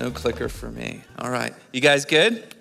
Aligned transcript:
No 0.00 0.10
clicker 0.10 0.48
for 0.48 0.70
me. 0.70 1.02
All 1.18 1.28
right. 1.28 1.52
You 1.74 1.82
guys 1.82 2.06
good? 2.06 2.54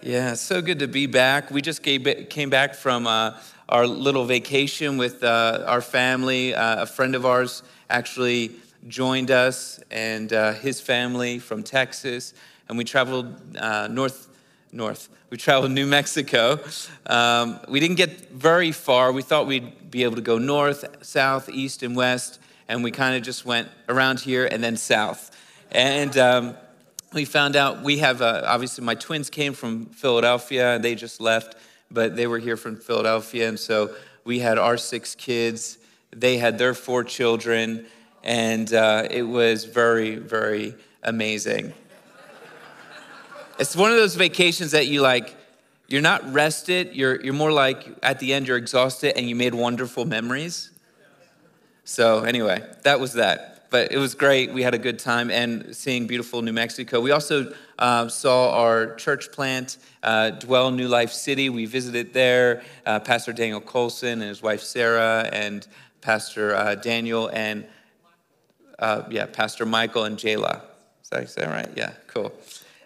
Yeah, 0.00 0.32
so 0.32 0.62
good 0.62 0.78
to 0.78 0.88
be 0.88 1.04
back. 1.04 1.50
We 1.50 1.60
just 1.60 1.82
came 1.82 2.48
back 2.48 2.74
from 2.74 3.06
uh, 3.06 3.38
our 3.68 3.86
little 3.86 4.24
vacation 4.24 4.96
with 4.96 5.22
uh, 5.22 5.64
our 5.66 5.82
family. 5.82 6.54
Uh, 6.54 6.84
a 6.84 6.86
friend 6.86 7.14
of 7.14 7.26
ours 7.26 7.62
actually 7.90 8.52
joined 8.88 9.30
us 9.30 9.80
and 9.90 10.32
uh, 10.32 10.54
his 10.54 10.80
family 10.80 11.38
from 11.38 11.62
Texas, 11.62 12.32
and 12.70 12.78
we 12.78 12.84
traveled 12.84 13.54
uh, 13.58 13.88
north. 13.88 14.30
North. 14.72 15.10
We 15.28 15.36
traveled 15.36 15.72
New 15.72 15.86
Mexico. 15.86 16.58
Um, 17.04 17.60
we 17.68 17.80
didn't 17.80 17.96
get 17.96 18.30
very 18.30 18.72
far. 18.72 19.12
We 19.12 19.20
thought 19.20 19.46
we'd 19.46 19.90
be 19.90 20.04
able 20.04 20.16
to 20.16 20.22
go 20.22 20.38
north, 20.38 20.86
south, 21.04 21.50
east, 21.50 21.82
and 21.82 21.94
west, 21.94 22.40
and 22.66 22.82
we 22.82 22.92
kind 22.92 23.14
of 23.14 23.22
just 23.22 23.44
went 23.44 23.68
around 23.90 24.20
here 24.20 24.46
and 24.46 24.64
then 24.64 24.78
south. 24.78 25.28
And 25.72 26.18
um, 26.18 26.54
we 27.14 27.24
found 27.24 27.56
out 27.56 27.82
we 27.82 27.98
have, 27.98 28.20
uh, 28.20 28.42
obviously, 28.44 28.84
my 28.84 28.94
twins 28.94 29.30
came 29.30 29.54
from 29.54 29.86
Philadelphia, 29.86 30.78
they 30.78 30.94
just 30.94 31.18
left, 31.18 31.56
but 31.90 32.14
they 32.14 32.26
were 32.26 32.38
here 32.38 32.58
from 32.58 32.76
Philadelphia. 32.76 33.48
And 33.48 33.58
so 33.58 33.94
we 34.24 34.38
had 34.38 34.58
our 34.58 34.76
six 34.76 35.14
kids, 35.14 35.78
they 36.14 36.36
had 36.36 36.58
their 36.58 36.74
four 36.74 37.04
children, 37.04 37.86
and 38.22 38.72
uh, 38.72 39.08
it 39.10 39.22
was 39.22 39.64
very, 39.64 40.16
very 40.16 40.74
amazing. 41.02 41.72
it's 43.58 43.74
one 43.74 43.90
of 43.90 43.96
those 43.96 44.14
vacations 44.14 44.72
that 44.72 44.88
you 44.88 45.00
like, 45.00 45.34
you're 45.88 46.02
not 46.02 46.34
rested, 46.34 46.94
you're, 46.94 47.18
you're 47.22 47.32
more 47.32 47.52
like 47.52 47.88
at 48.02 48.18
the 48.18 48.34
end, 48.34 48.46
you're 48.46 48.58
exhausted, 48.58 49.16
and 49.16 49.26
you 49.26 49.34
made 49.34 49.54
wonderful 49.54 50.04
memories. 50.04 50.70
So, 51.84 52.24
anyway, 52.24 52.62
that 52.82 53.00
was 53.00 53.14
that 53.14 53.51
but 53.72 53.90
it 53.90 53.96
was 53.96 54.14
great. 54.14 54.52
We 54.52 54.62
had 54.62 54.74
a 54.74 54.78
good 54.78 54.98
time 54.98 55.30
and 55.30 55.74
seeing 55.74 56.06
beautiful 56.06 56.42
New 56.42 56.52
Mexico. 56.52 57.00
We 57.00 57.10
also 57.10 57.54
uh, 57.78 58.06
saw 58.08 58.52
our 58.52 58.94
church 58.96 59.32
plant, 59.32 59.78
uh, 60.02 60.30
Dwell 60.30 60.70
New 60.70 60.88
Life 60.88 61.10
City. 61.10 61.48
We 61.48 61.64
visited 61.64 62.12
there. 62.12 62.62
Uh, 62.84 63.00
Pastor 63.00 63.32
Daniel 63.32 63.62
Colson 63.62 64.20
and 64.20 64.28
his 64.28 64.42
wife 64.42 64.60
Sarah, 64.60 65.26
and 65.32 65.66
Pastor 66.02 66.54
uh, 66.54 66.74
Daniel, 66.74 67.30
and 67.32 67.64
uh, 68.78 69.04
yeah, 69.08 69.24
Pastor 69.24 69.64
Michael 69.64 70.04
and 70.04 70.18
Jayla. 70.18 70.60
Is 71.02 71.08
that, 71.08 71.22
is 71.22 71.34
that 71.36 71.48
right? 71.48 71.70
Yeah, 71.74 71.92
cool. 72.08 72.30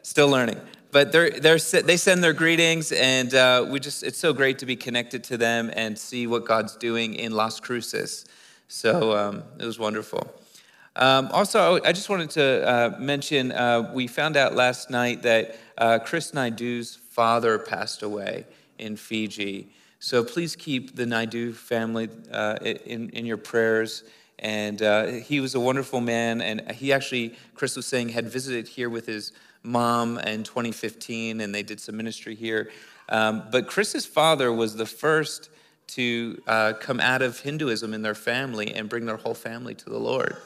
Still 0.03 0.29
learning. 0.29 0.61
But 0.93 1.11
they're, 1.11 1.31
they're, 1.31 1.59
they 1.59 1.97
send 1.97 2.23
their 2.23 2.33
greetings, 2.33 2.93
and 2.93 3.35
uh, 3.35 3.67
we 3.69 3.81
just, 3.81 4.05
it's 4.05 4.19
so 4.19 4.33
great 4.33 4.61
to 4.61 4.67
be 4.67 4.77
connected 4.77 5.25
to 5.25 5.37
them 5.37 5.69
and 5.75 5.99
see 5.99 6.29
what 6.29 6.45
God's 6.47 6.77
doing 6.77 7.15
in 7.15 7.33
Las 7.33 7.59
Cruces. 7.59 8.25
So 8.69 9.17
um, 9.17 9.43
it 9.59 9.65
was 9.65 9.81
wonderful. 9.81 10.33
Um, 10.97 11.29
also, 11.31 11.79
I 11.85 11.93
just 11.93 12.09
wanted 12.09 12.31
to 12.31 12.67
uh, 12.67 12.97
mention 12.99 13.53
uh, 13.53 13.93
we 13.95 14.07
found 14.07 14.37
out 14.37 14.55
last 14.55 14.89
night 14.89 15.23
that 15.23 15.57
uh, 15.77 15.99
Chris 15.99 16.33
Naidu's 16.33 16.97
father 17.11 17.59
passed 17.59 18.03
away 18.03 18.47
in 18.79 18.97
Fiji. 18.97 19.69
So 19.99 20.25
please 20.25 20.57
keep 20.57 20.97
the 20.97 21.05
Naidu 21.05 21.53
family 21.53 22.09
uh, 22.33 22.57
in, 22.63 23.11
in 23.11 23.27
your 23.27 23.37
prayers. 23.37 24.05
And 24.39 24.81
uh, 24.81 25.07
he 25.07 25.41
was 25.41 25.55
a 25.55 25.61
wonderful 25.61 26.01
man. 26.01 26.41
And 26.41 26.71
he 26.73 26.95
actually, 26.95 27.35
Chris 27.55 27.77
was 27.77 27.85
saying, 27.85 28.11
had 28.11 28.29
visited 28.29 28.67
here 28.67 28.89
with 28.89 29.07
his 29.07 29.33
mom 29.63 30.19
in 30.19 30.45
2015, 30.45 31.43
and 31.43 31.55
they 31.55 31.63
did 31.63 31.79
some 31.79 31.97
ministry 31.97 32.35
here. 32.35 32.71
Um, 33.11 33.45
but 33.51 33.67
Chris's 33.67 34.07
father 34.07 34.51
was 34.51 34.77
the 34.77 34.87
first 34.87 35.51
to 35.89 36.41
uh, 36.47 36.73
come 36.81 37.01
out 37.01 37.21
of 37.21 37.41
Hinduism 37.41 37.93
in 37.93 38.01
their 38.01 38.15
family 38.15 38.73
and 38.75 38.89
bring 38.89 39.05
their 39.05 39.17
whole 39.17 39.35
family 39.35 39.75
to 39.75 39.91
the 39.91 39.99
Lord. 39.99 40.37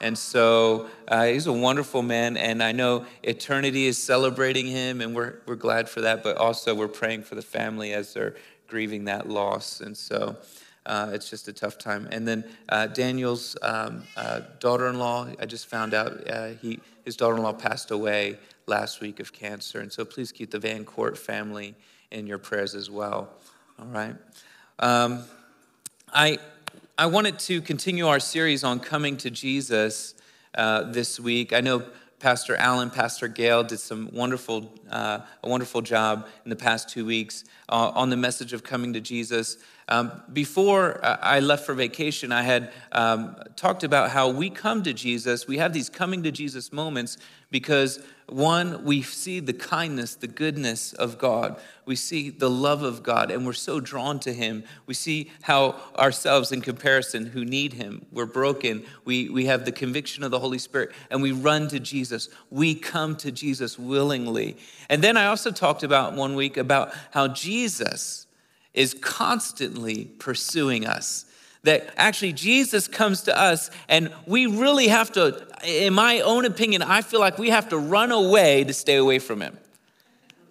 And 0.00 0.16
so 0.16 0.88
uh, 1.08 1.24
he's 1.24 1.46
a 1.46 1.52
wonderful 1.52 2.02
man, 2.02 2.36
and 2.36 2.62
I 2.62 2.72
know 2.72 3.06
eternity 3.22 3.86
is 3.86 3.96
celebrating 3.96 4.66
him, 4.66 5.00
and 5.00 5.14
we're, 5.14 5.36
we're 5.46 5.54
glad 5.56 5.88
for 5.88 6.02
that, 6.02 6.22
but 6.22 6.36
also 6.36 6.74
we're 6.74 6.88
praying 6.88 7.22
for 7.22 7.34
the 7.34 7.42
family 7.42 7.92
as 7.92 8.12
they're 8.12 8.34
grieving 8.68 9.04
that 9.04 9.28
loss. 9.28 9.80
And 9.80 9.96
so 9.96 10.36
uh, 10.84 11.10
it's 11.12 11.30
just 11.30 11.48
a 11.48 11.52
tough 11.52 11.78
time. 11.78 12.08
And 12.10 12.26
then 12.26 12.44
uh, 12.68 12.88
Daniel's 12.88 13.56
um, 13.62 14.02
uh, 14.16 14.40
daughter 14.60 14.88
in 14.88 14.98
law, 14.98 15.28
I 15.40 15.46
just 15.46 15.66
found 15.66 15.94
out 15.94 16.28
uh, 16.28 16.48
he, 16.60 16.78
his 17.04 17.16
daughter 17.16 17.36
in 17.36 17.42
law 17.42 17.52
passed 17.52 17.90
away 17.90 18.38
last 18.66 19.00
week 19.00 19.20
of 19.20 19.32
cancer. 19.32 19.80
And 19.80 19.92
so 19.92 20.04
please 20.04 20.30
keep 20.30 20.50
the 20.50 20.58
Van 20.58 20.84
Court 20.84 21.16
family 21.16 21.74
in 22.10 22.26
your 22.26 22.38
prayers 22.38 22.74
as 22.74 22.90
well. 22.90 23.30
All 23.78 23.86
right. 23.86 24.14
Um, 24.78 25.24
I, 26.12 26.38
I 26.98 27.04
wanted 27.04 27.38
to 27.40 27.60
continue 27.60 28.06
our 28.06 28.18
series 28.18 28.64
on 28.64 28.80
coming 28.80 29.18
to 29.18 29.30
Jesus 29.30 30.14
uh, 30.54 30.84
this 30.84 31.20
week. 31.20 31.52
I 31.52 31.60
know 31.60 31.82
Pastor 32.20 32.56
Allen, 32.56 32.88
Pastor 32.88 33.28
Gail 33.28 33.62
did 33.64 33.80
some 33.80 34.08
wonderful, 34.14 34.72
uh, 34.90 35.18
a 35.44 35.48
wonderful 35.48 35.82
job 35.82 36.26
in 36.44 36.48
the 36.48 36.56
past 36.56 36.88
two 36.88 37.04
weeks 37.04 37.44
uh, 37.68 37.92
on 37.94 38.08
the 38.08 38.16
message 38.16 38.54
of 38.54 38.64
coming 38.64 38.94
to 38.94 39.02
Jesus. 39.02 39.58
Um, 39.88 40.20
before 40.32 40.98
I 41.04 41.38
left 41.38 41.64
for 41.64 41.74
vacation, 41.74 42.32
I 42.32 42.42
had 42.42 42.72
um, 42.90 43.36
talked 43.54 43.84
about 43.84 44.10
how 44.10 44.28
we 44.28 44.50
come 44.50 44.82
to 44.82 44.92
Jesus. 44.92 45.46
We 45.46 45.58
have 45.58 45.72
these 45.72 45.88
coming 45.88 46.24
to 46.24 46.32
Jesus 46.32 46.72
moments 46.72 47.18
because 47.52 48.00
one, 48.28 48.84
we 48.84 49.02
see 49.02 49.38
the 49.38 49.52
kindness, 49.52 50.16
the 50.16 50.26
goodness 50.26 50.92
of 50.92 51.18
God. 51.18 51.60
We 51.84 51.94
see 51.94 52.30
the 52.30 52.50
love 52.50 52.82
of 52.82 53.04
God, 53.04 53.30
and 53.30 53.46
we're 53.46 53.52
so 53.52 53.78
drawn 53.78 54.18
to 54.20 54.32
Him. 54.32 54.64
We 54.86 54.94
see 54.94 55.30
how 55.42 55.76
ourselves, 55.96 56.50
in 56.50 56.60
comparison, 56.60 57.26
who 57.26 57.44
need 57.44 57.74
Him, 57.74 58.04
we're 58.10 58.26
broken. 58.26 58.84
We, 59.04 59.28
we 59.28 59.46
have 59.46 59.64
the 59.64 59.70
conviction 59.70 60.24
of 60.24 60.32
the 60.32 60.40
Holy 60.40 60.58
Spirit, 60.58 60.90
and 61.08 61.22
we 61.22 61.30
run 61.30 61.68
to 61.68 61.78
Jesus. 61.78 62.28
We 62.50 62.74
come 62.74 63.14
to 63.18 63.30
Jesus 63.30 63.78
willingly. 63.78 64.56
And 64.88 65.02
then 65.02 65.16
I 65.16 65.26
also 65.26 65.52
talked 65.52 65.84
about 65.84 66.14
one 66.14 66.34
week 66.34 66.56
about 66.56 66.92
how 67.12 67.28
Jesus 67.28 68.25
is 68.76 68.94
constantly 68.94 70.04
pursuing 70.04 70.86
us 70.86 71.26
that 71.64 71.92
actually 71.96 72.32
Jesus 72.32 72.86
comes 72.86 73.22
to 73.22 73.36
us 73.36 73.70
and 73.88 74.12
we 74.26 74.46
really 74.46 74.88
have 74.88 75.10
to, 75.12 75.44
in 75.64 75.94
my 75.94 76.20
own 76.20 76.44
opinion, 76.44 76.82
I 76.82 77.02
feel 77.02 77.18
like 77.18 77.38
we 77.38 77.50
have 77.50 77.70
to 77.70 77.78
run 77.78 78.12
away 78.12 78.62
to 78.64 78.72
stay 78.72 78.96
away 78.96 79.18
from 79.18 79.40
him. 79.40 79.58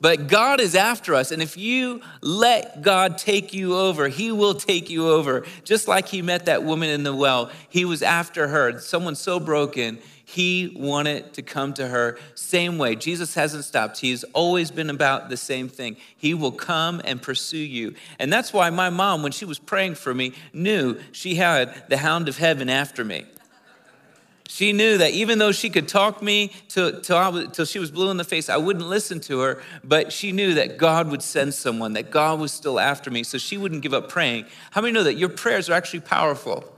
But 0.02 0.28
God 0.28 0.60
is 0.60 0.76
after 0.76 1.16
us. 1.16 1.32
And 1.32 1.42
if 1.42 1.58
you 1.58 2.02
let 2.22 2.82
God 2.82 3.18
take 3.18 3.54
you 3.54 3.78
over, 3.78 4.08
He 4.08 4.32
will 4.32 4.54
take 4.54 4.90
you 4.90 5.10
over. 5.10 5.46
Just 5.64 5.88
like 5.88 6.08
He 6.08 6.22
met 6.22 6.46
that 6.46 6.64
woman 6.64 6.90
in 6.90 7.04
the 7.04 7.16
well, 7.16 7.50
He 7.70 7.86
was 7.86 8.04
after 8.04 8.48
her. 8.50 8.80
Someone 8.80 9.16
so 9.16 9.40
broken, 9.40 10.00
he 10.36 10.76
wanted 10.76 11.32
to 11.36 11.42
come 11.42 11.74
to 11.76 11.88
her 11.88 12.20
same 12.36 12.78
way. 12.78 12.98
Jesus 12.98 13.34
hasn't 13.36 13.64
stopped. 13.64 14.02
He's 14.02 14.26
always 14.34 14.70
been 14.70 14.90
about 14.90 15.30
the 15.30 15.38
same 15.38 15.70
thing. 15.70 15.96
He 16.18 16.34
will 16.34 16.52
come 16.52 17.02
and 17.06 17.22
pursue 17.22 17.58
you. 17.58 17.96
And 18.20 18.34
that's 18.34 18.52
why 18.52 18.70
my 18.70 18.90
mom, 18.90 19.24
when 19.24 19.32
she 19.32 19.46
was 19.46 19.60
praying 19.60 19.96
for 19.96 20.14
me, 20.14 20.34
knew 20.52 21.00
she 21.14 21.36
had 21.36 21.88
the 21.88 21.96
hound 21.96 22.28
of 22.28 22.38
heaven 22.38 22.68
after 22.68 23.06
me. 23.06 23.24
She 24.50 24.74
knew 24.74 24.98
that 24.98 25.12
even 25.12 25.40
though 25.40 25.54
she 25.54 25.70
could 25.70 25.88
talk 25.88 26.22
me 26.22 26.52
till, 26.68 27.00
till, 27.00 27.50
till 27.52 27.66
she 27.66 27.80
was 27.80 27.90
blue 27.90 28.12
in 28.12 28.18
the 28.18 28.26
face, 28.26 28.50
I 28.50 28.58
wouldn't 28.58 28.88
listen 28.88 29.22
to 29.22 29.40
her, 29.40 29.64
but 29.86 30.12
she 30.12 30.34
knew 30.34 30.56
that 30.56 30.78
God 30.78 31.10
would 31.12 31.24
send 31.24 31.54
someone, 31.54 31.94
that 31.94 32.12
God 32.12 32.42
was 32.42 32.52
still 32.52 32.78
after 32.78 33.10
me, 33.10 33.24
so 33.24 33.38
she 33.38 33.58
wouldn't 33.58 33.84
give 33.84 33.94
up 33.94 34.10
praying. 34.10 34.48
How 34.72 34.82
many 34.82 34.92
know 34.92 35.04
that 35.04 35.16
your 35.16 35.30
prayers 35.30 35.70
are 35.70 35.74
actually 35.74 36.02
powerful? 36.02 36.76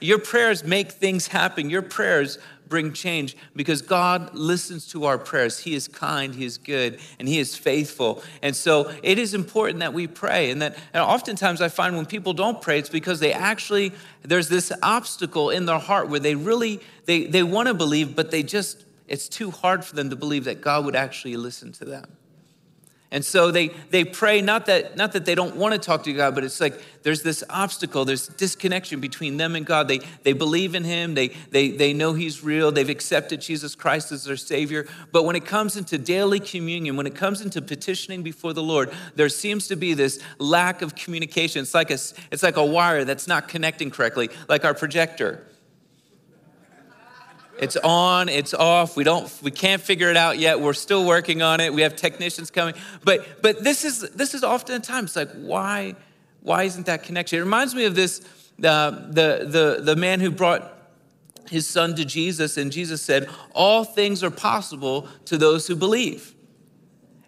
Your 0.00 0.18
prayers 0.18 0.64
make 0.64 0.92
things 0.92 1.28
happen. 1.28 1.70
Your 1.70 1.82
prayers 1.82 2.38
bring 2.68 2.92
change 2.92 3.36
because 3.54 3.82
God 3.82 4.34
listens 4.34 4.86
to 4.88 5.04
our 5.04 5.18
prayers. 5.18 5.58
He 5.58 5.74
is 5.74 5.88
kind, 5.88 6.34
He 6.34 6.44
is 6.44 6.58
good, 6.58 6.98
and 7.18 7.28
He 7.28 7.38
is 7.38 7.56
faithful. 7.56 8.22
And 8.42 8.54
so 8.54 8.92
it 9.02 9.18
is 9.18 9.34
important 9.34 9.80
that 9.80 9.92
we 9.92 10.06
pray. 10.06 10.50
And 10.50 10.62
that 10.62 10.76
and 10.92 11.02
oftentimes 11.02 11.60
I 11.60 11.68
find 11.68 11.96
when 11.96 12.06
people 12.06 12.32
don't 12.32 12.60
pray, 12.60 12.78
it's 12.78 12.88
because 12.88 13.20
they 13.20 13.32
actually, 13.32 13.92
there's 14.22 14.48
this 14.48 14.72
obstacle 14.82 15.50
in 15.50 15.66
their 15.66 15.78
heart 15.78 16.08
where 16.08 16.20
they 16.20 16.34
really, 16.34 16.80
they, 17.04 17.24
they 17.24 17.42
want 17.42 17.68
to 17.68 17.74
believe, 17.74 18.16
but 18.16 18.30
they 18.30 18.42
just, 18.42 18.84
it's 19.08 19.28
too 19.28 19.50
hard 19.50 19.84
for 19.84 19.94
them 19.94 20.10
to 20.10 20.16
believe 20.16 20.44
that 20.44 20.60
God 20.60 20.84
would 20.84 20.96
actually 20.96 21.36
listen 21.36 21.72
to 21.72 21.84
them. 21.84 22.04
And 23.12 23.24
so 23.24 23.52
they, 23.52 23.68
they 23.90 24.04
pray, 24.04 24.42
not 24.42 24.66
that, 24.66 24.96
not 24.96 25.12
that 25.12 25.24
they 25.24 25.36
don't 25.36 25.54
want 25.54 25.74
to 25.74 25.78
talk 25.78 26.02
to 26.04 26.12
God, 26.12 26.34
but 26.34 26.42
it's 26.42 26.60
like 26.60 26.74
there's 27.04 27.22
this 27.22 27.44
obstacle, 27.48 28.04
there's 28.04 28.26
disconnection 28.26 28.98
between 28.98 29.36
them 29.36 29.54
and 29.54 29.64
God. 29.64 29.86
They, 29.86 30.00
they 30.24 30.32
believe 30.32 30.74
in 30.74 30.82
Him, 30.82 31.14
they, 31.14 31.28
they, 31.50 31.68
they 31.70 31.92
know 31.92 32.14
He's 32.14 32.42
real, 32.42 32.72
they've 32.72 32.88
accepted 32.88 33.40
Jesus 33.40 33.76
Christ 33.76 34.10
as 34.10 34.24
their 34.24 34.36
Savior. 34.36 34.88
But 35.12 35.22
when 35.22 35.36
it 35.36 35.46
comes 35.46 35.76
into 35.76 35.98
daily 35.98 36.40
communion, 36.40 36.96
when 36.96 37.06
it 37.06 37.14
comes 37.14 37.40
into 37.40 37.62
petitioning 37.62 38.24
before 38.24 38.52
the 38.52 38.62
Lord, 38.62 38.92
there 39.14 39.28
seems 39.28 39.68
to 39.68 39.76
be 39.76 39.94
this 39.94 40.20
lack 40.38 40.82
of 40.82 40.96
communication. 40.96 41.62
It's 41.62 41.74
like 41.74 41.90
a, 41.90 41.98
it's 42.32 42.42
like 42.42 42.56
a 42.56 42.66
wire 42.66 43.04
that's 43.04 43.28
not 43.28 43.46
connecting 43.46 43.92
correctly, 43.92 44.30
like 44.48 44.64
our 44.64 44.74
projector. 44.74 45.46
It's 47.58 47.76
on, 47.76 48.28
it's 48.28 48.54
off. 48.54 48.96
We 48.96 49.04
don't 49.04 49.30
we 49.42 49.50
can't 49.50 49.80
figure 49.80 50.10
it 50.10 50.16
out 50.16 50.38
yet. 50.38 50.60
We're 50.60 50.74
still 50.74 51.06
working 51.06 51.42
on 51.42 51.60
it. 51.60 51.72
We 51.72 51.82
have 51.82 51.96
technicians 51.96 52.50
coming. 52.50 52.74
But 53.04 53.42
but 53.42 53.64
this 53.64 53.84
is 53.84 54.00
this 54.10 54.34
is 54.34 54.44
often 54.44 54.76
a 54.76 54.80
time 54.80 55.04
it's 55.04 55.16
like 55.16 55.30
why 55.32 55.94
why 56.42 56.64
isn't 56.64 56.86
that 56.86 57.02
connection? 57.02 57.38
It 57.38 57.42
reminds 57.42 57.74
me 57.74 57.84
of 57.84 57.94
this 57.94 58.20
uh, 58.62 58.90
the 58.90 59.46
the 59.48 59.82
the 59.82 59.96
man 59.96 60.20
who 60.20 60.30
brought 60.30 60.76
his 61.50 61.66
son 61.66 61.94
to 61.96 62.04
Jesus, 62.04 62.56
and 62.56 62.72
Jesus 62.72 63.02
said, 63.02 63.28
All 63.52 63.84
things 63.84 64.22
are 64.22 64.30
possible 64.30 65.08
to 65.26 65.38
those 65.38 65.66
who 65.66 65.76
believe. 65.76 66.34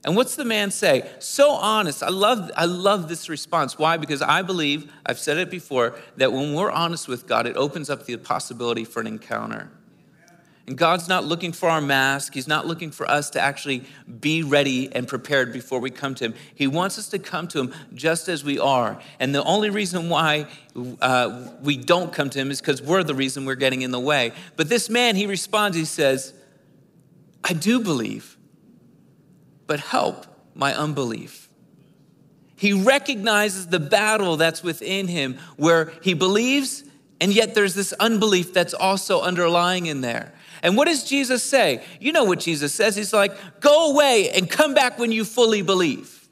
And 0.05 0.17
what's 0.17 0.37
the 0.37 0.45
man 0.45 0.71
say? 0.71 1.11
So 1.19 1.51
honest. 1.51 2.03
I 2.03 2.09
love, 2.09 2.51
I 2.57 2.65
love 2.67 3.09
this 3.09 3.29
response. 3.29 3.79
Why? 3.79 3.97
Because 3.97 4.23
I 4.23 4.43
believe, 4.43 4.93
I've 5.05 5.19
said 5.19 5.39
it 5.39 5.51
before, 5.51 5.99
that 6.17 6.33
when 6.33 6.55
we're 6.55 6.71
honest 6.71 7.09
with 7.09 7.27
God, 7.27 7.47
it 7.47 7.57
opens 7.57 7.91
up 7.91 8.07
the 8.07 8.17
possibility 8.17 8.85
for 8.85 9.01
an 9.01 9.07
encounter. 9.07 9.71
And 10.69 10.77
God's 10.77 11.09
not 11.09 11.25
looking 11.25 11.53
for 11.53 11.71
our 11.71 11.81
mask. 11.81 12.35
He's 12.35 12.47
not 12.47 12.67
looking 12.67 12.91
for 12.91 13.11
us 13.11 13.31
to 13.31 13.41
actually 13.41 13.85
be 14.21 14.43
ready 14.43 14.95
and 14.95 15.09
prepared 15.09 15.51
before 15.51 15.81
we 15.81 15.89
come 15.89 16.15
to 16.17 16.27
Him. 16.27 16.35
He 16.55 16.67
wants 16.67 16.99
us 16.99 17.09
to 17.09 17.19
come 17.19 17.49
to 17.49 17.61
Him 17.61 17.75
just 17.95 18.29
as 18.29 18.45
we 18.45 18.59
are. 18.59 19.01
And 19.19 19.35
the 19.35 19.43
only 19.45 19.71
reason 19.71 20.11
why 20.11 20.47
uh, 21.01 21.49
we 21.63 21.79
don't 21.79 22.13
come 22.13 22.29
to 22.29 22.39
Him 22.39 22.51
is 22.51 22.61
because 22.61 22.83
we're 22.83 23.03
the 23.03 23.15
reason 23.15 23.47
we're 23.47 23.55
getting 23.55 23.81
in 23.81 23.93
the 23.93 23.99
way. 23.99 24.33
But 24.57 24.69
this 24.69 24.91
man, 24.91 25.17
he 25.17 25.27
responds, 25.27 25.75
he 25.75 25.87
says, 25.87 26.35
I 27.43 27.55
do 27.55 27.81
believe, 27.81 28.37
but 29.67 29.81
help 29.81 30.27
my 30.55 30.75
unbelief. 30.75 31.49
He 32.57 32.75
recognizes 32.75 33.69
the 33.69 33.81
battle 33.81 34.37
that's 34.37 34.63
within 34.63 35.09
him 35.09 35.39
where 35.57 35.95
he 36.03 36.13
believes, 36.13 36.85
and 37.23 37.33
yet 37.33 37.55
there's 37.55 37.75
this 37.75 37.95
unbelief 37.95 38.53
that's 38.53 38.75
also 38.75 39.23
underlying 39.23 39.87
in 39.87 40.03
there. 40.03 40.35
And 40.63 40.77
what 40.77 40.87
does 40.87 41.05
Jesus 41.05 41.43
say? 41.43 41.85
You 42.01 42.13
know 42.13 42.25
what 42.25 42.41
Jesus 42.41 42.75
says. 42.75 42.97
He's 42.97 43.13
like, 43.13 43.33
go 43.61 43.93
away 43.93 44.31
and 44.31 44.51
come 44.51 44.75
back 44.75 44.99
when 44.99 45.13
you 45.13 45.25
fully 45.25 45.63
believe. 45.63 46.29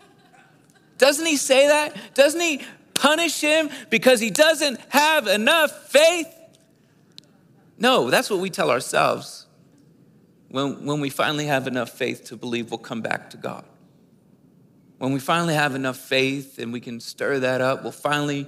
Doesn't 0.99 1.27
he 1.27 1.37
say 1.37 1.69
that? 1.69 1.97
Doesn't 2.15 2.41
he 2.41 2.63
punish 2.95 3.41
him 3.41 3.71
because 3.91 4.21
he 4.21 4.31
doesn't 4.31 4.81
have 4.89 5.27
enough 5.27 5.91
faith? 5.91 6.33
No, 7.79 8.11
that's 8.11 8.31
what 8.31 8.41
we 8.41 8.51
tell 8.51 8.71
ourselves 8.71 9.47
when, 10.49 10.87
when 10.87 11.01
we 11.01 11.11
finally 11.11 11.47
have 11.47 11.67
enough 11.67 11.91
faith 11.91 12.25
to 12.25 12.37
believe 12.37 12.71
we'll 12.71 12.79
come 12.79 13.03
back 13.03 13.31
to 13.31 13.37
God. 13.37 13.65
When 14.99 15.13
we 15.13 15.21
finally 15.21 15.55
have 15.55 15.75
enough 15.75 15.99
faith 15.99 16.59
and 16.59 16.73
we 16.73 16.81
can 16.81 17.01
stir 17.01 17.41
that 17.41 17.61
up, 17.61 17.83
we'll 17.83 17.93
finally 17.93 18.47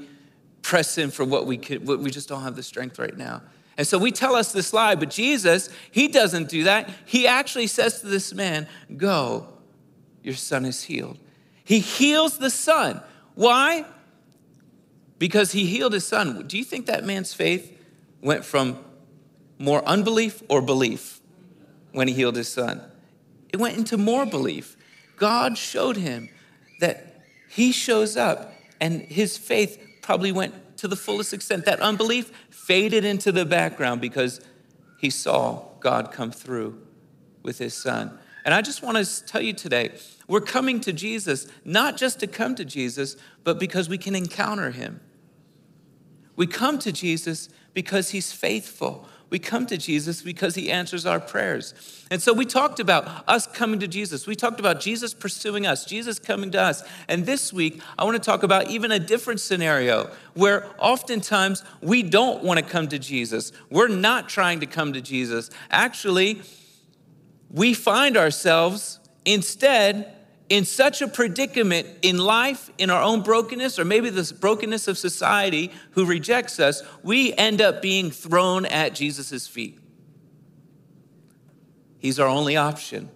press 0.62 0.96
in 0.96 1.10
for 1.10 1.24
what 1.24 1.46
we 1.46 1.58
could, 1.58 1.86
what 1.86 2.00
we 2.00 2.10
just 2.10 2.28
don't 2.28 2.42
have 2.42 2.56
the 2.56 2.62
strength 2.62 2.98
right 2.98 3.16
now. 3.16 3.42
And 3.78 3.86
so 3.86 3.96
we 3.96 4.10
tell 4.10 4.34
us 4.34 4.50
this 4.50 4.72
lie, 4.72 4.96
but 4.96 5.08
Jesus, 5.08 5.70
he 5.92 6.08
doesn't 6.08 6.48
do 6.48 6.64
that. 6.64 6.90
He 7.06 7.28
actually 7.28 7.68
says 7.68 8.00
to 8.00 8.08
this 8.08 8.34
man, 8.34 8.66
Go, 8.96 9.46
your 10.20 10.34
son 10.34 10.64
is 10.64 10.82
healed. 10.82 11.16
He 11.62 11.78
heals 11.78 12.38
the 12.38 12.50
son. 12.50 13.00
Why? 13.36 13.84
Because 15.20 15.52
he 15.52 15.64
healed 15.64 15.92
his 15.92 16.04
son. 16.04 16.46
Do 16.48 16.58
you 16.58 16.64
think 16.64 16.86
that 16.86 17.04
man's 17.04 17.32
faith 17.32 17.72
went 18.20 18.44
from 18.44 18.84
more 19.58 19.84
unbelief 19.84 20.42
or 20.48 20.60
belief 20.60 21.20
when 21.92 22.08
he 22.08 22.14
healed 22.14 22.34
his 22.34 22.48
son? 22.48 22.82
It 23.52 23.60
went 23.60 23.76
into 23.78 23.96
more 23.96 24.26
belief. 24.26 24.76
God 25.16 25.56
showed 25.56 25.96
him 25.96 26.28
that 26.80 27.22
he 27.48 27.70
shows 27.70 28.16
up 28.16 28.52
and 28.80 29.02
his 29.02 29.38
faith 29.38 29.80
probably 30.02 30.32
went 30.32 30.54
to 30.78 30.88
the 30.88 30.96
fullest 30.96 31.32
extent. 31.32 31.64
That 31.64 31.80
unbelief 31.80 32.32
faded 32.50 33.04
into 33.04 33.30
the 33.30 33.44
background 33.44 34.00
because 34.00 34.40
he 34.98 35.10
saw 35.10 35.64
God 35.80 36.10
come 36.10 36.32
through 36.32 36.80
with 37.42 37.58
his 37.58 37.74
son. 37.74 38.18
And 38.44 38.54
I 38.54 38.62
just 38.62 38.82
want 38.82 38.96
to 38.96 39.26
tell 39.26 39.42
you 39.42 39.52
today, 39.52 39.92
we're 40.26 40.40
coming 40.40 40.80
to 40.80 40.92
Jesus 40.92 41.46
not 41.64 41.96
just 41.96 42.20
to 42.20 42.26
come 42.26 42.54
to 42.54 42.64
Jesus, 42.64 43.16
but 43.44 43.58
because 43.58 43.88
we 43.88 43.98
can 43.98 44.14
encounter 44.14 44.70
him. 44.70 45.00
We 46.36 46.46
come 46.46 46.78
to 46.80 46.92
Jesus 46.92 47.48
because 47.74 48.10
he's 48.10 48.32
faithful. 48.32 49.08
We 49.30 49.38
come 49.38 49.66
to 49.66 49.76
Jesus 49.76 50.22
because 50.22 50.54
he 50.54 50.70
answers 50.70 51.04
our 51.04 51.20
prayers. 51.20 51.74
And 52.10 52.22
so 52.22 52.32
we 52.32 52.46
talked 52.46 52.80
about 52.80 53.24
us 53.28 53.46
coming 53.46 53.78
to 53.80 53.88
Jesus. 53.88 54.26
We 54.26 54.34
talked 54.34 54.58
about 54.58 54.80
Jesus 54.80 55.12
pursuing 55.12 55.66
us, 55.66 55.84
Jesus 55.84 56.18
coming 56.18 56.50
to 56.52 56.60
us. 56.60 56.82
And 57.08 57.26
this 57.26 57.52
week, 57.52 57.82
I 57.98 58.04
want 58.04 58.16
to 58.16 58.22
talk 58.22 58.42
about 58.42 58.70
even 58.70 58.90
a 58.90 58.98
different 58.98 59.40
scenario 59.40 60.10
where 60.32 60.70
oftentimes 60.78 61.62
we 61.82 62.02
don't 62.02 62.42
want 62.42 62.58
to 62.58 62.64
come 62.64 62.88
to 62.88 62.98
Jesus. 62.98 63.52
We're 63.70 63.88
not 63.88 64.30
trying 64.30 64.60
to 64.60 64.66
come 64.66 64.94
to 64.94 65.00
Jesus. 65.02 65.50
Actually, 65.70 66.40
we 67.50 67.74
find 67.74 68.16
ourselves 68.16 68.98
instead 69.26 70.14
in 70.48 70.64
such 70.64 71.02
a 71.02 71.08
predicament 71.08 71.86
in 72.02 72.18
life, 72.18 72.70
in 72.78 72.88
our 72.90 73.02
own 73.02 73.22
brokenness, 73.22 73.78
or 73.78 73.84
maybe 73.84 74.08
the 74.08 74.34
brokenness 74.40 74.88
of 74.88 74.96
society 74.96 75.70
who 75.92 76.06
rejects 76.06 76.58
us, 76.58 76.82
we 77.02 77.34
end 77.34 77.60
up 77.60 77.82
being 77.82 78.10
thrown 78.10 78.64
at 78.64 78.94
Jesus' 78.94 79.46
feet. 79.46 79.78
He's 81.98 82.18
our 82.18 82.28
only 82.28 82.56
option. 82.56 83.10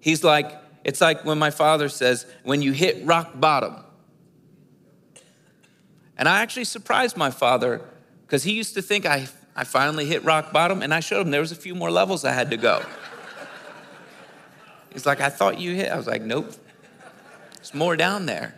He's 0.00 0.24
like, 0.24 0.58
it's 0.82 1.00
like 1.00 1.24
when 1.24 1.38
my 1.38 1.50
father 1.50 1.88
says, 1.88 2.26
when 2.42 2.62
you 2.62 2.72
hit 2.72 3.04
rock 3.04 3.38
bottom. 3.38 3.76
And 6.16 6.28
I 6.28 6.40
actually 6.40 6.64
surprised 6.64 7.16
my 7.16 7.30
father 7.30 7.82
because 8.26 8.42
he 8.42 8.52
used 8.52 8.74
to 8.74 8.82
think 8.82 9.06
I, 9.06 9.28
I 9.54 9.64
finally 9.64 10.06
hit 10.06 10.24
rock 10.24 10.52
bottom, 10.52 10.82
and 10.82 10.92
I 10.92 11.00
showed 11.00 11.22
him 11.22 11.30
there 11.30 11.40
was 11.40 11.52
a 11.52 11.56
few 11.56 11.74
more 11.74 11.90
levels 11.90 12.24
I 12.24 12.32
had 12.32 12.50
to 12.50 12.56
go. 12.56 12.82
He's 14.92 15.06
like, 15.06 15.20
I 15.20 15.28
thought 15.28 15.58
you 15.58 15.74
hit. 15.74 15.90
I 15.90 15.96
was 15.96 16.06
like, 16.06 16.22
nope. 16.22 16.52
There's 17.56 17.74
more 17.74 17.96
down 17.96 18.26
there. 18.26 18.54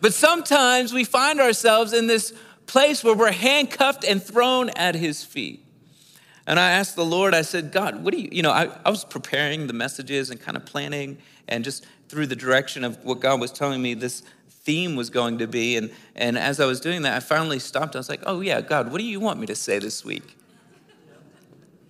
But 0.00 0.14
sometimes 0.14 0.92
we 0.92 1.04
find 1.04 1.40
ourselves 1.40 1.92
in 1.92 2.06
this 2.06 2.32
place 2.66 3.02
where 3.02 3.14
we're 3.14 3.32
handcuffed 3.32 4.04
and 4.04 4.22
thrown 4.22 4.70
at 4.70 4.94
his 4.94 5.24
feet. 5.24 5.64
And 6.46 6.60
I 6.60 6.70
asked 6.72 6.94
the 6.96 7.04
Lord, 7.04 7.34
I 7.34 7.42
said, 7.42 7.72
God, 7.72 8.04
what 8.04 8.12
do 8.12 8.20
you, 8.20 8.28
you 8.30 8.42
know, 8.42 8.52
I, 8.52 8.70
I 8.84 8.90
was 8.90 9.04
preparing 9.04 9.66
the 9.66 9.72
messages 9.72 10.30
and 10.30 10.40
kind 10.40 10.56
of 10.56 10.64
planning 10.64 11.18
and 11.48 11.64
just 11.64 11.84
through 12.08 12.26
the 12.26 12.36
direction 12.36 12.84
of 12.84 13.04
what 13.04 13.20
God 13.20 13.40
was 13.40 13.50
telling 13.50 13.82
me 13.82 13.94
this 13.94 14.22
theme 14.48 14.96
was 14.96 15.10
going 15.10 15.38
to 15.38 15.46
be. 15.46 15.76
And, 15.76 15.90
and 16.14 16.38
as 16.38 16.60
I 16.60 16.66
was 16.66 16.80
doing 16.80 17.02
that, 17.02 17.14
I 17.14 17.20
finally 17.20 17.58
stopped. 17.58 17.96
I 17.96 17.98
was 17.98 18.08
like, 18.08 18.22
oh, 18.26 18.40
yeah, 18.40 18.60
God, 18.60 18.92
what 18.92 18.98
do 18.98 19.04
you 19.04 19.18
want 19.18 19.40
me 19.40 19.46
to 19.46 19.56
say 19.56 19.78
this 19.78 20.04
week? 20.04 20.36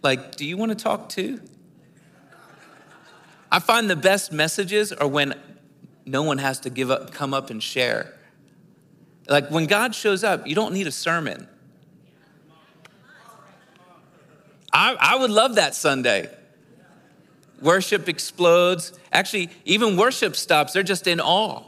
Like, 0.06 0.36
do 0.36 0.46
you 0.46 0.56
want 0.56 0.70
to 0.70 0.76
talk 0.76 1.08
too? 1.08 1.40
I 3.50 3.58
find 3.58 3.90
the 3.90 3.96
best 3.96 4.30
messages 4.30 4.92
are 4.92 5.08
when 5.08 5.34
no 6.04 6.22
one 6.22 6.38
has 6.38 6.60
to 6.60 6.70
give 6.70 6.92
up, 6.92 7.10
come 7.10 7.34
up 7.34 7.50
and 7.50 7.60
share. 7.60 8.14
Like 9.28 9.50
when 9.50 9.66
God 9.66 9.96
shows 9.96 10.22
up, 10.22 10.46
you 10.46 10.54
don't 10.54 10.72
need 10.72 10.86
a 10.86 10.92
sermon. 10.92 11.48
I, 14.72 14.96
I 14.96 15.16
would 15.16 15.32
love 15.32 15.56
that 15.56 15.74
Sunday. 15.74 16.32
Worship 17.60 18.08
explodes. 18.08 18.96
Actually, 19.10 19.50
even 19.64 19.96
worship 19.96 20.36
stops, 20.36 20.72
they're 20.72 20.84
just 20.84 21.08
in 21.08 21.20
awe. 21.20 21.64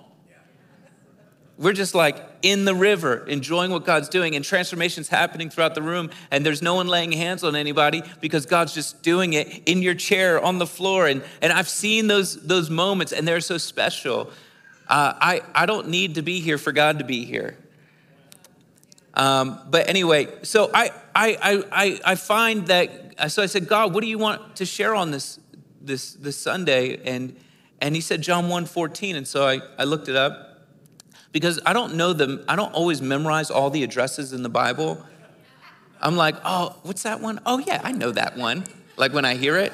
We're 1.59 1.73
just 1.73 1.93
like 1.93 2.25
in 2.43 2.65
the 2.65 2.75
river, 2.75 3.27
enjoying 3.27 3.73
what 3.73 3.85
God's 3.85 4.09
doing, 4.09 4.37
and 4.37 4.45
transformation's 4.45 5.09
happening 5.09 5.51
throughout 5.51 5.75
the 5.75 5.83
room, 5.83 6.11
and 6.31 6.47
there's 6.47 6.63
no 6.63 6.77
one 6.77 6.87
laying 6.87 7.11
hands 7.11 7.43
on 7.43 7.57
anybody 7.57 8.05
because 8.21 8.47
God's 8.47 8.73
just 8.73 9.03
doing 9.03 9.33
it 9.33 9.63
in 9.67 9.83
your 9.83 9.95
chair 9.95 10.41
on 10.41 10.59
the 10.59 10.67
floor. 10.69 11.09
And, 11.09 11.21
and 11.43 11.53
I've 11.53 11.69
seen 11.69 12.07
those, 12.07 12.41
those 12.47 12.71
moments, 12.71 13.13
and 13.13 13.27
they're 13.27 13.41
so 13.41 13.59
special. 13.59 14.31
Uh, 14.89 15.15
I, 15.21 15.43
I 15.53 15.67
don't 15.67 15.89
need 15.89 16.15
to 16.15 16.23
be 16.23 16.41
here 16.41 16.59
for 16.59 16.71
God 16.71 17.01
to 17.01 17.05
be 17.05 17.25
here. 17.25 17.59
Um, 19.15 19.59
but 19.69 19.89
anyway, 19.89 20.29
so 20.43 20.71
I, 20.73 20.93
I, 21.13 21.65
I, 21.73 22.01
I 22.05 22.15
find 22.15 22.69
that, 22.69 23.33
so 23.33 23.43
I 23.43 23.47
said, 23.47 23.67
God, 23.67 23.93
what 23.93 24.03
do 24.03 24.09
you 24.09 24.19
want 24.19 24.57
to 24.57 24.65
share 24.65 24.95
on 24.95 25.11
this, 25.11 25.41
this, 25.81 26.13
this 26.13 26.37
Sunday? 26.37 27.01
And, 27.05 27.35
and 27.81 27.97
he 27.97 28.01
said, 28.01 28.23
John 28.23 28.49
1 28.49 28.67
14. 28.67 29.17
And 29.17 29.27
so 29.27 29.45
I, 29.45 29.61
I 29.77 29.83
looked 29.83 30.09
it 30.09 30.15
up 30.15 30.49
because 31.33 31.61
I 31.67 31.73
don't 31.73 31.95
know 31.95 32.13
them, 32.13 32.45
I 32.49 32.57
don't 32.57 32.73
always 32.73 33.03
memorize 33.03 33.51
all 33.51 33.71
the 33.71 33.83
addresses 33.83 34.33
in 34.33 34.43
the 34.43 34.49
Bible. 34.49 35.05
I'm 36.01 36.17
like, 36.17 36.37
oh, 36.45 36.77
what's 36.83 37.03
that 37.03 37.21
one? 37.21 37.41
Oh, 37.45 37.59
yeah, 37.59 37.81
I 37.83 37.93
know 37.93 38.13
that 38.13 38.37
one, 38.37 38.65
like 38.97 39.13
when 39.13 39.25
I 39.25 39.35
hear 39.35 39.57
it. 39.57 39.73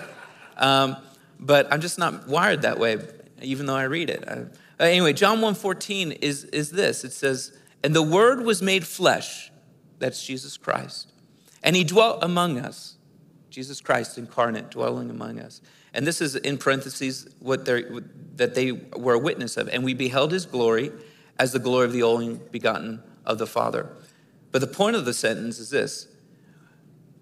Um, 0.57 0.97
but 1.39 1.73
I'm 1.73 1.81
just 1.81 1.99
not 1.99 2.29
wired 2.29 2.63
that 2.63 2.79
way, 2.79 2.99
even 3.43 3.67
though 3.67 3.77
I 3.77 3.85
read 3.85 4.11
it. 4.11 4.25
I, 4.27 4.33
uh, 4.33 4.87
anyway, 4.87 5.13
John 5.13 5.39
1.14 5.39 6.19
is, 6.21 6.45
is 6.45 6.71
this. 6.71 7.05
It 7.05 7.13
says, 7.13 7.57
and 7.83 7.95
the 7.95 8.03
word 8.03 8.43
was 8.43 8.63
made 8.63 8.87
flesh, 8.87 9.53
that's 9.99 10.25
Jesus 10.25 10.57
Christ, 10.57 11.13
and 11.63 11.77
he 11.77 11.85
dwelt 11.85 12.23
among 12.23 12.59
us, 12.59 12.97
Jesus 13.51 13.81
Christ 13.81 14.19
incarnate 14.19 14.71
dwelling 14.71 15.11
among 15.11 15.39
us. 15.39 15.61
And 15.93 16.05
this 16.05 16.21
is 16.21 16.35
in 16.35 16.59
parentheses 16.59 17.29
what 17.39 17.65
that 17.67 18.55
they 18.55 18.73
were 18.73 19.15
a 19.15 19.19
witness 19.19 19.57
of. 19.57 19.69
And 19.69 19.85
we 19.85 19.95
beheld 19.95 20.33
his 20.33 20.45
glory 20.45 20.91
as 21.39 21.53
the 21.53 21.59
glory 21.59 21.87
of 21.87 21.93
the 21.93 22.03
only 22.03 22.41
begotten 22.51 23.03
of 23.25 23.39
the 23.39 23.47
Father. 23.47 23.89
But 24.53 24.61
the 24.61 24.67
point 24.67 24.97
of 24.97 25.05
the 25.05 25.15
sentence 25.15 25.59
is 25.59 25.71
this 25.71 26.09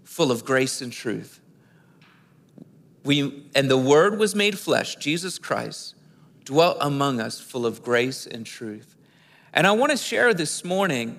full 0.04 0.30
of 0.30 0.44
grace 0.44 0.82
and 0.82 0.92
truth. 0.92 1.40
We, 3.04 3.48
and 3.54 3.70
the 3.70 3.78
Word 3.78 4.18
was 4.18 4.34
made 4.34 4.58
flesh, 4.58 4.96
Jesus 4.96 5.38
Christ, 5.38 5.94
dwelt 6.44 6.76
among 6.80 7.20
us 7.20 7.40
full 7.40 7.66
of 7.66 7.82
grace 7.82 8.26
and 8.26 8.44
truth. 8.44 8.96
And 9.54 9.66
I 9.66 9.72
want 9.72 9.90
to 9.90 9.96
share 9.96 10.34
this 10.34 10.64
morning 10.64 11.18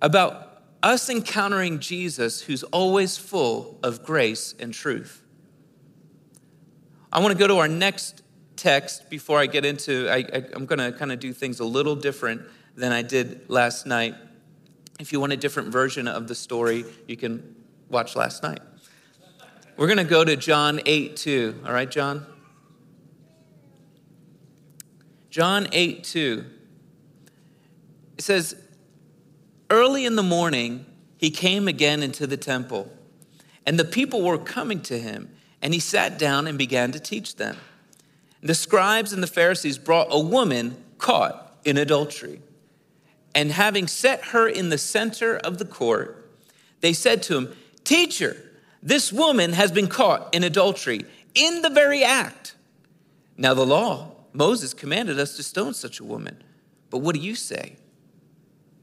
about 0.00 0.62
us 0.82 1.08
encountering 1.08 1.78
Jesus 1.78 2.42
who's 2.42 2.62
always 2.64 3.16
full 3.16 3.78
of 3.82 4.04
grace 4.04 4.54
and 4.58 4.74
truth. 4.74 5.22
I 7.12 7.20
want 7.20 7.32
to 7.32 7.38
go 7.38 7.46
to 7.46 7.58
our 7.58 7.68
next 7.68 8.22
text 8.62 9.10
before 9.10 9.40
I 9.40 9.46
get 9.46 9.64
into, 9.64 10.08
I, 10.08 10.24
I'm 10.54 10.66
going 10.66 10.78
to 10.78 10.96
kind 10.96 11.10
of 11.10 11.18
do 11.18 11.32
things 11.32 11.58
a 11.58 11.64
little 11.64 11.96
different 11.96 12.42
than 12.76 12.92
I 12.92 13.02
did 13.02 13.50
last 13.50 13.86
night. 13.86 14.14
If 15.00 15.12
you 15.12 15.18
want 15.18 15.32
a 15.32 15.36
different 15.36 15.70
version 15.70 16.06
of 16.06 16.28
the 16.28 16.34
story, 16.36 16.84
you 17.08 17.16
can 17.16 17.56
watch 17.88 18.14
last 18.14 18.44
night. 18.44 18.60
We're 19.76 19.88
going 19.88 19.98
to 19.98 20.04
go 20.04 20.24
to 20.24 20.36
John 20.36 20.80
8 20.86 21.16
2. 21.16 21.62
All 21.66 21.72
right, 21.72 21.90
John? 21.90 22.24
John 25.28 25.66
8 25.72 26.04
2. 26.04 26.44
It 28.18 28.22
says, 28.22 28.54
Early 29.70 30.06
in 30.06 30.14
the 30.14 30.22
morning, 30.22 30.86
he 31.16 31.30
came 31.30 31.66
again 31.66 32.02
into 32.02 32.28
the 32.28 32.36
temple, 32.36 32.92
and 33.66 33.76
the 33.76 33.84
people 33.84 34.22
were 34.22 34.38
coming 34.38 34.82
to 34.82 34.98
him, 35.00 35.34
and 35.60 35.74
he 35.74 35.80
sat 35.80 36.16
down 36.16 36.46
and 36.46 36.56
began 36.56 36.92
to 36.92 37.00
teach 37.00 37.36
them. 37.36 37.56
The 38.42 38.54
scribes 38.54 39.12
and 39.12 39.22
the 39.22 39.28
Pharisees 39.28 39.78
brought 39.78 40.08
a 40.10 40.20
woman 40.20 40.76
caught 40.98 41.58
in 41.64 41.76
adultery. 41.76 42.40
And 43.34 43.52
having 43.52 43.86
set 43.86 44.26
her 44.26 44.48
in 44.48 44.68
the 44.68 44.78
center 44.78 45.36
of 45.36 45.58
the 45.58 45.64
court, 45.64 46.30
they 46.80 46.92
said 46.92 47.22
to 47.24 47.38
him, 47.38 47.56
Teacher, 47.84 48.36
this 48.82 49.12
woman 49.12 49.52
has 49.52 49.72
been 49.72 49.86
caught 49.86 50.34
in 50.34 50.44
adultery 50.44 51.04
in 51.34 51.62
the 51.62 51.70
very 51.70 52.04
act. 52.04 52.54
Now, 53.36 53.54
the 53.54 53.64
law, 53.64 54.12
Moses 54.32 54.74
commanded 54.74 55.18
us 55.18 55.36
to 55.36 55.42
stone 55.42 55.74
such 55.74 56.00
a 56.00 56.04
woman. 56.04 56.42
But 56.90 56.98
what 56.98 57.14
do 57.14 57.20
you 57.20 57.34
say? 57.34 57.76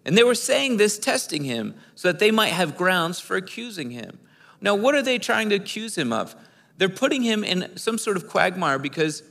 And 0.05 0.17
they 0.17 0.23
were 0.23 0.35
saying 0.35 0.77
this, 0.77 0.97
testing 0.97 1.43
him, 1.43 1.75
so 1.95 2.11
that 2.11 2.19
they 2.19 2.31
might 2.31 2.47
have 2.47 2.77
grounds 2.77 3.19
for 3.19 3.35
accusing 3.35 3.91
him. 3.91 4.19
Now, 4.61 4.73
what 4.73 4.95
are 4.95 5.01
they 5.01 5.19
trying 5.19 5.49
to 5.49 5.55
accuse 5.55 5.97
him 5.97 6.11
of? 6.11 6.35
They're 6.77 6.89
putting 6.89 7.21
him 7.21 7.43
in 7.43 7.77
some 7.77 7.97
sort 7.97 8.17
of 8.17 8.27
quagmire 8.27 8.79
because, 8.79 9.21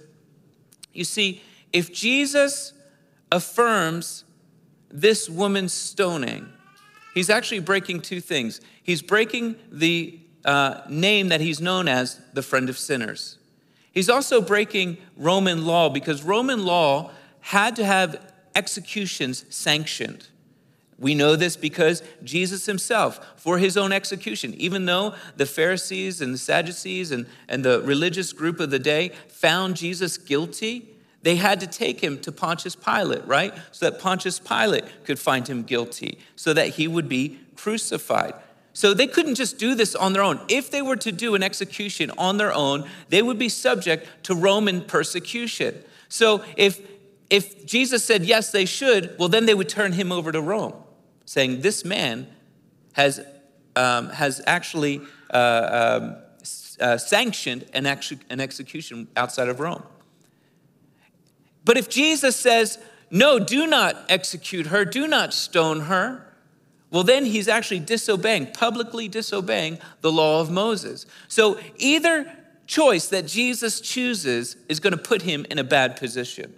you 0.98 1.04
see, 1.04 1.42
if 1.72 1.92
Jesus 1.92 2.72
affirms 3.30 4.24
this 4.90 5.28
woman's 5.30 5.72
stoning, 5.72 6.48
he's 7.14 7.30
actually 7.30 7.60
breaking 7.60 8.00
two 8.00 8.20
things. 8.20 8.60
He's 8.82 9.00
breaking 9.00 9.56
the 9.70 10.18
uh, 10.44 10.80
name 10.88 11.28
that 11.28 11.40
he's 11.40 11.60
known 11.60 11.86
as 11.86 12.20
the 12.32 12.42
friend 12.42 12.68
of 12.68 12.76
sinners. 12.76 13.38
He's 13.92 14.08
also 14.08 14.40
breaking 14.40 14.98
Roman 15.16 15.64
law 15.64 15.88
because 15.88 16.22
Roman 16.24 16.64
law 16.64 17.12
had 17.40 17.76
to 17.76 17.84
have 17.84 18.32
executions 18.56 19.44
sanctioned. 19.50 20.26
We 20.98 21.14
know 21.14 21.36
this 21.36 21.56
because 21.56 22.02
Jesus 22.24 22.66
himself, 22.66 23.24
for 23.36 23.58
his 23.58 23.76
own 23.76 23.92
execution, 23.92 24.54
even 24.54 24.86
though 24.86 25.14
the 25.36 25.46
Pharisees 25.46 26.20
and 26.20 26.34
the 26.34 26.38
Sadducees 26.38 27.12
and, 27.12 27.26
and 27.48 27.64
the 27.64 27.80
religious 27.82 28.32
group 28.32 28.58
of 28.58 28.70
the 28.70 28.80
day 28.80 29.12
found 29.28 29.76
Jesus 29.76 30.18
guilty, 30.18 30.88
they 31.22 31.36
had 31.36 31.60
to 31.60 31.66
take 31.66 32.00
him 32.00 32.18
to 32.20 32.32
Pontius 32.32 32.74
Pilate, 32.74 33.26
right? 33.26 33.54
So 33.70 33.88
that 33.88 34.00
Pontius 34.00 34.38
Pilate 34.38 34.84
could 35.04 35.18
find 35.18 35.46
him 35.46 35.62
guilty, 35.62 36.18
so 36.36 36.52
that 36.52 36.70
he 36.70 36.88
would 36.88 37.08
be 37.08 37.38
crucified. 37.54 38.34
So 38.72 38.94
they 38.94 39.08
couldn't 39.08 39.34
just 39.34 39.58
do 39.58 39.74
this 39.74 39.94
on 39.94 40.12
their 40.12 40.22
own. 40.22 40.40
If 40.48 40.70
they 40.70 40.82
were 40.82 40.96
to 40.96 41.10
do 41.10 41.34
an 41.34 41.42
execution 41.42 42.12
on 42.16 42.36
their 42.36 42.52
own, 42.52 42.88
they 43.08 43.22
would 43.22 43.38
be 43.38 43.48
subject 43.48 44.06
to 44.24 44.34
Roman 44.34 44.82
persecution. 44.82 45.82
So 46.08 46.44
if 46.56 46.80
if 47.30 47.66
Jesus 47.66 48.04
said 48.04 48.24
yes, 48.24 48.52
they 48.52 48.64
should, 48.64 49.14
well, 49.18 49.28
then 49.28 49.46
they 49.46 49.54
would 49.54 49.68
turn 49.68 49.92
him 49.92 50.12
over 50.12 50.32
to 50.32 50.40
Rome, 50.40 50.72
saying 51.28 51.60
this 51.60 51.84
man 51.84 52.26
has 52.94 53.20
um, 53.76 54.08
has 54.08 54.40
actually 54.46 55.02
uh, 55.30 56.00
um, 56.00 56.16
uh, 56.80 56.96
sanctioned 56.96 57.66
an, 57.74 57.84
ex- 57.84 58.14
an 58.30 58.40
execution 58.40 59.08
outside 59.14 59.48
of 59.48 59.60
Rome. 59.60 59.82
But 61.66 61.76
if 61.76 61.90
Jesus 61.90 62.34
says, 62.34 62.78
no, 63.10 63.38
do 63.38 63.66
not 63.66 63.94
execute 64.08 64.68
her, 64.68 64.86
do 64.86 65.06
not 65.06 65.34
stone 65.34 65.80
her, 65.82 66.24
well, 66.90 67.04
then 67.04 67.26
he's 67.26 67.46
actually 67.46 67.80
disobeying, 67.80 68.52
publicly 68.52 69.06
disobeying 69.06 69.78
the 70.00 70.10
law 70.10 70.40
of 70.40 70.50
Moses. 70.50 71.04
So 71.28 71.60
either 71.76 72.32
choice 72.66 73.08
that 73.08 73.26
Jesus 73.26 73.82
chooses 73.82 74.56
is 74.70 74.80
going 74.80 74.92
to 74.92 75.02
put 75.02 75.22
him 75.22 75.44
in 75.50 75.58
a 75.58 75.64
bad 75.64 75.96
position. 75.96 76.54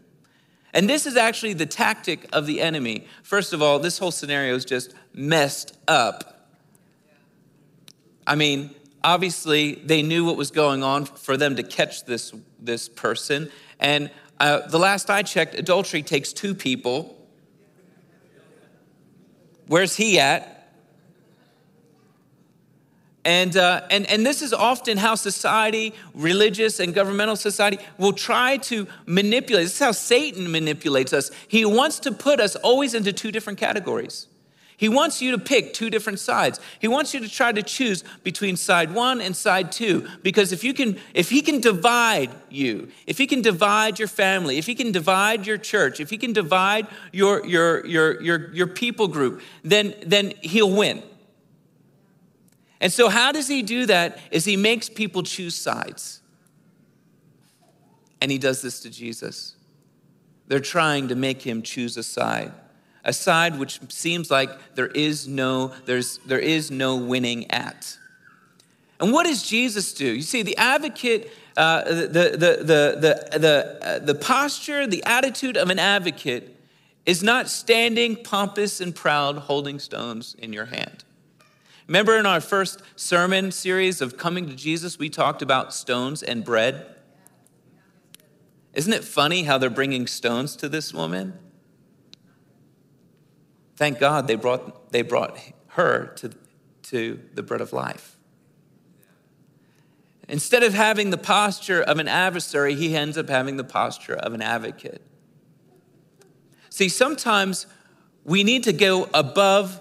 And 0.73 0.89
this 0.89 1.07
is 1.07 1.17
actually 1.17 1.55
the 1.55 1.67
tactic 1.67 2.29
of 2.33 2.47
the 2.47 2.61
enemy. 2.61 3.07
First 3.23 3.53
of 3.53 3.61
all, 3.61 3.79
this 3.79 3.99
whole 3.99 4.11
scenario 4.11 4.55
is 4.55 4.65
just 4.65 4.95
messed 5.12 5.77
up. 5.89 6.49
I 8.27 8.37
mean, 8.37 8.75
obviously, 9.03 9.75
they 9.75 10.03
knew 10.03 10.25
what 10.25 10.37
was 10.37 10.50
going 10.50 10.83
on 10.83 11.05
for 11.05 11.37
them 11.37 11.57
to 11.57 11.62
catch 11.62 12.05
this, 12.05 12.33
this 12.61 12.89
person. 12.89 13.50
And 13.81 14.11
uh, 14.39 14.67
the 14.69 14.79
last 14.79 15.11
I 15.11 15.23
checked, 15.23 15.55
adultery 15.55 16.03
takes 16.03 16.33
two 16.33 16.55
people. 16.55 17.17
Where's 19.67 19.97
he 19.97 20.19
at? 20.21 20.60
And, 23.25 23.55
uh, 23.57 23.83
and, 23.91 24.09
and 24.09 24.25
this 24.25 24.41
is 24.41 24.55
often 24.55 24.97
how 24.97 25.15
society, 25.15 25.93
religious 26.15 26.81
and 26.81 26.95
governmental 26.95 27.37
society, 27.37 27.79
will 27.99 28.15
try 28.15 28.57
to 28.59 28.87
manipulate. 29.05 29.65
This 29.65 29.75
is 29.75 29.79
how 29.79 29.93
Satan 29.93 30.50
manipulates 30.50 31.12
us. 31.12 31.31
He 31.47 31.65
wants 31.67 31.99
to 32.00 32.12
put 32.12 32.41
us 32.41 32.57
always 32.57 32.95
into 32.95 33.12
two 33.12 33.31
different 33.31 33.59
categories. 33.59 34.27
He 34.79 34.89
wants 34.89 35.21
you 35.21 35.33
to 35.33 35.39
pick 35.39 35.75
two 35.75 35.91
different 35.91 36.19
sides. 36.19 36.59
He 36.79 36.89
wants 36.89 37.12
you 37.12 37.21
to 37.21 37.29
try 37.29 37.53
to 37.53 37.62
choose 37.62 38.03
between 38.23 38.57
side 38.57 38.95
one 38.95 39.21
and 39.21 39.37
side 39.37 39.71
two. 39.71 40.09
Because 40.23 40.53
if 40.53 40.65
you 40.65 40.73
can, 40.73 40.99
if 41.12 41.29
he 41.29 41.43
can 41.43 41.61
divide 41.61 42.31
you, 42.49 42.89
if 43.07 43.19
he 43.19 43.27
can 43.27 43.43
divide 43.43 43.99
your 43.99 44.09
family, 44.09 44.57
if 44.57 44.65
he 44.65 44.75
can 44.75 44.91
divide 44.91 45.47
your 45.47 45.59
church, 45.59 46.00
if 46.00 46.09
he 46.09 46.17
can 46.17 46.33
divide 46.33 46.87
your 47.12 47.45
your 47.47 47.85
your 47.87 48.23
your, 48.23 48.55
your 48.55 48.67
people 48.67 49.07
group, 49.07 49.43
then 49.62 49.93
then 50.07 50.33
he'll 50.41 50.75
win. 50.75 51.03
And 52.81 52.93
so, 52.93 53.09
how 53.09 53.33
does 53.33 53.49
he 53.49 53.63
do 53.63 53.87
that? 53.87 54.19
Is 54.31 54.45
he 54.45 54.57
makes 54.57 54.89
people 54.89 55.23
choose 55.23 55.55
sides. 55.55 56.23
And 58.23 58.31
he 58.31 58.39
does 58.39 58.63
this 58.63 58.81
to 58.81 58.91
Jesus. 58.91 59.57
They're 60.47 60.61
trying 60.61 61.09
to 61.09 61.15
make 61.15 61.43
him 61.43 61.63
choose 61.63 61.97
a 61.97 62.03
side 62.03 62.53
a 63.05 63.13
side 63.13 63.59
which 63.59 63.81
seems 63.91 64.31
like 64.31 64.51
there 64.75 64.89
is 64.89 65.27
no 65.27 65.73
there's 65.87 66.19
there 66.27 66.39
is 66.39 66.71
no 66.71 66.97
winning 66.97 67.51
at 67.51 67.97
and 69.01 69.13
what 69.13 69.27
does 69.27 69.43
jesus 69.43 69.93
do 69.93 70.07
you 70.07 70.23
see 70.23 70.43
the 70.43 70.57
advocate 70.57 71.31
uh, 71.57 71.83
the, 71.83 72.07
the, 72.07 72.31
the, 72.31 72.57
the, 72.61 73.39
the, 73.39 73.79
uh, 73.83 73.99
the 73.99 74.15
posture 74.15 74.87
the 74.87 75.03
attitude 75.05 75.57
of 75.57 75.69
an 75.69 75.79
advocate 75.79 76.57
is 77.07 77.23
not 77.23 77.49
standing 77.49 78.17
pompous 78.17 78.81
and 78.81 78.95
proud 78.95 79.37
holding 79.37 79.79
stones 79.79 80.37
in 80.39 80.53
your 80.53 80.67
hand 80.67 81.05
remember 81.90 82.16
in 82.16 82.25
our 82.25 82.40
first 82.40 82.80
sermon 82.97 83.50
series 83.50 84.00
of 84.00 84.16
coming 84.16 84.47
to 84.47 84.54
jesus 84.54 84.99
we 84.99 85.11
talked 85.11 85.42
about 85.42 85.75
stones 85.75 86.23
and 86.23 86.44
bread 86.44 86.94
isn't 88.73 88.92
it 88.92 89.04
funny 89.04 89.42
how 89.42 89.59
they're 89.59 89.68
bringing 89.68 90.06
stones 90.06 90.54
to 90.56 90.68
this 90.68 90.94
woman 90.94 91.37
Thank 93.80 93.99
God 93.99 94.26
they 94.26 94.35
brought, 94.35 94.92
they 94.92 95.00
brought 95.00 95.38
her 95.68 96.12
to, 96.16 96.30
to 96.82 97.18
the 97.32 97.42
bread 97.42 97.62
of 97.62 97.73
life. 97.73 98.18
Instead 100.28 100.62
of 100.62 100.75
having 100.75 101.09
the 101.09 101.16
posture 101.16 101.80
of 101.80 101.99
an 101.99 102.06
adversary, 102.06 102.75
he 102.75 102.94
ends 102.94 103.16
up 103.16 103.30
having 103.30 103.56
the 103.56 103.64
posture 103.64 104.16
of 104.16 104.35
an 104.35 104.42
advocate. 104.42 105.00
See, 106.68 106.90
sometimes 106.90 107.66
we 108.23 108.44
need 108.44 108.64
to 108.64 108.75
go 108.75 109.09
above 109.14 109.80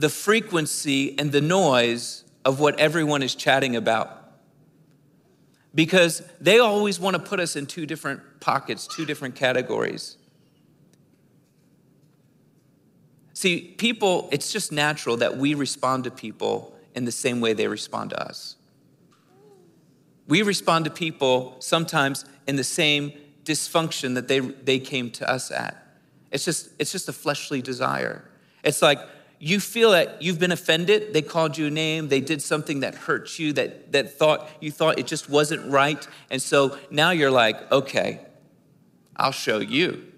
the 0.00 0.08
frequency 0.08 1.18
and 1.18 1.30
the 1.30 1.42
noise 1.42 2.24
of 2.46 2.58
what 2.58 2.80
everyone 2.80 3.22
is 3.22 3.34
chatting 3.34 3.76
about. 3.76 4.16
Because 5.74 6.22
they 6.40 6.58
always 6.58 6.98
want 6.98 7.16
to 7.16 7.22
put 7.22 7.38
us 7.38 7.54
in 7.54 7.66
two 7.66 7.84
different 7.84 8.22
pockets, 8.40 8.86
two 8.86 9.04
different 9.04 9.34
categories. 9.34 10.16
See, 13.34 13.74
people, 13.76 14.30
it's 14.32 14.50
just 14.50 14.72
natural 14.72 15.18
that 15.18 15.36
we 15.36 15.52
respond 15.52 16.04
to 16.04 16.10
people 16.10 16.74
in 16.94 17.04
the 17.04 17.12
same 17.12 17.42
way 17.42 17.52
they 17.52 17.68
respond 17.68 18.10
to 18.10 18.22
us. 18.22 18.56
We 20.26 20.40
respond 20.40 20.86
to 20.86 20.90
people 20.90 21.56
sometimes 21.58 22.24
in 22.46 22.56
the 22.56 22.64
same 22.64 23.12
dysfunction 23.44 24.14
that 24.14 24.28
they, 24.28 24.40
they 24.40 24.78
came 24.78 25.10
to 25.10 25.30
us 25.30 25.50
at. 25.50 25.76
It's 26.30 26.46
just, 26.46 26.70
it's 26.78 26.90
just 26.90 27.06
a 27.10 27.12
fleshly 27.12 27.60
desire. 27.60 28.24
It's 28.64 28.80
like 28.80 28.98
you 29.42 29.58
feel 29.58 29.92
that 29.92 30.20
you've 30.20 30.38
been 30.38 30.52
offended, 30.52 31.14
they 31.14 31.22
called 31.22 31.56
you 31.56 31.66
a 31.66 31.70
name, 31.70 32.08
they 32.08 32.20
did 32.20 32.42
something 32.42 32.80
that 32.80 32.94
hurt 32.94 33.38
you, 33.38 33.54
that, 33.54 33.90
that 33.92 34.12
thought 34.12 34.46
you 34.60 34.70
thought 34.70 34.98
it 34.98 35.06
just 35.06 35.30
wasn't 35.30 35.68
right. 35.72 36.06
And 36.30 36.42
so 36.42 36.78
now 36.90 37.10
you're 37.10 37.30
like, 37.30 37.72
okay, 37.72 38.20
I'll 39.16 39.32
show 39.32 39.58
you. 39.58 40.12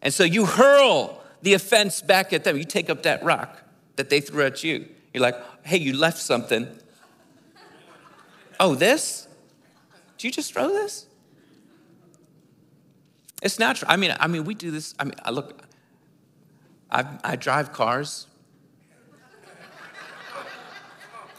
And 0.00 0.14
so 0.14 0.22
you 0.22 0.46
hurl 0.46 1.20
the 1.42 1.54
offense 1.54 2.00
back 2.00 2.32
at 2.32 2.44
them. 2.44 2.56
You 2.56 2.62
take 2.62 2.88
up 2.88 3.02
that 3.02 3.24
rock 3.24 3.60
that 3.96 4.08
they 4.08 4.20
threw 4.20 4.44
at 4.44 4.62
you. 4.62 4.88
You're 5.12 5.22
like, 5.22 5.36
hey, 5.66 5.78
you 5.78 5.96
left 5.96 6.18
something. 6.18 6.68
oh, 8.60 8.76
this? 8.76 9.26
Did 10.16 10.24
you 10.24 10.30
just 10.30 10.52
throw 10.52 10.68
this? 10.68 11.06
It's 13.42 13.58
natural. 13.58 13.90
I 13.90 13.96
mean, 13.96 14.14
I 14.20 14.28
mean, 14.28 14.44
we 14.44 14.54
do 14.54 14.70
this. 14.70 14.94
I 14.98 15.04
mean, 15.04 15.14
I 15.24 15.30
look, 15.30 15.67
I, 16.90 17.04
I 17.22 17.36
drive 17.36 17.72
cars. 17.72 18.26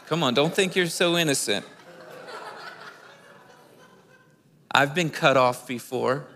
Come 0.06 0.22
on, 0.22 0.34
don't 0.34 0.54
think 0.54 0.74
you're 0.74 0.86
so 0.86 1.16
innocent. 1.16 1.64
I've 4.72 4.94
been 4.94 5.10
cut 5.10 5.36
off 5.36 5.66
before. 5.66 6.26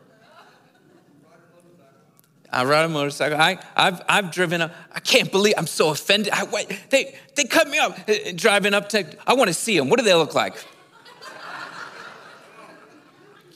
I 2.51 2.65
ride 2.65 2.85
a 2.85 2.89
motorcycle. 2.89 3.41
I, 3.41 3.59
I've, 3.75 4.01
I've 4.09 4.31
driven 4.31 4.63
up. 4.63 4.73
I 4.93 5.01
can't 5.01 5.31
believe 5.33 5.55
I'm 5.57 5.67
so 5.67 5.91
offended. 5.91 6.33
I, 6.33 6.45
wait, 6.45 6.85
they, 6.91 7.17
they 7.35 7.45
cut 7.45 7.69
me 7.69 7.79
off. 7.79 8.09
Uh, 8.09 8.33
driving 8.37 8.75
up 8.75 8.89
to, 8.91 9.05
I 9.27 9.35
want 9.35 9.49
to 9.49 9.55
see 9.55 9.77
them. 9.77 9.89
What 9.89 9.99
do 9.99 10.05
they 10.05 10.15
look 10.15 10.35
like? 10.35 10.55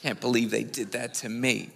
Can't 0.01 0.19
believe 0.19 0.51
they 0.51 0.63
did 0.63 0.91
that 0.93 1.13
to 1.15 1.29
me. 1.29 1.69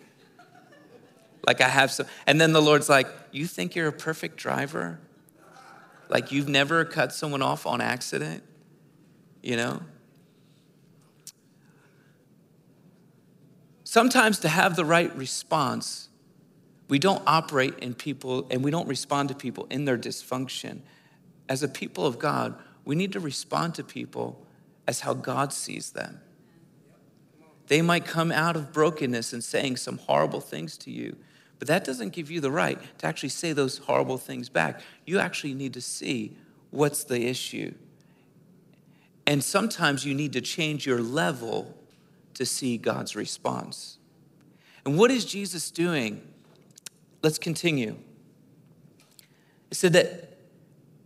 Like 1.46 1.62
I 1.62 1.68
have 1.68 1.92
some, 1.92 2.06
and 2.26 2.40
then 2.40 2.54
the 2.54 2.62
Lord's 2.62 2.90
like, 2.90 3.08
You 3.32 3.46
think 3.48 3.76
you're 3.76 3.88
a 3.88 3.94
perfect 3.94 4.38
driver? 4.38 5.00
Like 6.10 6.32
you've 6.32 6.48
never 6.48 6.86
cut 6.86 7.14
someone 7.14 7.42
off 7.42 7.66
on 7.66 7.82
accident? 7.82 8.44
You 9.42 9.58
know? 9.58 9.82
Sometimes 13.84 14.40
to 14.40 14.50
have 14.50 14.76
the 14.76 14.86
right 14.86 15.16
response, 15.16 16.10
we 16.88 17.00
don't 17.00 17.22
operate 17.28 17.78
in 17.80 17.94
people 17.94 18.48
and 18.50 18.64
we 18.64 18.72
don't 18.72 18.88
respond 18.88 19.30
to 19.30 19.36
people 19.36 19.68
in 19.70 19.86
their 19.86 19.98
dysfunction. 19.98 20.82
As 21.50 21.62
a 21.64 21.68
people 21.68 22.06
of 22.06 22.20
God, 22.20 22.56
we 22.86 22.96
need 22.96 23.12
to 23.14 23.20
respond 23.20 23.76
to 23.76 23.84
people 23.84 24.46
as 24.88 25.02
how 25.02 25.14
God 25.14 25.54
sees 25.54 25.92
them. 25.92 26.22
They 27.68 27.82
might 27.82 28.06
come 28.06 28.32
out 28.32 28.56
of 28.56 28.74
brokenness 28.74 29.34
and 29.34 29.44
saying 29.44 29.78
some 29.78 29.98
horrible 29.98 30.42
things 30.42 30.78
to 30.80 30.92
you, 30.92 31.16
but 31.64 31.70
that 31.70 31.86
doesn't 31.86 32.10
give 32.10 32.30
you 32.30 32.42
the 32.42 32.52
right 32.52 32.78
to 32.98 33.06
actually 33.06 33.30
say 33.30 33.54
those 33.54 33.78
horrible 33.78 34.18
things 34.18 34.50
back. 34.50 34.82
You 35.06 35.20
actually 35.20 35.54
need 35.54 35.72
to 35.76 35.80
see 35.80 36.36
what's 36.72 37.06
the 37.06 37.26
issue. 37.26 37.74
And 39.26 39.42
sometimes 39.42 40.06
you 40.06 40.14
need 40.14 40.34
to 40.34 40.42
change 40.42 40.86
your 40.86 41.02
level 41.02 41.74
to 42.34 42.46
see 42.46 42.78
God's 42.78 43.16
response. 43.16 43.98
And 44.84 44.98
what 44.98 45.10
is 45.10 45.24
Jesus 45.24 45.72
doing? 45.72 46.28
Let's 47.22 47.38
continue. 47.38 47.96
It 49.72 49.76
said 49.76 49.94
that 49.94 50.38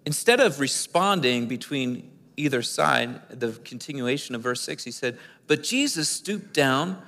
instead 0.07 0.39
of 0.39 0.59
responding 0.59 1.45
between 1.45 2.09
either 2.35 2.63
side, 2.63 3.21
the 3.29 3.51
continuation 3.63 4.33
of 4.33 4.41
verse 4.41 4.61
6, 4.61 4.85
he 4.85 4.89
said, 4.89 5.19
But 5.45 5.61
Jesus 5.61 6.09
stooped 6.09 6.51
down 6.51 6.99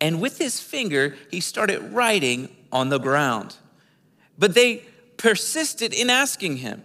and 0.00 0.20
with 0.20 0.38
his 0.38 0.60
finger 0.60 1.16
he 1.32 1.40
started 1.40 1.80
writing 1.92 2.55
on 2.72 2.88
the 2.88 2.98
ground. 2.98 3.56
But 4.38 4.54
they 4.54 4.84
persisted 5.16 5.92
in 5.92 6.10
asking 6.10 6.58
him. 6.58 6.82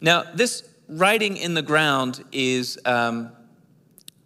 Now, 0.00 0.24
this 0.34 0.68
writing 0.88 1.36
in 1.36 1.54
the 1.54 1.62
ground 1.62 2.24
is 2.32 2.78
um, 2.84 3.30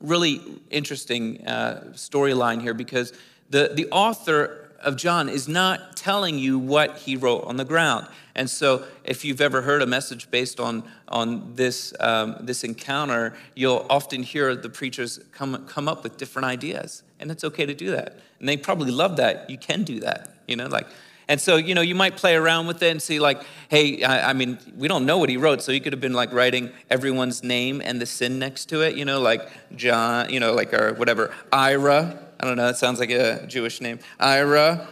really 0.01 0.41
interesting 0.71 1.47
uh, 1.47 1.93
storyline 1.93 2.61
here 2.61 2.75
because 2.75 3.13
the, 3.51 3.71
the 3.75 3.89
author 3.91 4.71
of 4.81 4.97
John 4.97 5.29
is 5.29 5.49
not 5.49 5.97
telling 5.97 6.39
you 6.39 6.59
what 6.59 6.99
he 6.99 7.17
wrote 7.17 7.45
on 7.45 7.57
the 7.57 7.65
ground. 7.65 8.07
And 8.35 8.51
so, 8.51 8.85
if 9.05 9.25
you've 9.25 9.41
ever 9.41 9.63
heard 9.63 9.81
a 9.81 9.87
message 9.87 10.31
based 10.31 10.61
on, 10.61 10.83
on 11.09 11.55
this, 11.55 11.95
um, 12.01 12.37
this 12.41 12.65
encounter, 12.65 13.35
you'll 13.55 13.87
often 13.89 14.23
hear 14.23 14.55
the 14.57 14.69
preachers 14.69 15.21
come, 15.33 15.67
come 15.67 15.89
up 15.89 16.03
with 16.03 16.17
different 16.17 16.47
ideas. 16.47 17.03
And 17.21 17.31
it's 17.31 17.45
okay 17.45 17.65
to 17.65 17.75
do 17.75 17.93
that. 17.93 18.19
And 18.41 18.49
they 18.49 18.57
probably 18.57 18.91
love 18.91 19.17
that. 19.17 19.49
You 19.49 19.57
can 19.57 19.85
do 19.85 20.01
that. 20.01 20.34
You 20.47 20.57
know, 20.57 20.67
like, 20.67 20.87
and 21.29 21.41
so, 21.41 21.57
you 21.57 21.75
know, 21.75 21.81
you 21.81 21.95
might 21.95 22.17
play 22.17 22.35
around 22.35 22.67
with 22.67 22.83
it 22.83 22.91
and 22.91 23.01
see, 23.01 23.19
like, 23.19 23.43
hey, 23.69 24.03
I, 24.03 24.31
I, 24.31 24.33
mean, 24.35 24.59
we 24.77 24.89
don't 24.89 25.07
know 25.07 25.19
what 25.19 25.31
he 25.31 25.37
wrote, 25.37 25.63
so 25.63 25.73
he 25.73 25.81
could 25.81 25.93
have 25.93 26.01
been 26.01 26.13
like 26.13 26.33
writing 26.33 26.71
everyone's 26.91 27.43
name 27.43 27.81
and 27.83 28.01
the 28.01 28.07
sin 28.07 28.39
next 28.39 28.67
to 28.67 28.83
it, 28.83 28.95
you 28.95 29.05
know, 29.05 29.21
like 29.21 29.49
John, 29.75 30.31
you 30.31 30.39
know, 30.39 30.53
like, 30.53 30.75
or 30.75 30.93
whatever, 30.95 31.35
Ira. 31.53 32.19
I 32.41 32.47
don't 32.47 32.57
know, 32.57 32.67
that 32.67 32.77
sounds 32.77 33.01
like 33.01 33.11
a 33.11 33.47
Jewish 33.47 33.81
name. 33.81 34.01
Ira, 34.21 34.87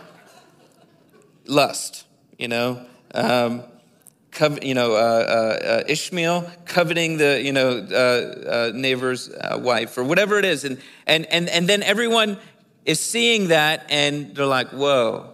lust, 1.46 2.06
you 2.38 2.48
know, 2.48 2.86
um, 3.14 3.64
you 4.62 4.72
know, 4.72 4.94
uh, 4.94 4.96
uh, 4.96 5.66
uh, 5.66 5.84
Ishmael 5.86 6.50
coveting 6.64 7.18
the, 7.18 7.42
you 7.42 7.52
know, 7.52 7.86
uh, 7.90 8.70
uh, 8.70 8.72
neighbor's 8.74 9.28
uh, 9.28 9.58
wife 9.60 9.98
or 9.98 10.04
whatever 10.04 10.38
it 10.38 10.46
is. 10.46 10.64
And, 10.64 10.80
and, 11.06 11.26
and, 11.26 11.50
and 11.50 11.68
then 11.68 11.82
everyone 11.82 12.38
is 12.86 12.98
seeing 12.98 13.48
that 13.48 13.84
and 13.90 14.34
they're 14.34 14.46
like, 14.46 14.70
whoa 14.70 15.32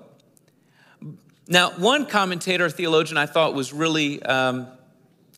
now, 1.50 1.70
one 1.70 2.04
commentator, 2.04 2.66
or 2.66 2.70
theologian, 2.70 3.16
I 3.16 3.24
thought 3.24 3.54
was 3.54 3.72
really, 3.72 4.22
um, 4.22 4.68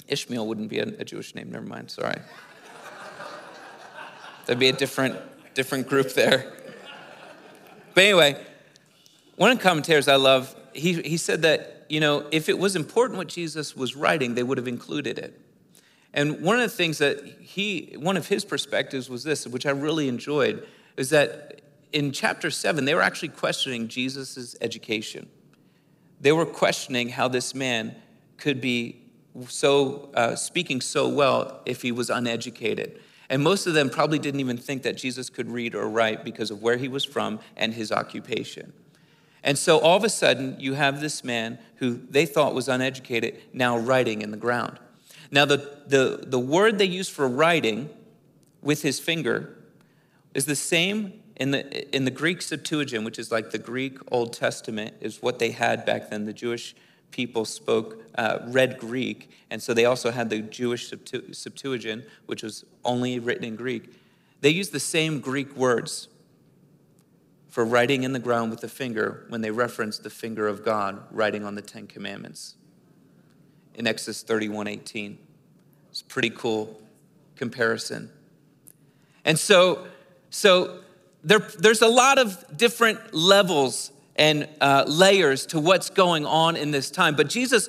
Ishmael 0.09 0.45
wouldn't 0.45 0.69
be 0.69 0.81
a, 0.81 0.87
a 0.87 1.05
Jewish 1.05 1.37
name, 1.37 1.53
never 1.53 1.65
mind, 1.65 1.89
sorry. 1.93 2.21
There'd 4.45 4.59
be 4.59 4.69
a 4.69 4.73
different, 4.73 5.17
different 5.55 5.89
group 5.89 6.15
there. 6.15 6.53
But 7.95 8.03
anyway, 8.03 8.45
one 9.37 9.53
of 9.53 9.59
the 9.59 9.63
commentators 9.63 10.09
I 10.09 10.17
love, 10.17 10.53
he, 10.73 10.95
he 11.01 11.17
said 11.17 11.43
that, 11.43 11.87
you 11.89 12.01
know, 12.01 12.27
if 12.33 12.49
it 12.49 12.59
was 12.59 12.75
important 12.75 13.17
what 13.17 13.29
Jesus 13.29 13.77
was 13.77 13.95
writing, 13.95 14.35
they 14.35 14.43
would 14.43 14.59
have 14.59 14.67
included 14.67 15.17
it. 15.17 15.41
And 16.13 16.41
one 16.41 16.57
of 16.57 16.63
the 16.63 16.77
things 16.77 16.99
that 16.99 17.25
he, 17.41 17.95
one 17.97 18.17
of 18.17 18.27
his 18.27 18.45
perspectives 18.45 19.09
was 19.09 19.23
this, 19.23 19.47
which 19.47 19.65
I 19.65 19.71
really 19.71 20.09
enjoyed, 20.09 20.67
is 20.97 21.11
that 21.11 21.61
in 21.93 22.11
chapter 22.11 22.51
seven, 22.51 22.85
they 22.85 22.97
were 22.97 23.03
actually 23.03 23.29
questioning 23.29 23.87
Jesus' 23.87 24.57
education 24.61 25.29
they 26.21 26.33
were 26.33 26.47
questioning 26.47 27.09
how 27.09 27.29
this 27.29 27.55
man 27.55 27.97
could 28.37 28.61
be 28.61 29.01
so 29.49 30.11
uh, 30.15 30.35
speaking 30.35 30.81
so 30.81 31.09
well 31.09 31.61
if 31.65 31.83
he 31.83 31.93
was 31.93 32.11
uneducated. 32.11 33.01
And 33.29 33.43
most 33.43 33.67
of 33.67 33.75
them 33.75 33.91
probably 33.91 34.19
didn't 34.19 34.41
even 34.41 34.59
think 34.59 34.83
that 34.83 34.97
Jesus 34.97 35.31
could 35.31 35.49
read 35.49 35.75
or 35.75 35.89
write 35.89 36.25
because 36.25 36.51
of 36.51 36.63
where 36.63 36.77
he 36.77 36.89
was 36.89 37.05
from 37.05 37.39
and 37.57 37.73
his 37.73 37.93
occupation. 37.93 38.73
And 39.43 39.57
so 39.57 39.79
all 39.79 39.97
of 39.97 40.05
a 40.05 40.09
sudden, 40.09 40.57
you 40.59 40.75
have 40.75 41.01
this 41.01 41.25
man 41.25 41.59
who 41.77 41.95
they 42.11 42.27
thought 42.27 42.55
was 42.55 42.69
uneducated 42.69 43.41
now 43.53 43.79
writing 43.79 44.21
in 44.21 44.33
the 44.33 44.37
ground. 44.37 44.79
Now, 45.31 45.45
the, 45.45 45.79
the, 45.87 46.25
the 46.27 46.39
word 46.39 46.79
they 46.79 46.87
use 46.87 47.09
for 47.09 47.29
writing 47.29 47.89
with 48.63 48.83
his 48.83 48.99
finger 48.99 49.57
is 50.35 50.45
the 50.45 50.57
same 50.57 51.20
in 51.41 51.53
the, 51.53 51.97
in 51.97 52.05
the 52.05 52.11
Greek 52.11 52.43
Septuagint, 52.43 53.03
which 53.03 53.19
is 53.19 53.33
like 53.33 53.51
the 53.51 53.59
Greek 53.59 53.97
Old 54.13 54.35
Testament, 54.35 54.95
is 55.01 55.23
what 55.23 55.39
they 55.39 55.53
had 55.53 55.87
back 55.87 56.11
then. 56.11 56.27
The 56.27 56.35
Jewish 56.35 56.77
people 57.13 57.47
spoke, 57.47 58.05
uh, 58.17 58.41
read 58.49 58.79
Greek, 58.79 59.31
and 59.51 59.61
so 59.63 59.73
they 59.73 59.87
also 59.87 60.11
had 60.11 60.29
the 60.29 60.43
Jewish 60.43 60.93
Septuagint, 61.33 62.05
which 62.27 62.43
was 62.43 62.67
only 62.85 63.19
written 63.19 63.45
in 63.45 63.57
Greek. 63.57 63.91
They 64.43 64.51
used 64.51 64.73
the 64.73 64.81
same 64.81 65.19
Greek 65.19 65.57
words 65.57 66.09
for 67.49 67.65
writing 67.65 68.03
in 68.03 68.13
the 68.13 68.19
ground 68.19 68.51
with 68.51 68.61
the 68.61 68.69
finger 68.69 69.25
when 69.29 69.41
they 69.41 69.51
referenced 69.51 70.03
the 70.03 70.11
finger 70.11 70.47
of 70.47 70.63
God 70.63 71.03
writing 71.11 71.45
on 71.45 71.55
the 71.55 71.63
Ten 71.63 71.87
Commandments 71.87 72.55
in 73.75 73.87
Exodus 73.87 74.23
31 74.23 74.69
18. 74.69 75.19
It's 75.91 76.03
a 76.03 76.05
pretty 76.05 76.31
cool 76.31 76.81
comparison. 77.35 78.11
And 79.25 79.39
so, 79.39 79.87
so 80.29 80.81
there, 81.23 81.41
there's 81.59 81.83
a 81.83 81.89
lot 81.89 82.19
of 82.19 82.57
different 82.57 83.15
levels 83.15 83.93
and 84.17 84.49
uh, 84.61 84.85
layers 84.87 85.47
to 85.47 85.61
what's 85.61 85.91
going 85.91 86.27
on 86.27 86.57
in 86.57 86.71
this 86.71 86.91
time. 86.91 87.17
But 87.17 87.29
Jesus, 87.29 87.69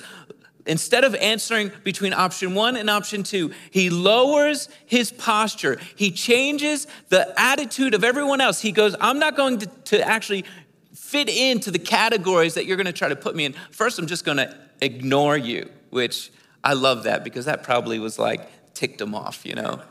instead 0.65 1.03
of 1.03 1.15
answering 1.15 1.71
between 1.83 2.13
option 2.13 2.55
one 2.55 2.75
and 2.75 2.89
option 2.89 3.23
two, 3.23 3.51
he 3.71 3.89
lowers 3.89 4.69
his 4.85 5.11
posture. 5.11 5.79
He 5.95 6.11
changes 6.11 6.87
the 7.09 7.33
attitude 7.39 7.93
of 7.93 8.03
everyone 8.03 8.41
else. 8.41 8.61
He 8.61 8.71
goes, 8.71 8.95
I'm 8.99 9.19
not 9.19 9.35
going 9.35 9.59
to, 9.59 9.65
to 9.65 10.01
actually 10.01 10.45
fit 10.93 11.29
into 11.29 11.71
the 11.71 11.79
categories 11.79 12.53
that 12.55 12.65
you're 12.65 12.77
going 12.77 12.85
to 12.85 12.93
try 12.93 13.09
to 13.09 13.15
put 13.15 13.35
me 13.35 13.45
in. 13.45 13.53
First, 13.71 13.99
I'm 13.99 14.07
just 14.07 14.25
going 14.25 14.37
to 14.37 14.55
ignore 14.81 15.37
you, 15.37 15.69
which 15.89 16.31
I 16.63 16.73
love 16.73 17.03
that 17.03 17.23
because 17.23 17.45
that 17.45 17.63
probably 17.63 17.99
was 17.99 18.17
like 18.19 18.73
ticked 18.73 19.01
him 19.01 19.13
off, 19.15 19.45
you 19.45 19.55
know? 19.55 19.81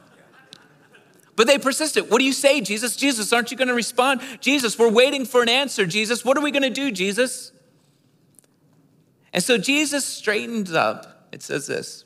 But 1.40 1.46
they 1.46 1.56
persisted. 1.56 2.10
What 2.10 2.18
do 2.18 2.26
you 2.26 2.34
say, 2.34 2.60
Jesus? 2.60 2.96
Jesus, 2.96 3.32
aren't 3.32 3.50
you 3.50 3.56
going 3.56 3.68
to 3.68 3.74
respond? 3.74 4.20
Jesus, 4.40 4.78
we're 4.78 4.90
waiting 4.90 5.24
for 5.24 5.40
an 5.40 5.48
answer. 5.48 5.86
Jesus, 5.86 6.22
what 6.22 6.36
are 6.36 6.42
we 6.42 6.50
going 6.50 6.64
to 6.64 6.68
do, 6.68 6.90
Jesus? 6.90 7.52
And 9.32 9.42
so 9.42 9.56
Jesus 9.56 10.04
straightened 10.04 10.68
up. 10.74 11.28
It 11.32 11.42
says 11.42 11.66
this 11.66 12.04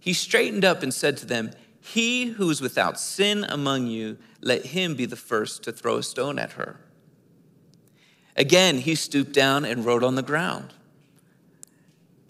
He 0.00 0.12
straightened 0.12 0.66
up 0.66 0.82
and 0.82 0.92
said 0.92 1.16
to 1.16 1.24
them, 1.24 1.52
He 1.80 2.26
who 2.26 2.50
is 2.50 2.60
without 2.60 3.00
sin 3.00 3.46
among 3.48 3.86
you, 3.86 4.18
let 4.42 4.66
him 4.66 4.94
be 4.94 5.06
the 5.06 5.16
first 5.16 5.62
to 5.62 5.72
throw 5.72 5.96
a 5.96 6.02
stone 6.02 6.38
at 6.38 6.52
her. 6.52 6.78
Again, 8.36 8.76
he 8.76 8.96
stooped 8.96 9.32
down 9.32 9.64
and 9.64 9.82
wrote 9.82 10.04
on 10.04 10.16
the 10.16 10.22
ground. 10.22 10.74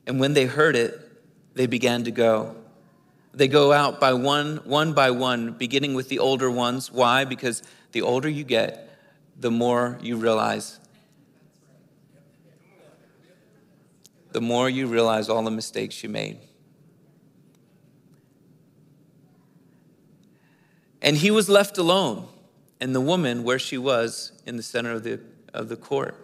And 0.06 0.20
when 0.20 0.34
they 0.34 0.46
heard 0.46 0.76
it, 0.76 1.00
they 1.56 1.66
began 1.66 2.04
to 2.04 2.12
go. 2.12 2.61
They 3.34 3.48
go 3.48 3.72
out 3.72 3.98
by 3.98 4.12
one, 4.12 4.58
one 4.64 4.92
by 4.92 5.10
one, 5.10 5.52
beginning 5.52 5.94
with 5.94 6.08
the 6.08 6.18
older 6.18 6.50
ones. 6.50 6.92
Why? 6.92 7.24
Because 7.24 7.62
the 7.92 8.02
older 8.02 8.28
you 8.28 8.44
get, 8.44 8.98
the 9.38 9.50
more 9.50 9.98
you 10.02 10.16
realize. 10.16 10.78
The 14.32 14.40
more 14.40 14.68
you 14.68 14.86
realize 14.86 15.28
all 15.28 15.42
the 15.42 15.50
mistakes 15.50 16.02
you 16.02 16.08
made. 16.08 16.40
And 21.00 21.16
he 21.16 21.30
was 21.30 21.48
left 21.48 21.78
alone, 21.78 22.28
and 22.80 22.94
the 22.94 23.00
woman 23.00 23.44
where 23.44 23.58
she 23.58 23.76
was 23.76 24.32
in 24.46 24.56
the 24.56 24.62
center 24.62 24.92
of 24.92 25.04
the, 25.04 25.20
of 25.52 25.68
the 25.68 25.76
court. 25.76 26.16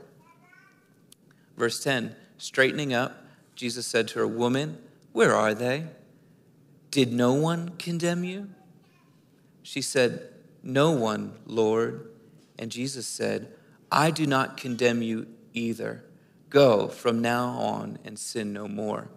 Verse 1.56 1.82
10 1.82 2.14
Straightening 2.36 2.94
up, 2.94 3.24
Jesus 3.56 3.86
said 3.86 4.08
to 4.08 4.20
her, 4.20 4.26
Woman, 4.26 4.78
where 5.12 5.34
are 5.34 5.54
they? 5.54 5.86
Did 6.90 7.12
no 7.12 7.33
one 7.35 7.70
condemn 7.79 8.24
you? 8.24 8.51
She 9.62 9.83
said, 9.83 10.29
No 10.62 10.90
one, 10.92 11.35
Lord. 11.46 12.11
And 12.59 12.70
Jesus 12.70 13.07
said, 13.07 13.53
I 13.92 14.11
do 14.11 14.27
not 14.27 14.57
condemn 14.57 15.03
you 15.03 15.27
either. 15.53 16.05
Go 16.51 16.88
from 16.88 17.20
now 17.20 17.48
on 17.48 17.98
and 18.05 18.18
sin 18.18 18.53
no 18.53 18.66
more. 18.66 19.09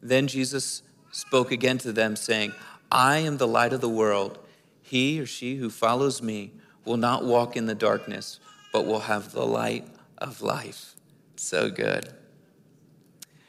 Then 0.00 0.28
Jesus 0.28 0.82
spoke 1.10 1.50
again 1.50 1.78
to 1.78 1.92
them, 1.92 2.16
saying, 2.16 2.52
I 2.90 3.18
am 3.18 3.36
the 3.36 3.48
light 3.48 3.72
of 3.72 3.80
the 3.80 3.88
world. 3.88 4.38
He 4.80 5.20
or 5.20 5.26
she 5.26 5.56
who 5.56 5.70
follows 5.70 6.22
me 6.22 6.52
will 6.84 6.96
not 6.96 7.24
walk 7.24 7.56
in 7.56 7.66
the 7.66 7.74
darkness, 7.74 8.40
but 8.72 8.86
will 8.86 9.00
have 9.00 9.32
the 9.32 9.46
light 9.46 9.86
of 10.18 10.42
life. 10.42 10.94
So 11.36 11.70
good. 11.70 12.12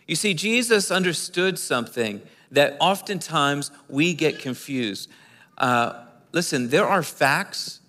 You 0.07 0.15
see, 0.15 0.33
Jesus 0.33 0.91
understood 0.91 1.57
something 1.57 2.21
that 2.51 2.77
oftentimes 2.79 3.71
we 3.87 4.13
get 4.13 4.39
confused. 4.39 5.09
Uh, 5.57 6.03
listen, 6.31 6.69
there 6.69 6.85
are 6.85 7.03
facts, 7.03 7.79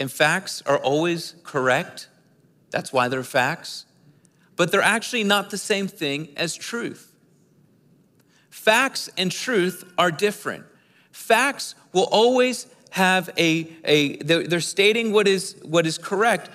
and 0.00 0.10
facts 0.10 0.62
are 0.66 0.78
always 0.78 1.34
correct. 1.44 2.08
That's 2.70 2.92
why 2.92 3.08
they're 3.08 3.22
facts. 3.22 3.84
But 4.56 4.72
they're 4.72 4.82
actually 4.82 5.24
not 5.24 5.50
the 5.50 5.58
same 5.58 5.86
thing 5.86 6.28
as 6.36 6.54
truth. 6.54 7.12
Facts 8.50 9.10
and 9.16 9.30
truth 9.30 9.84
are 9.98 10.10
different. 10.10 10.64
Facts 11.12 11.74
will 11.92 12.08
always 12.10 12.66
have 12.90 13.28
a, 13.36 13.70
a 13.84 14.16
they're, 14.16 14.46
they're 14.46 14.60
stating 14.60 15.12
what 15.12 15.28
is, 15.28 15.56
what 15.62 15.86
is 15.86 15.98
correct, 15.98 16.50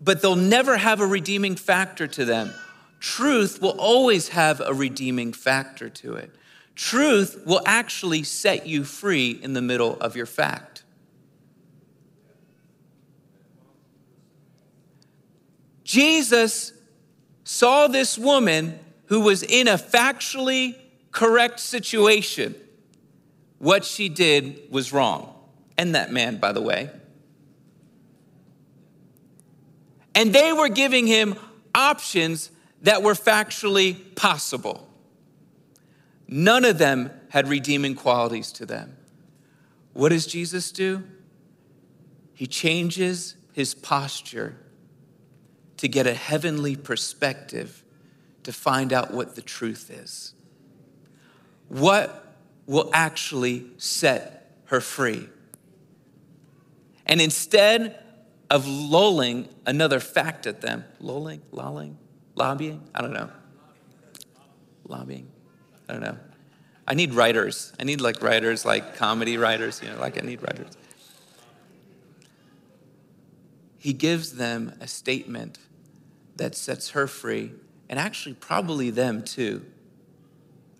but 0.00 0.22
they'll 0.22 0.36
never 0.36 0.76
have 0.76 1.00
a 1.00 1.06
redeeming 1.06 1.56
factor 1.56 2.06
to 2.06 2.24
them. 2.24 2.52
Truth 3.00 3.60
will 3.60 3.78
always 3.78 4.28
have 4.28 4.60
a 4.60 4.72
redeeming 4.72 5.32
factor 5.32 5.90
to 5.90 6.14
it. 6.14 6.30
Truth 6.76 7.42
will 7.46 7.62
actually 7.64 8.22
set 8.22 8.66
you 8.66 8.84
free 8.84 9.30
in 9.30 9.54
the 9.54 9.62
middle 9.62 9.96
of 9.98 10.14
your 10.14 10.26
fact. 10.26 10.84
Jesus 15.82 16.72
saw 17.44 17.86
this 17.86 18.18
woman 18.18 18.78
who 19.06 19.20
was 19.20 19.42
in 19.42 19.68
a 19.68 19.78
factually 19.78 20.76
correct 21.12 21.60
situation. 21.60 22.54
What 23.58 23.84
she 23.84 24.10
did 24.10 24.70
was 24.70 24.92
wrong 24.92 25.32
and 25.78 25.94
that 25.94 26.12
man, 26.12 26.36
by 26.36 26.52
the 26.52 26.60
way. 26.60 26.90
And 30.14 30.34
they 30.34 30.52
were 30.52 30.68
giving 30.68 31.06
him 31.06 31.36
options 31.74 32.50
that 32.82 33.02
were 33.02 33.14
factually 33.14 34.14
possible. 34.14 34.85
None 36.28 36.64
of 36.64 36.78
them 36.78 37.10
had 37.30 37.48
redeeming 37.48 37.94
qualities 37.94 38.50
to 38.52 38.66
them. 38.66 38.96
What 39.92 40.10
does 40.10 40.26
Jesus 40.26 40.72
do? 40.72 41.04
He 42.34 42.46
changes 42.46 43.36
his 43.52 43.74
posture 43.74 44.56
to 45.78 45.88
get 45.88 46.06
a 46.06 46.14
heavenly 46.14 46.76
perspective 46.76 47.82
to 48.42 48.52
find 48.52 48.92
out 48.92 49.12
what 49.12 49.34
the 49.34 49.42
truth 49.42 49.90
is. 49.90 50.34
What 51.68 52.36
will 52.66 52.90
actually 52.92 53.66
set 53.78 54.58
her 54.66 54.80
free? 54.80 55.28
And 57.06 57.20
instead 57.20 58.02
of 58.50 58.66
lolling 58.66 59.48
another 59.64 60.00
fact 60.00 60.46
at 60.46 60.60
them, 60.60 60.84
lolling, 61.00 61.42
lolling, 61.52 61.98
lobbying, 62.34 62.82
I 62.94 63.00
don't 63.00 63.12
know. 63.12 63.30
Lobbying, 64.84 65.28
I 65.88 65.92
don't 65.92 66.02
know. 66.02 66.18
I 66.86 66.94
need 66.94 67.14
writers. 67.14 67.72
I 67.80 67.84
need 67.84 68.00
like 68.00 68.22
writers, 68.22 68.64
like 68.64 68.96
comedy 68.96 69.36
writers, 69.38 69.80
you 69.82 69.90
know, 69.90 69.98
like 69.98 70.22
I 70.22 70.24
need 70.26 70.42
writers. 70.42 70.76
He 73.78 73.92
gives 73.92 74.32
them 74.32 74.74
a 74.80 74.88
statement 74.88 75.58
that 76.34 76.56
sets 76.56 76.90
her 76.90 77.06
free, 77.06 77.52
and 77.88 77.98
actually, 78.00 78.34
probably 78.34 78.90
them 78.90 79.22
too, 79.22 79.64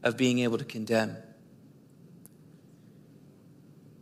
of 0.03 0.17
being 0.17 0.41
able 0.41 0.59
to 0.59 0.65
condemn. 0.65 1.17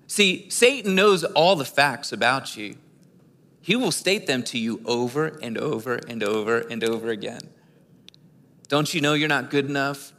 See, 0.07 0.49
Satan 0.49 0.95
knows 0.95 1.23
all 1.23 1.55
the 1.55 1.67
facts 1.67 2.13
about 2.13 2.57
you. 2.57 2.77
He 3.61 3.77
will 3.77 3.93
state 3.93 4.27
them 4.27 4.43
to 4.45 4.59
you 4.59 4.81
over 4.87 5.39
and 5.43 5.59
over 5.59 6.01
and 6.09 6.23
over 6.23 6.61
and 6.61 6.83
over 6.83 7.11
again. 7.11 7.41
Don't 8.69 8.95
you 8.95 9.03
know 9.03 9.13
you're 9.13 9.29
not 9.29 9.51
good 9.51 9.67
enough? 9.67 10.14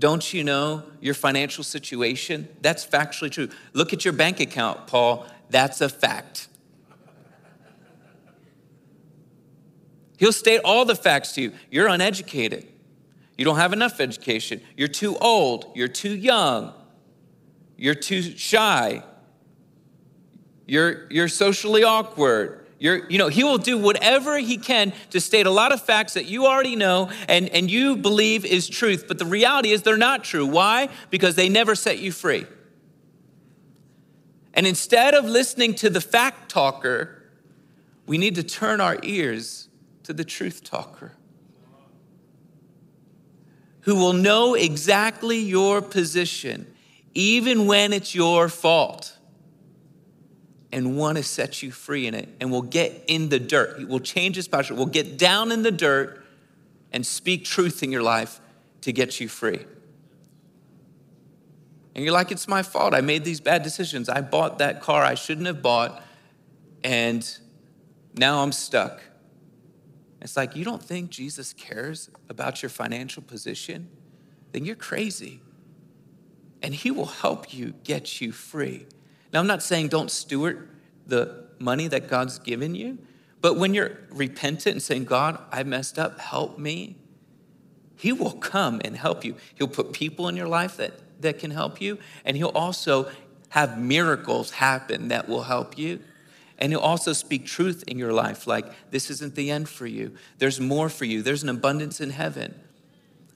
Don't 0.00 0.32
you 0.32 0.42
know 0.42 0.82
your 1.00 1.12
financial 1.12 1.62
situation? 1.62 2.48
That's 2.62 2.86
factually 2.86 3.30
true. 3.30 3.50
Look 3.74 3.92
at 3.92 4.02
your 4.04 4.14
bank 4.14 4.40
account, 4.40 4.86
Paul. 4.86 5.26
That's 5.50 5.82
a 5.82 5.90
fact. 5.90 6.48
He'll 10.18 10.32
state 10.32 10.62
all 10.64 10.86
the 10.86 10.94
facts 10.94 11.32
to 11.32 11.42
you. 11.42 11.52
You're 11.70 11.88
uneducated. 11.88 12.66
You 13.36 13.44
don't 13.44 13.56
have 13.56 13.74
enough 13.74 14.00
education. 14.00 14.62
You're 14.74 14.88
too 14.88 15.18
old. 15.18 15.70
You're 15.74 15.88
too 15.88 16.16
young. 16.16 16.72
You're 17.76 17.94
too 17.94 18.22
shy. 18.22 19.02
You're, 20.66 21.10
you're 21.10 21.28
socially 21.28 21.84
awkward. 21.84 22.59
You're, 22.80 23.08
you 23.08 23.18
know, 23.18 23.28
he 23.28 23.44
will 23.44 23.58
do 23.58 23.78
whatever 23.78 24.38
he 24.38 24.56
can 24.56 24.92
to 25.10 25.20
state 25.20 25.46
a 25.46 25.50
lot 25.50 25.70
of 25.70 25.82
facts 25.82 26.14
that 26.14 26.24
you 26.24 26.46
already 26.46 26.74
know 26.74 27.10
and, 27.28 27.48
and 27.50 27.70
you 27.70 27.94
believe 27.94 28.44
is 28.44 28.66
truth. 28.68 29.04
But 29.06 29.18
the 29.18 29.26
reality 29.26 29.70
is 29.70 29.82
they're 29.82 29.98
not 29.98 30.24
true. 30.24 30.46
Why? 30.46 30.88
Because 31.10 31.36
they 31.36 31.48
never 31.48 31.74
set 31.74 31.98
you 31.98 32.10
free. 32.10 32.46
And 34.54 34.66
instead 34.66 35.14
of 35.14 35.26
listening 35.26 35.74
to 35.76 35.90
the 35.90 36.00
fact 36.00 36.50
talker, 36.50 37.22
we 38.06 38.18
need 38.18 38.34
to 38.34 38.42
turn 38.42 38.80
our 38.80 38.98
ears 39.02 39.68
to 40.04 40.12
the 40.12 40.24
truth 40.24 40.64
talker 40.64 41.12
who 43.82 43.94
will 43.94 44.12
know 44.12 44.54
exactly 44.54 45.38
your 45.38 45.80
position 45.80 46.66
even 47.14 47.66
when 47.66 47.92
it's 47.92 48.14
your 48.14 48.48
fault, 48.48 49.16
and 50.72 50.96
want 50.96 51.16
to 51.16 51.22
set 51.22 51.62
you 51.62 51.72
free 51.72 52.06
in 52.06 52.14
it, 52.14 52.28
and 52.40 52.50
we'll 52.50 52.62
get 52.62 53.04
in 53.08 53.28
the 53.28 53.40
dirt. 53.40 53.78
He 53.78 53.84
will 53.84 54.00
change 54.00 54.36
his 54.36 54.48
posture, 54.48 54.74
We'll 54.74 54.86
get 54.86 55.18
down 55.18 55.50
in 55.52 55.62
the 55.62 55.72
dirt 55.72 56.24
and 56.92 57.06
speak 57.06 57.44
truth 57.44 57.82
in 57.82 57.90
your 57.90 58.02
life 58.02 58.40
to 58.82 58.92
get 58.92 59.20
you 59.20 59.28
free. 59.28 59.64
And 61.94 62.04
you're 62.04 62.14
like, 62.14 62.30
it's 62.30 62.46
my 62.46 62.62
fault. 62.62 62.94
I 62.94 63.00
made 63.00 63.24
these 63.24 63.40
bad 63.40 63.62
decisions. 63.62 64.08
I 64.08 64.20
bought 64.20 64.58
that 64.58 64.80
car 64.80 65.02
I 65.02 65.14
shouldn't 65.14 65.46
have 65.46 65.60
bought, 65.60 66.02
and 66.84 67.28
now 68.14 68.42
I'm 68.42 68.52
stuck. 68.52 69.02
It's 70.20 70.36
like, 70.36 70.54
you 70.54 70.64
don't 70.64 70.82
think 70.82 71.10
Jesus 71.10 71.52
cares 71.52 72.10
about 72.28 72.62
your 72.62 72.70
financial 72.70 73.22
position? 73.22 73.88
Then 74.52 74.64
you're 74.64 74.76
crazy 74.76 75.40
and 76.62 76.74
He 76.74 76.90
will 76.90 77.06
help 77.06 77.54
you 77.54 77.74
get 77.84 78.20
you 78.20 78.32
free. 78.32 78.86
Now, 79.32 79.40
I'm 79.40 79.46
not 79.46 79.62
saying 79.62 79.88
don't 79.88 80.10
steward 80.10 80.68
the 81.06 81.46
money 81.58 81.88
that 81.88 82.08
God's 82.08 82.38
given 82.38 82.74
you, 82.74 82.98
but 83.40 83.56
when 83.56 83.74
you're 83.74 83.98
repentant 84.10 84.74
and 84.74 84.82
saying, 84.82 85.04
God, 85.04 85.38
I 85.50 85.62
messed 85.62 85.98
up, 85.98 86.18
help 86.18 86.58
me, 86.58 86.96
He 87.96 88.12
will 88.12 88.32
come 88.32 88.80
and 88.84 88.96
help 88.96 89.24
you. 89.24 89.36
He'll 89.54 89.68
put 89.68 89.92
people 89.92 90.28
in 90.28 90.36
your 90.36 90.48
life 90.48 90.76
that, 90.76 90.92
that 91.22 91.38
can 91.38 91.50
help 91.50 91.80
you, 91.80 91.98
and 92.24 92.36
He'll 92.36 92.48
also 92.48 93.10
have 93.50 93.78
miracles 93.78 94.52
happen 94.52 95.08
that 95.08 95.28
will 95.28 95.42
help 95.42 95.76
you. 95.76 96.00
And 96.58 96.72
he'll 96.72 96.80
also 96.80 97.12
speak 97.12 97.46
truth 97.46 97.84
in 97.86 97.98
your 97.98 98.12
life, 98.12 98.46
like 98.46 98.66
this 98.90 99.10
isn't 99.10 99.34
the 99.34 99.50
end 99.50 99.68
for 99.68 99.86
you. 99.86 100.14
There's 100.38 100.60
more 100.60 100.88
for 100.88 101.06
you. 101.06 101.22
There's 101.22 101.42
an 101.42 101.48
abundance 101.48 102.00
in 102.00 102.10
heaven. 102.10 102.54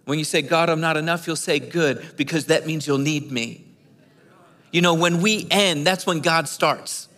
When 0.04 0.18
you 0.18 0.24
say, 0.24 0.42
God, 0.42 0.68
I'm 0.68 0.80
not 0.80 0.98
enough, 0.98 1.24
he'll 1.24 1.34
say, 1.34 1.58
Good, 1.58 2.16
because 2.16 2.46
that 2.46 2.66
means 2.66 2.86
you'll 2.86 2.98
need 2.98 3.32
me. 3.32 3.64
You 4.74 4.80
know, 4.80 4.94
when 4.94 5.22
we 5.22 5.46
end, 5.52 5.86
that's 5.86 6.04
when 6.04 6.18
God 6.18 6.48
starts. 6.48 7.08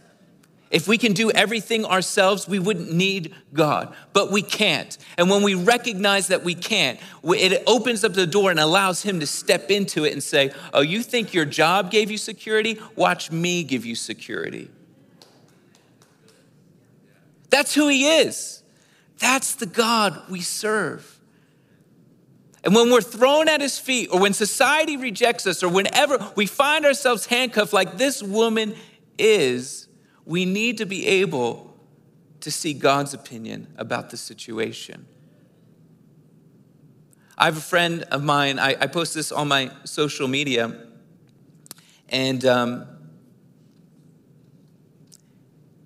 If 0.70 0.86
we 0.86 0.98
can 0.98 1.14
do 1.14 1.30
everything 1.30 1.86
ourselves, 1.86 2.46
we 2.46 2.58
wouldn't 2.58 2.92
need 2.92 3.34
God, 3.54 3.96
but 4.12 4.30
we 4.30 4.42
can't. 4.42 4.98
And 5.16 5.30
when 5.30 5.42
we 5.42 5.54
recognize 5.54 6.26
that 6.26 6.44
we 6.44 6.54
can't, 6.54 7.00
it 7.24 7.62
opens 7.66 8.04
up 8.04 8.12
the 8.12 8.26
door 8.26 8.50
and 8.50 8.60
allows 8.60 9.02
Him 9.02 9.20
to 9.20 9.26
step 9.26 9.70
into 9.70 10.04
it 10.04 10.12
and 10.12 10.22
say, 10.22 10.52
Oh, 10.74 10.82
you 10.82 11.02
think 11.02 11.32
your 11.32 11.46
job 11.46 11.90
gave 11.90 12.10
you 12.10 12.18
security? 12.18 12.78
Watch 12.94 13.32
me 13.32 13.64
give 13.64 13.86
you 13.86 13.94
security. 13.94 14.70
That's 17.48 17.74
who 17.74 17.88
He 17.88 18.06
is. 18.06 18.62
That's 19.18 19.54
the 19.54 19.64
God 19.64 20.20
we 20.28 20.42
serve. 20.42 21.15
And 22.66 22.74
when 22.74 22.90
we're 22.90 23.00
thrown 23.00 23.48
at 23.48 23.60
his 23.60 23.78
feet, 23.78 24.08
or 24.12 24.18
when 24.18 24.32
society 24.32 24.96
rejects 24.96 25.46
us, 25.46 25.62
or 25.62 25.68
whenever 25.68 26.32
we 26.34 26.46
find 26.46 26.84
ourselves 26.84 27.26
handcuffed 27.26 27.72
like 27.72 27.96
this 27.96 28.20
woman 28.20 28.74
is, 29.16 29.86
we 30.24 30.44
need 30.44 30.78
to 30.78 30.84
be 30.84 31.06
able 31.06 31.78
to 32.40 32.50
see 32.50 32.74
God's 32.74 33.14
opinion 33.14 33.68
about 33.76 34.10
the 34.10 34.16
situation. 34.16 35.06
I 37.38 37.44
have 37.44 37.56
a 37.56 37.60
friend 37.60 38.02
of 38.10 38.24
mine, 38.24 38.58
I, 38.58 38.70
I 38.80 38.88
post 38.88 39.14
this 39.14 39.30
on 39.30 39.46
my 39.46 39.70
social 39.84 40.26
media, 40.26 40.76
and 42.08 42.44
um, 42.44 42.86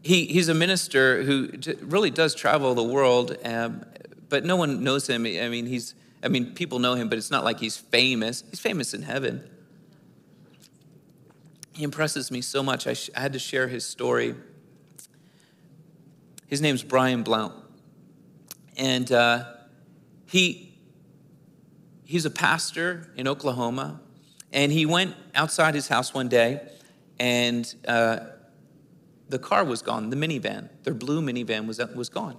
he, 0.00 0.24
he's 0.24 0.48
a 0.48 0.54
minister 0.54 1.24
who 1.24 1.50
really 1.82 2.10
does 2.10 2.34
travel 2.34 2.74
the 2.74 2.82
world, 2.82 3.36
um, 3.44 3.84
but 4.30 4.46
no 4.46 4.56
one 4.56 4.82
knows 4.82 5.06
him. 5.06 5.26
I 5.26 5.50
mean, 5.50 5.66
he's, 5.66 5.94
I 6.22 6.28
mean, 6.28 6.54
people 6.54 6.78
know 6.78 6.94
him, 6.94 7.08
but 7.08 7.18
it's 7.18 7.30
not 7.30 7.44
like 7.44 7.60
he's 7.60 7.76
famous. 7.76 8.44
He's 8.50 8.60
famous 8.60 8.92
in 8.92 9.02
heaven. 9.02 9.48
He 11.72 11.82
impresses 11.82 12.30
me 12.30 12.42
so 12.42 12.62
much. 12.62 12.86
I, 12.86 12.92
sh- 12.92 13.10
I 13.16 13.20
had 13.20 13.32
to 13.32 13.38
share 13.38 13.68
his 13.68 13.86
story. 13.86 14.34
His 16.46 16.60
name's 16.60 16.82
Brian 16.82 17.22
Blount. 17.22 17.54
And 18.76 19.10
uh, 19.10 19.44
he, 20.26 20.74
he's 22.04 22.26
a 22.26 22.30
pastor 22.30 23.10
in 23.16 23.26
Oklahoma. 23.26 24.00
And 24.52 24.72
he 24.72 24.84
went 24.84 25.14
outside 25.34 25.74
his 25.74 25.86
house 25.86 26.12
one 26.12 26.28
day, 26.28 26.60
and 27.20 27.72
uh, 27.86 28.18
the 29.28 29.38
car 29.38 29.64
was 29.64 29.80
gone, 29.80 30.10
the 30.10 30.16
minivan. 30.16 30.68
Their 30.82 30.94
blue 30.94 31.22
minivan 31.22 31.66
was, 31.68 31.78
was 31.94 32.08
gone. 32.08 32.36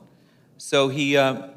So 0.58 0.90
he, 0.90 1.16
uh, 1.16 1.48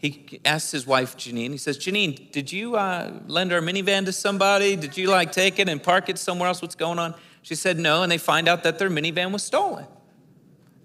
he 0.00 0.40
asks 0.46 0.70
his 0.70 0.86
wife, 0.86 1.14
Janine, 1.14 1.50
he 1.50 1.58
says, 1.58 1.76
Janine, 1.76 2.32
did 2.32 2.50
you 2.50 2.74
uh, 2.74 3.12
lend 3.26 3.52
our 3.52 3.60
minivan 3.60 4.06
to 4.06 4.12
somebody? 4.12 4.74
Did 4.74 4.96
you 4.96 5.08
like 5.08 5.30
take 5.30 5.58
it 5.58 5.68
and 5.68 5.82
park 5.82 6.08
it 6.08 6.16
somewhere 6.16 6.48
else? 6.48 6.62
What's 6.62 6.74
going 6.74 6.98
on? 6.98 7.14
She 7.42 7.54
said, 7.54 7.78
no. 7.78 8.02
And 8.02 8.10
they 8.10 8.16
find 8.16 8.48
out 8.48 8.62
that 8.64 8.78
their 8.78 8.88
minivan 8.88 9.30
was 9.30 9.42
stolen. 9.42 9.84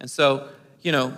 And 0.01 0.11
so, 0.11 0.49
you 0.81 0.91
know, 0.91 1.17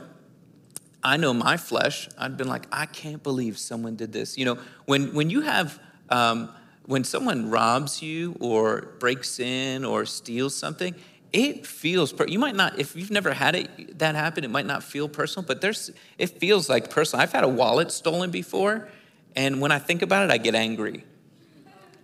I 1.04 1.18
know 1.18 1.34
my 1.34 1.58
flesh. 1.58 2.08
I'd 2.20 2.38
been 2.38 2.48
like, 2.48 2.68
I 2.72 2.86
can't 2.86 3.24
believe 3.24 3.58
someone 3.58 3.96
did 3.96 4.14
this. 4.14 4.38
You 4.38 4.46
know, 4.46 4.60
when, 4.86 5.16
when 5.16 5.32
you 5.32 5.42
have, 5.42 5.80
um, 6.10 6.50
when 6.86 7.04
someone 7.04 7.50
robs 7.50 8.04
you 8.04 8.36
or 8.40 8.94
breaks 9.00 9.40
in 9.40 9.84
or 9.84 10.06
steals 10.06 10.56
something, 10.56 10.94
it 11.38 11.68
feels 11.68 12.14
you 12.28 12.40
might 12.40 12.56
not 12.56 12.80
if 12.80 12.96
you've 12.96 13.12
never 13.12 13.32
had 13.32 13.56
it 13.56 14.00
that 14.00 14.16
happen 14.16 14.44
it 14.44 14.50
might 14.50 14.66
not 14.66 14.84
feel 14.84 15.08
personal 15.08 15.46
but 15.46 15.62
there's 15.62 15.92
it 16.18 16.30
feels 16.40 16.68
like 16.68 16.90
personal. 16.90 17.22
I've 17.22 17.32
had 17.32 17.44
a 17.44 17.48
wallet 17.48 17.92
stolen 17.92 18.32
before 18.32 18.90
and 19.36 19.62
when 19.62 19.72
i 19.72 19.78
think 19.78 20.02
about 20.02 20.26
it 20.26 20.32
i 20.32 20.38
get 20.38 20.56
angry. 20.56 21.04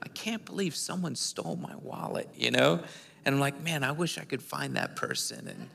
I 0.03 0.07
can't 0.09 0.45
believe 0.45 0.75
someone 0.75 1.15
stole 1.15 1.55
my 1.55 1.75
wallet 1.77 2.29
you 2.35 2.51
know? 2.51 2.81
And 3.25 3.35
i'm 3.35 3.41
like 3.41 3.59
man 3.61 3.83
i 3.83 3.91
wish 3.91 4.19
i 4.19 4.23
could 4.23 4.43
find 4.43 4.75
that 4.75 4.95
person. 4.95 5.47
And 5.47 5.69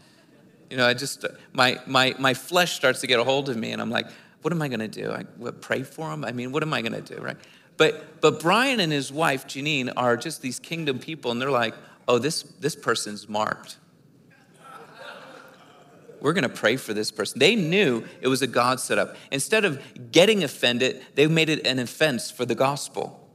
you 0.70 0.76
know 0.76 0.86
i 0.86 0.94
just 0.94 1.26
my 1.52 1.80
my 1.86 2.14
my 2.18 2.34
flesh 2.34 2.74
starts 2.74 3.00
to 3.00 3.08
get 3.08 3.18
a 3.18 3.24
hold 3.24 3.48
of 3.48 3.56
me 3.56 3.72
and 3.72 3.82
i'm 3.82 3.90
like 3.90 4.06
what 4.42 4.52
am 4.52 4.62
i 4.62 4.68
going 4.68 4.78
to 4.78 4.86
do? 4.86 5.10
I 5.10 5.24
what, 5.36 5.60
pray 5.60 5.82
for 5.82 6.12
him 6.12 6.24
i 6.24 6.30
mean 6.30 6.52
what 6.52 6.62
am 6.62 6.72
i 6.72 6.80
going 6.80 6.92
to 6.92 7.14
do? 7.14 7.20
Right? 7.20 7.36
But 7.76 8.20
but 8.20 8.40
brian 8.40 8.78
and 8.78 8.92
his 8.92 9.10
wife 9.12 9.48
janine 9.48 9.92
are 9.96 10.16
just 10.16 10.42
these 10.42 10.60
kingdom 10.60 11.00
people 11.00 11.32
and 11.32 11.42
they're 11.42 11.50
like 11.50 11.74
oh, 12.08 12.18
this, 12.18 12.42
this 12.42 12.74
person's 12.74 13.28
marked. 13.28 13.76
We're 16.20 16.32
going 16.32 16.42
to 16.42 16.48
pray 16.48 16.76
for 16.76 16.94
this 16.94 17.12
person. 17.12 17.38
They 17.38 17.54
knew 17.54 18.04
it 18.20 18.26
was 18.28 18.42
a 18.42 18.46
God 18.46 18.80
setup. 18.80 19.14
Instead 19.30 19.64
of 19.64 19.80
getting 20.10 20.42
offended, 20.42 21.04
they 21.14 21.26
made 21.28 21.48
it 21.48 21.64
an 21.66 21.78
offense 21.78 22.30
for 22.30 22.44
the 22.44 22.56
gospel, 22.56 23.28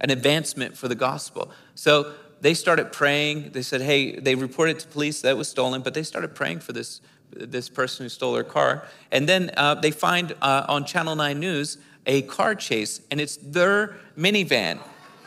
an 0.00 0.10
advancement 0.10 0.76
for 0.76 0.88
the 0.88 0.94
gospel. 0.94 1.50
So 1.74 2.12
they 2.42 2.52
started 2.52 2.92
praying. 2.92 3.52
They 3.52 3.62
said, 3.62 3.80
hey, 3.80 4.18
they 4.18 4.34
reported 4.34 4.78
to 4.80 4.88
police 4.88 5.22
that 5.22 5.36
was 5.38 5.48
stolen, 5.48 5.80
but 5.80 5.94
they 5.94 6.02
started 6.02 6.34
praying 6.34 6.60
for 6.60 6.74
this, 6.74 7.00
this 7.30 7.70
person 7.70 8.04
who 8.04 8.10
stole 8.10 8.34
their 8.34 8.44
car. 8.44 8.86
And 9.10 9.26
then 9.26 9.50
uh, 9.56 9.76
they 9.76 9.92
find 9.92 10.34
uh, 10.42 10.66
on 10.68 10.84
Channel 10.84 11.16
9 11.16 11.40
News 11.40 11.78
a 12.04 12.22
car 12.22 12.54
chase, 12.54 13.00
and 13.10 13.20
it's 13.20 13.36
their 13.38 13.96
minivan 14.16 14.78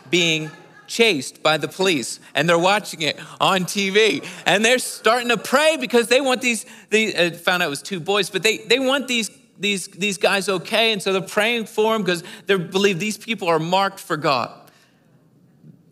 being 0.09 0.49
chased 0.89 1.41
by 1.41 1.57
the 1.57 1.67
police 1.67 2.19
and 2.35 2.49
they're 2.49 2.59
watching 2.59 3.01
it 3.01 3.17
on 3.39 3.61
TV 3.61 4.25
and 4.45 4.65
they're 4.65 4.79
starting 4.79 5.29
to 5.29 5.37
pray 5.37 5.77
because 5.77 6.07
they 6.07 6.19
want 6.19 6.41
these, 6.41 6.65
they 6.89 7.15
uh, 7.15 7.31
found 7.31 7.63
out 7.63 7.67
it 7.67 7.69
was 7.69 7.81
two 7.81 7.99
boys, 8.01 8.29
but 8.29 8.43
they, 8.43 8.57
they 8.57 8.79
want 8.79 9.07
these, 9.07 9.29
these, 9.57 9.87
these 9.87 10.17
guys 10.17 10.49
okay. 10.49 10.91
And 10.91 11.01
so 11.01 11.13
they're 11.13 11.21
praying 11.21 11.67
for 11.67 11.93
them 11.93 12.01
because 12.01 12.23
they 12.47 12.57
believe 12.57 12.99
these 12.99 13.17
people 13.17 13.47
are 13.47 13.59
marked 13.59 13.99
for 13.99 14.17
God. 14.17 14.68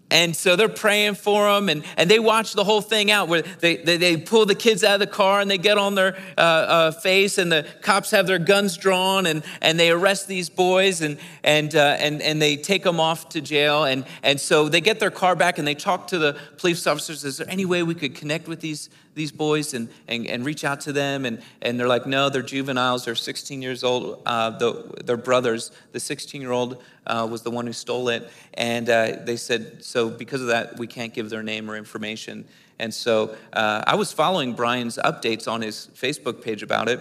And 0.10 0.34
so 0.34 0.56
they're 0.56 0.70
praying 0.70 1.15
for 1.15 1.52
them, 1.52 1.67
and, 1.67 1.84
and 1.98 2.10
they 2.10 2.20
watch 2.20 2.54
the 2.54 2.63
whole 2.63 2.80
thing 2.80 3.12
out 3.12 3.28
where 3.28 3.41
they, 3.41 3.76
they, 3.76 3.98
they 3.98 4.15
pull 4.15 4.46
the 4.46 4.56
kids 4.56 4.84
out 4.84 4.93
of 4.93 5.00
the 5.02 5.08
car 5.08 5.41
and 5.41 5.52
they 5.52 5.58
get 5.58 5.78
on 5.78 5.96
their 5.96 6.15
uh, 6.38 6.41
uh, 6.41 6.91
face, 6.91 7.38
and 7.38 7.52
the 7.52 7.67
cops 7.82 8.12
have 8.12 8.26
their 8.26 8.39
guns 8.39 8.78
drawn, 8.78 9.26
and, 9.26 9.43
and 9.62 9.78
they 9.78 9.91
arrest 9.91 10.30
these 10.30 10.50
boys 10.50 11.02
and, 11.02 11.17
and, 11.43 11.76
uh, 11.76 11.98
and, 12.00 12.22
and 12.22 12.41
they 12.41 12.56
take 12.56 12.84
them 12.84 13.02
off 13.02 13.28
to 13.30 13.41
jail. 13.41 13.84
And, 13.84 14.06
and 14.24 14.39
so 14.39 14.70
they 14.70 14.80
get 14.80 15.02
their 15.02 15.12
car 15.12 15.36
back 15.36 15.58
and 15.58 15.67
they 15.67 15.76
talk 15.76 16.08
to 16.08 16.17
the 16.17 16.38
police 16.58 16.88
officers 16.88 17.26
Is 17.26 17.38
there 17.38 17.50
any 17.50 17.65
way 17.65 17.84
we 17.84 17.96
could 17.96 18.15
connect 18.15 18.48
with 18.48 18.62
these, 18.62 18.89
these 19.17 19.34
boys 19.34 19.73
and, 19.73 19.89
and, 20.08 20.25
and 20.25 20.45
reach 20.45 20.63
out 20.63 20.80
to 20.82 20.93
them? 20.93 21.25
And, 21.25 21.41
and 21.62 21.77
they're 21.77 21.88
like, 21.88 22.06
No, 22.06 22.30
they're 22.30 22.41
juveniles, 22.41 23.03
they're 23.03 23.15
16 23.15 23.62
years 23.62 23.84
old. 23.84 24.21
Uh, 24.25 24.51
the, 24.51 25.03
their 25.03 25.17
brothers, 25.17 25.71
the 25.91 25.99
16 25.99 26.39
year 26.41 26.51
old 26.51 26.82
uh, 27.08 27.27
was 27.30 27.41
the 27.41 27.51
one 27.51 27.65
who 27.65 27.73
stole 27.73 28.10
it. 28.10 28.30
And 28.53 28.89
uh, 28.89 29.17
they 29.23 29.38
said, 29.38 29.84
so 29.84 30.10
because 30.10 30.41
of 30.41 30.47
that, 30.47 30.77
we 30.77 30.88
can't 30.88 31.13
give 31.13 31.30
their 31.30 31.43
name 31.43 31.69
or 31.69 31.75
information. 31.75 32.45
And 32.80 32.93
so 32.93 33.36
uh, 33.53 33.84
I 33.88 33.95
was 33.95 34.12
following 34.12 34.53
Brian's 34.53 34.97
updates 35.03 35.51
on 35.51 35.62
his 35.62 35.89
Facebook 35.95 36.41
page 36.41 36.62
about 36.62 36.89
it. 36.89 36.99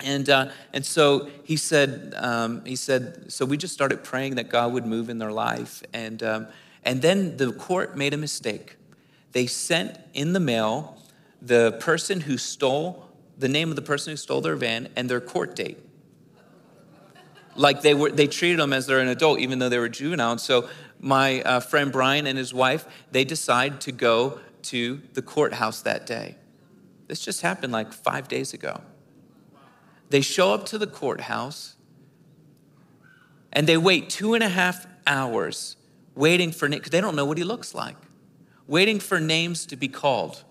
And, 0.00 0.28
uh, 0.28 0.50
and 0.72 0.84
so 0.84 1.30
he 1.44 1.56
said, 1.56 2.14
um, 2.16 2.64
he 2.64 2.76
said, 2.76 3.32
so 3.32 3.44
we 3.44 3.56
just 3.56 3.72
started 3.72 4.04
praying 4.04 4.34
that 4.36 4.48
God 4.48 4.72
would 4.72 4.86
move 4.86 5.08
in 5.08 5.18
their 5.18 5.32
life. 5.32 5.82
And, 5.92 6.22
um, 6.22 6.46
and 6.84 7.00
then 7.00 7.36
the 7.36 7.52
court 7.52 7.96
made 7.96 8.12
a 8.12 8.16
mistake. 8.16 8.76
They 9.32 9.46
sent 9.46 9.98
in 10.12 10.32
the 10.32 10.40
mail 10.40 10.98
the 11.44 11.72
person 11.72 12.22
who 12.22 12.38
stole, 12.38 13.06
the 13.36 13.48
name 13.48 13.68
of 13.68 13.76
the 13.76 13.82
person 13.82 14.12
who 14.12 14.16
stole 14.16 14.40
their 14.40 14.56
van 14.56 14.88
and 14.96 15.10
their 15.10 15.20
court 15.20 15.54
date. 15.54 15.78
Like 17.54 17.82
they 17.82 17.94
were 17.94 18.10
they 18.10 18.26
treated 18.26 18.58
them 18.58 18.72
as 18.72 18.86
they're 18.86 19.00
an 19.00 19.08
adult 19.08 19.38
even 19.38 19.58
though 19.58 19.68
they 19.68 19.78
were 19.78 19.88
juvenile. 19.88 20.32
And 20.32 20.40
so 20.40 20.68
my 20.98 21.42
uh, 21.42 21.60
friend 21.60 21.92
brian 21.92 22.26
and 22.26 22.38
his 22.38 22.54
wife 22.54 22.86
they 23.12 23.24
decide 23.24 23.80
to 23.82 23.92
go 23.92 24.40
to 24.62 25.02
the 25.12 25.22
courthouse 25.22 25.82
that 25.82 26.06
day. 26.06 26.36
This 27.06 27.20
just 27.20 27.42
happened 27.42 27.72
like 27.72 27.92
five 27.92 28.26
days 28.26 28.54
ago. 28.54 28.80
They 30.10 30.22
show 30.22 30.54
up 30.54 30.66
to 30.66 30.78
the 30.78 30.86
courthouse 30.86 31.76
and 33.52 33.66
they 33.66 33.76
wait 33.76 34.08
two 34.10 34.34
and 34.34 34.42
a 34.42 34.48
half 34.48 34.86
hours 35.06 35.76
waiting 36.14 36.50
for 36.50 36.68
because 36.68 36.90
they 36.90 37.00
don't 37.00 37.14
know 37.14 37.26
what 37.26 37.38
he 37.38 37.44
looks 37.44 37.74
like 37.74 37.96
waiting 38.66 38.98
for 38.98 39.20
names 39.20 39.66
to 39.66 39.76
be 39.76 39.88
called 39.88 40.42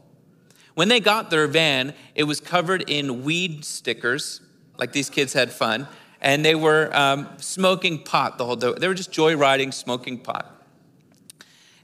when 0.76 0.88
they 0.88 1.00
got 1.00 1.30
their 1.30 1.48
van 1.48 1.94
it 2.16 2.24
was 2.24 2.40
covered 2.40 2.90
in 2.90 3.24
weed 3.24 3.64
stickers 3.66 4.42
like 4.78 4.92
these 4.92 5.10
kids 5.10 5.34
had 5.34 5.52
fun 5.52 5.88
and 6.24 6.44
they 6.44 6.56
were 6.56 6.90
um, 6.94 7.28
smoking 7.38 8.02
pot 8.02 8.38
the 8.38 8.46
whole 8.46 8.56
day. 8.56 8.74
They 8.78 8.88
were 8.88 8.94
just 8.94 9.12
joyriding, 9.12 9.74
smoking 9.74 10.18
pot. 10.18 10.50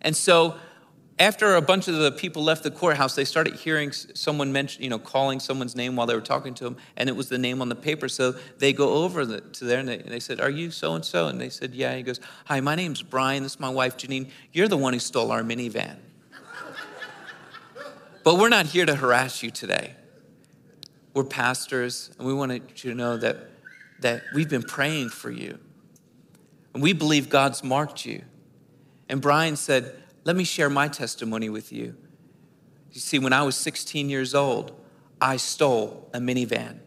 And 0.01 0.15
so 0.15 0.55
after 1.19 1.55
a 1.55 1.61
bunch 1.61 1.89
of 1.89 1.95
the 1.95 2.13
people 2.13 2.41
left 2.41 2.63
the 2.63 2.71
courthouse, 2.71 3.15
they 3.15 3.25
started 3.25 3.55
hearing 3.55 3.91
someone 3.91 4.53
mention, 4.53 4.81
you 4.81 4.89
know, 4.89 4.97
calling 4.97 5.41
someone's 5.41 5.75
name 5.75 5.97
while 5.97 6.07
they 6.07 6.15
were 6.15 6.21
talking 6.21 6.53
to 6.53 6.63
them, 6.63 6.77
and 6.95 7.09
it 7.09 7.15
was 7.17 7.27
the 7.27 7.37
name 7.37 7.61
on 7.61 7.67
the 7.67 7.75
paper. 7.75 8.07
So 8.07 8.31
they 8.57 8.71
go 8.71 9.03
over 9.03 9.25
to 9.25 9.65
there 9.65 9.79
and 9.79 9.89
they, 9.89 9.97
they, 9.97 10.21
said, 10.21 10.39
"Are 10.39 10.49
you 10.49 10.71
so 10.71 10.95
and 10.95 11.03
so?" 11.03 11.27
And 11.27 11.39
they 11.39 11.49
said, 11.49 11.75
"Yeah." 11.75 11.93
He 11.97 12.03
goes, 12.03 12.21
"Hi, 12.45 12.61
my 12.61 12.75
name's 12.75 13.01
Brian. 13.01 13.43
This 13.43 13.55
is 13.55 13.59
my 13.59 13.69
wife 13.69 13.97
Janine. 13.97 14.29
You're 14.53 14.69
the 14.69 14.77
one 14.77 14.93
who 14.93 14.99
stole 14.99 15.33
our 15.33 15.43
minivan." 15.43 15.97
But 18.29 18.37
we're 18.37 18.47
not 18.47 18.67
here 18.67 18.85
to 18.85 18.93
harass 18.93 19.41
you 19.41 19.49
today. 19.49 19.95
We're 21.15 21.23
pastors, 21.23 22.11
and 22.19 22.27
we 22.27 22.31
want 22.31 22.51
you 22.51 22.91
to 22.91 22.93
know 22.93 23.17
that 23.17 23.49
that 24.01 24.21
we've 24.35 24.47
been 24.47 24.61
praying 24.61 25.09
for 25.09 25.31
you. 25.31 25.57
And 26.75 26.83
we 26.83 26.93
believe 26.93 27.31
God's 27.31 27.63
marked 27.63 28.05
you. 28.05 28.21
And 29.09 29.19
Brian 29.19 29.55
said, 29.55 30.03
Let 30.25 30.35
me 30.35 30.43
share 30.43 30.69
my 30.69 30.87
testimony 30.87 31.49
with 31.49 31.71
you. 31.73 31.95
You 32.91 33.01
see, 33.01 33.17
when 33.17 33.33
I 33.33 33.41
was 33.41 33.55
16 33.55 34.11
years 34.11 34.35
old, 34.35 34.79
I 35.19 35.37
stole 35.37 36.07
a 36.13 36.19
minivan. 36.19 36.81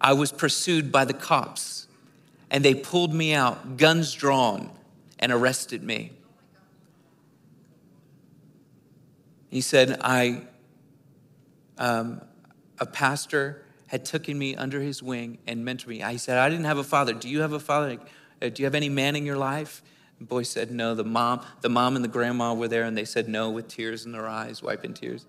I 0.00 0.14
was 0.14 0.32
pursued 0.32 0.90
by 0.90 1.04
the 1.04 1.14
cops, 1.14 1.86
and 2.50 2.64
they 2.64 2.74
pulled 2.74 3.14
me 3.14 3.34
out, 3.34 3.76
guns 3.76 4.12
drawn, 4.14 4.72
and 5.16 5.30
arrested 5.30 5.84
me. 5.84 6.10
He 9.56 9.62
said, 9.62 9.96
I, 10.02 10.42
um, 11.78 12.20
a 12.78 12.84
pastor 12.84 13.64
had 13.86 14.04
taken 14.04 14.38
me 14.38 14.54
under 14.54 14.82
his 14.82 15.02
wing 15.02 15.38
and 15.46 15.66
mentored 15.66 15.86
me. 15.86 16.02
I 16.02 16.16
said, 16.16 16.36
I 16.36 16.50
didn't 16.50 16.66
have 16.66 16.76
a 16.76 16.84
father. 16.84 17.14
Do 17.14 17.26
you 17.26 17.40
have 17.40 17.54
a 17.54 17.58
father? 17.58 17.98
Uh, 18.42 18.50
do 18.50 18.60
you 18.60 18.66
have 18.66 18.74
any 18.74 18.90
man 18.90 19.16
in 19.16 19.24
your 19.24 19.38
life? 19.38 19.80
The 20.18 20.26
boy 20.26 20.42
said, 20.42 20.70
No. 20.70 20.94
The 20.94 21.04
mom, 21.04 21.40
the 21.62 21.70
mom 21.70 21.96
and 21.96 22.04
the 22.04 22.08
grandma 22.08 22.52
were 22.52 22.68
there, 22.68 22.82
and 22.82 22.94
they 22.94 23.06
said 23.06 23.30
no 23.30 23.48
with 23.48 23.66
tears 23.66 24.04
in 24.04 24.12
their 24.12 24.28
eyes, 24.28 24.62
wiping 24.62 24.92
tears. 24.92 25.24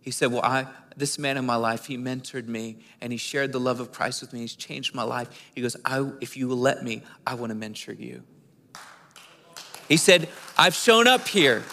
He 0.00 0.12
said, 0.12 0.32
Well, 0.32 0.40
I, 0.40 0.66
this 0.96 1.18
man 1.18 1.36
in 1.36 1.44
my 1.44 1.56
life, 1.56 1.84
he 1.84 1.98
mentored 1.98 2.46
me 2.46 2.78
and 3.02 3.12
he 3.12 3.18
shared 3.18 3.52
the 3.52 3.60
love 3.60 3.80
of 3.80 3.92
Christ 3.92 4.22
with 4.22 4.32
me. 4.32 4.40
He's 4.40 4.56
changed 4.56 4.94
my 4.94 5.02
life. 5.02 5.28
He 5.54 5.60
goes, 5.60 5.76
I, 5.84 6.10
If 6.22 6.38
you 6.38 6.48
will 6.48 6.56
let 6.56 6.82
me, 6.82 7.02
I 7.26 7.34
want 7.34 7.50
to 7.50 7.54
mentor 7.54 7.92
you. 7.92 8.22
He 9.90 9.98
said, 9.98 10.30
I've 10.56 10.74
shown 10.74 11.06
up 11.06 11.28
here. 11.28 11.64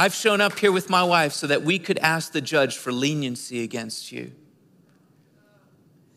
I've 0.00 0.14
shown 0.14 0.40
up 0.40 0.58
here 0.58 0.72
with 0.72 0.88
my 0.88 1.02
wife 1.02 1.34
so 1.34 1.46
that 1.48 1.62
we 1.62 1.78
could 1.78 1.98
ask 1.98 2.32
the 2.32 2.40
judge 2.40 2.78
for 2.78 2.90
leniency 2.90 3.62
against 3.62 4.10
you. 4.10 4.32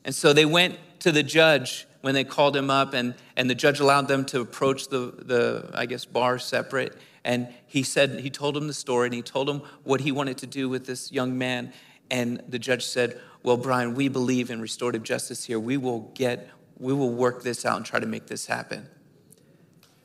And 0.06 0.16
so 0.16 0.32
they 0.32 0.46
went 0.46 0.78
to 1.02 1.12
the 1.12 1.22
judge 1.22 1.86
when 2.00 2.14
they 2.14 2.24
called 2.24 2.56
him 2.56 2.70
up, 2.70 2.94
and, 2.94 3.14
and 3.36 3.50
the 3.50 3.56
judge 3.56 3.82
allowed 3.82 4.08
them 4.08 4.24
to 4.28 4.40
approach 4.40 4.88
the, 4.88 5.12
the, 5.18 5.70
I 5.74 5.86
guess, 5.86 6.06
bar 6.06 6.40
separate. 6.40 6.96
And 7.26 7.50
he 7.68 7.84
said, 7.84 8.22
he 8.22 8.30
told 8.30 8.56
him 8.56 8.68
the 8.68 8.74
story, 8.74 9.08
and 9.08 9.14
he 9.14 9.22
told 9.22 9.50
him 9.50 9.64
what 9.84 10.00
he 10.00 10.14
wanted 10.14 10.38
to 10.38 10.48
do 10.48 10.70
with 10.70 10.86
this 10.86 11.12
young 11.12 11.38
man. 11.38 11.74
And 12.10 12.42
the 12.48 12.60
judge 12.60 12.86
said, 12.86 13.20
Well, 13.44 13.58
Brian, 13.58 13.96
we 13.96 14.08
believe 14.08 14.50
in 14.50 14.62
restorative 14.62 15.04
justice 15.04 15.44
here. 15.44 15.60
We 15.60 15.76
will 15.76 16.10
get, 16.16 16.48
we 16.78 16.94
will 16.94 17.12
work 17.12 17.44
this 17.44 17.66
out 17.66 17.76
and 17.76 17.86
try 17.86 18.00
to 18.00 18.08
make 18.08 18.28
this 18.28 18.46
happen. 18.46 18.88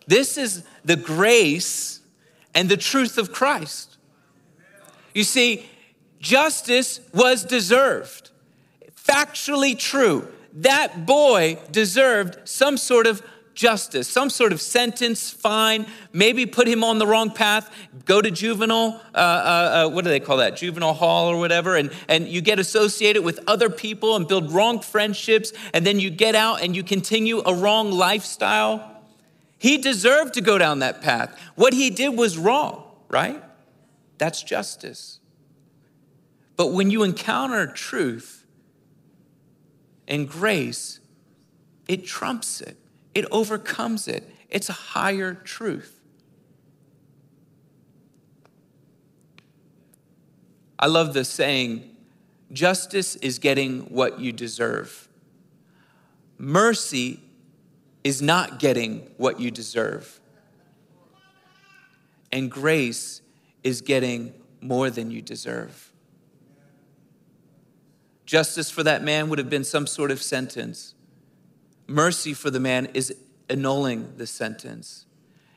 This 0.08 0.36
is 0.36 0.64
the 0.84 0.96
grace 0.96 1.97
and 2.58 2.68
the 2.68 2.76
truth 2.76 3.18
of 3.18 3.32
Christ. 3.32 3.96
You 5.14 5.24
see, 5.24 5.64
justice 6.18 7.00
was 7.14 7.44
deserved, 7.44 8.30
factually 9.06 9.78
true 9.78 10.28
that 10.54 11.06
boy 11.06 11.58
deserved 11.70 12.48
some 12.48 12.76
sort 12.76 13.06
of 13.06 13.22
justice, 13.54 14.08
some 14.08 14.30
sort 14.30 14.52
of 14.52 14.60
sentence, 14.60 15.30
fine, 15.30 15.86
maybe 16.12 16.46
put 16.46 16.68
him 16.68 16.84
on 16.84 16.98
the 16.98 17.06
wrong 17.06 17.30
path, 17.30 17.72
go 18.04 18.20
to 18.20 18.30
juvenile, 18.30 19.00
uh, 19.14 19.18
uh, 19.18 19.20
uh, 19.20 19.88
what 19.88 20.04
do 20.04 20.10
they 20.10 20.20
call 20.20 20.38
that, 20.38 20.56
juvenile 20.56 20.94
hall 20.94 21.28
or 21.28 21.38
whatever, 21.38 21.76
and, 21.76 21.90
and 22.08 22.28
you 22.28 22.40
get 22.40 22.58
associated 22.58 23.24
with 23.24 23.40
other 23.46 23.68
people 23.70 24.16
and 24.16 24.28
build 24.28 24.52
wrong 24.52 24.80
friendships, 24.80 25.52
and 25.74 25.84
then 25.84 25.98
you 25.98 26.10
get 26.10 26.34
out 26.34 26.62
and 26.62 26.76
you 26.76 26.82
continue 26.82 27.42
a 27.46 27.54
wrong 27.54 27.90
lifestyle. 27.90 28.97
He 29.58 29.78
deserved 29.78 30.34
to 30.34 30.40
go 30.40 30.56
down 30.56 30.78
that 30.78 31.02
path. 31.02 31.38
What 31.56 31.72
he 31.72 31.90
did 31.90 32.10
was 32.10 32.38
wrong, 32.38 32.84
right? 33.08 33.42
That's 34.16 34.42
justice. 34.42 35.18
But 36.56 36.68
when 36.68 36.90
you 36.90 37.02
encounter 37.02 37.66
truth, 37.66 38.38
and 40.08 40.26
grace, 40.26 41.00
it 41.86 42.06
trumps 42.06 42.60
it, 42.60 42.76
it 43.14 43.26
overcomes 43.30 44.08
it. 44.08 44.28
It's 44.48 44.68
a 44.68 44.72
higher 44.72 45.34
truth. 45.34 46.00
I 50.78 50.86
love 50.86 51.12
the 51.12 51.24
saying 51.24 51.96
justice 52.52 53.16
is 53.16 53.38
getting 53.38 53.80
what 53.92 54.18
you 54.18 54.32
deserve, 54.32 55.08
mercy 56.38 57.20
is 58.04 58.22
not 58.22 58.58
getting 58.58 59.10
what 59.16 59.40
you 59.40 59.50
deserve, 59.50 60.20
and 62.32 62.50
grace 62.50 63.22
is 63.62 63.80
getting 63.80 64.32
more 64.60 64.90
than 64.90 65.10
you 65.10 65.22
deserve. 65.22 65.92
Justice 68.26 68.70
for 68.70 68.82
that 68.82 69.02
man 69.02 69.28
would 69.28 69.38
have 69.38 69.48
been 69.48 69.64
some 69.64 69.86
sort 69.86 70.10
of 70.10 70.22
sentence. 70.22 70.94
Mercy 71.86 72.34
for 72.34 72.50
the 72.50 72.60
man 72.60 72.86
is 72.92 73.14
annulling 73.48 74.12
the 74.18 74.26
sentence. 74.26 75.06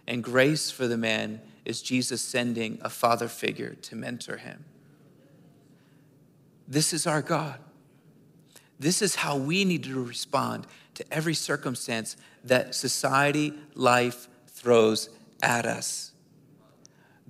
And 0.08 0.24
grace 0.24 0.72
for 0.72 0.88
the 0.88 0.98
man 0.98 1.42
is 1.66 1.82
Jesus 1.82 2.22
sending 2.22 2.80
a 2.82 2.90
father 2.90 3.28
figure 3.28 3.76
to 3.76 3.96
mentor 3.96 4.38
him. 4.38 4.64
This 6.68 6.94
is 6.94 7.06
our 7.06 7.22
God. 7.22 7.60
This 8.80 9.02
is 9.02 9.16
how 9.16 9.36
we 9.36 9.66
need 9.66 9.84
to 9.84 10.02
respond 10.02 10.66
to 10.96 11.06
every 11.12 11.34
circumstance 11.34 12.16
that 12.44 12.76
society, 12.76 13.54
life 13.76 14.28
throws 14.48 15.10
at 15.42 15.66
us. 15.66 16.12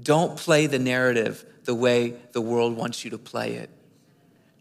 Don't 0.01 0.37
play 0.37 0.67
the 0.67 0.79
narrative 0.79 1.45
the 1.65 1.75
way 1.75 2.15
the 2.31 2.41
world 2.41 2.75
wants 2.75 3.03
you 3.03 3.11
to 3.11 3.17
play 3.17 3.53
it. 3.53 3.69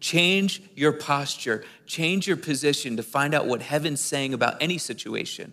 Change 0.00 0.62
your 0.74 0.92
posture, 0.92 1.64
change 1.86 2.26
your 2.26 2.36
position 2.36 2.96
to 2.96 3.02
find 3.02 3.34
out 3.34 3.46
what 3.46 3.62
heaven's 3.62 4.00
saying 4.00 4.32
about 4.32 4.56
any 4.60 4.78
situation. 4.78 5.52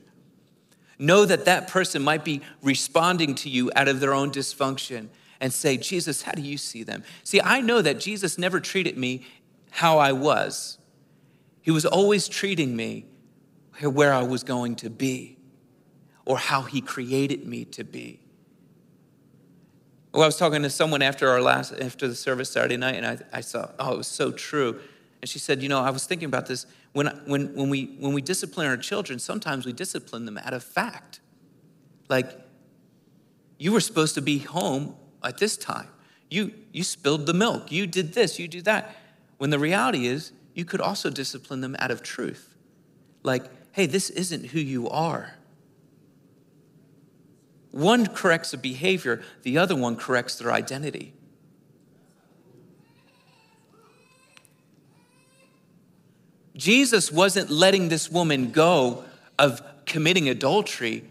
Know 1.00 1.26
that 1.26 1.46
that 1.46 1.68
person 1.68 2.02
might 2.02 2.26
be 2.26 2.42
responding 2.62 3.36
to 3.36 3.50
you 3.50 3.72
out 3.76 3.88
of 3.88 4.00
their 4.00 4.14
own 4.14 4.32
dysfunction 4.32 5.10
and 5.40 5.54
say, 5.54 5.78
Jesus, 5.78 6.24
how 6.24 6.32
do 6.32 6.42
you 6.42 6.58
see 6.58 6.84
them? 6.84 7.04
See, 7.24 7.40
I 7.42 7.62
know 7.62 7.82
that 7.82 8.00
Jesus 8.00 8.38
never 8.38 8.60
treated 8.60 8.98
me 8.98 9.26
how 9.70 10.00
I 10.00 10.12
was, 10.14 10.80
He 11.62 11.72
was 11.72 11.86
always 11.86 12.28
treating 12.28 12.76
me 12.76 13.06
where 13.82 14.14
I 14.14 14.24
was 14.24 14.44
going 14.44 14.76
to 14.78 14.90
be 14.90 15.38
or 16.26 16.38
how 16.38 16.64
He 16.64 16.82
created 16.82 17.46
me 17.46 17.66
to 17.66 17.84
be. 17.84 18.20
Well, 20.14 20.24
I 20.24 20.26
was 20.26 20.38
talking 20.38 20.64
to 20.64 20.70
someone 20.70 21.02
after 21.02 21.30
our 21.30 21.42
last, 21.42 21.74
after 21.80 22.08
the 22.08 22.16
service 22.16 22.50
Saturday 22.50 22.78
night, 22.78 22.96
and 22.96 23.06
I, 23.06 23.18
I 23.32 23.42
saw, 23.42 23.70
oh, 23.78 23.94
it 23.94 23.98
was 23.98 24.08
so 24.08 24.32
true. 24.32 24.80
And 25.22 25.30
she 25.30 25.40
said, 25.40 25.62
you 25.62 25.70
know, 25.70 25.80
I 25.80 25.92
was 25.92 26.06
thinking 26.06 26.26
about 26.26 26.48
this. 26.48 26.66
When, 26.94 27.08
when, 27.26 27.54
when, 27.56 27.70
we, 27.70 27.96
when 28.00 28.14
we 28.14 28.22
discipline 28.22 28.68
our 28.68 28.78
children, 28.78 29.20
sometimes 29.20 29.66
we 29.66 29.74
discipline 29.74 30.26
them 30.26 30.38
out 30.40 30.54
of 30.54 30.64
fact. 30.64 31.20
Like, 32.10 32.32
you 33.60 33.72
were 33.72 33.80
supposed 33.80 34.16
to 34.16 34.22
be 34.22 34.40
home 34.40 34.96
at 35.24 35.38
this 35.38 35.58
time. 35.58 35.90
You, 36.30 36.54
you 36.72 36.84
spilled 36.84 37.26
the 37.26 37.34
milk. 37.34 37.72
You 37.72 37.88
did 37.88 38.14
this, 38.14 38.40
you 38.40 38.48
do 38.48 38.62
that. 38.64 38.96
When 39.38 39.50
the 39.50 39.60
reality 39.60 40.08
is, 40.08 40.32
you 40.54 40.66
could 40.66 40.82
also 40.82 41.10
discipline 41.10 41.62
them 41.62 41.76
out 41.80 41.92
of 41.92 42.02
truth. 42.02 42.56
Like, 43.24 43.44
hey, 43.78 43.86
this 43.86 44.10
isn't 44.10 44.48
who 44.48 44.60
you 44.60 44.90
are. 44.90 45.36
One 47.70 48.08
corrects 48.08 48.52
a 48.52 48.58
behavior, 48.58 49.22
the 49.44 49.60
other 49.60 49.76
one 49.76 49.98
corrects 49.98 50.40
their 50.40 50.52
identity. 50.52 51.14
Jesus 56.56 57.12
wasn't 57.12 57.52
letting 57.52 57.90
this 57.90 58.10
woman 58.10 58.50
go 58.50 59.06
of 59.38 59.62
committing 59.86 60.28
adultery. 60.28 61.04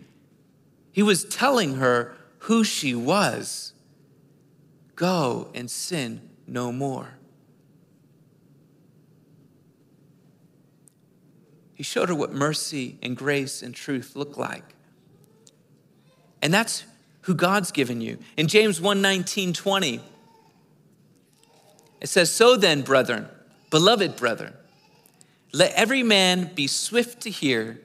He 0.90 1.04
was 1.04 1.24
telling 1.24 1.76
her 1.76 2.16
who 2.38 2.64
she 2.64 2.96
was. 2.96 3.74
Go 4.96 5.52
and 5.54 5.70
sin 5.70 6.30
no 6.48 6.72
more. 6.72 7.10
He 11.76 11.82
showed 11.82 12.08
her 12.08 12.14
what 12.14 12.32
mercy 12.32 12.98
and 13.02 13.14
grace 13.14 13.62
and 13.62 13.74
truth 13.74 14.16
look 14.16 14.38
like. 14.38 14.64
And 16.40 16.52
that's 16.52 16.84
who 17.22 17.34
God's 17.34 17.70
given 17.70 18.00
you. 18.00 18.16
In 18.38 18.48
James 18.48 18.80
1 18.80 19.02
19, 19.02 19.52
20, 19.52 20.00
it 22.00 22.06
says, 22.08 22.32
So 22.32 22.56
then, 22.56 22.80
brethren, 22.80 23.28
beloved 23.70 24.16
brethren, 24.16 24.54
let 25.52 25.72
every 25.74 26.02
man 26.02 26.50
be 26.54 26.66
swift 26.66 27.20
to 27.22 27.30
hear, 27.30 27.78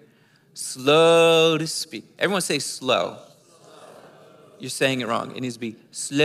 slow 0.54 1.58
to 1.58 1.68
speak. 1.68 2.06
Everyone 2.18 2.42
say 2.42 2.60
slow. 2.60 3.18
You're 4.58 4.70
saying 4.70 5.02
it 5.02 5.08
wrong. 5.08 5.36
It 5.36 5.42
needs 5.42 5.56
to 5.56 5.60
be 5.60 5.76
slow. 5.92 6.24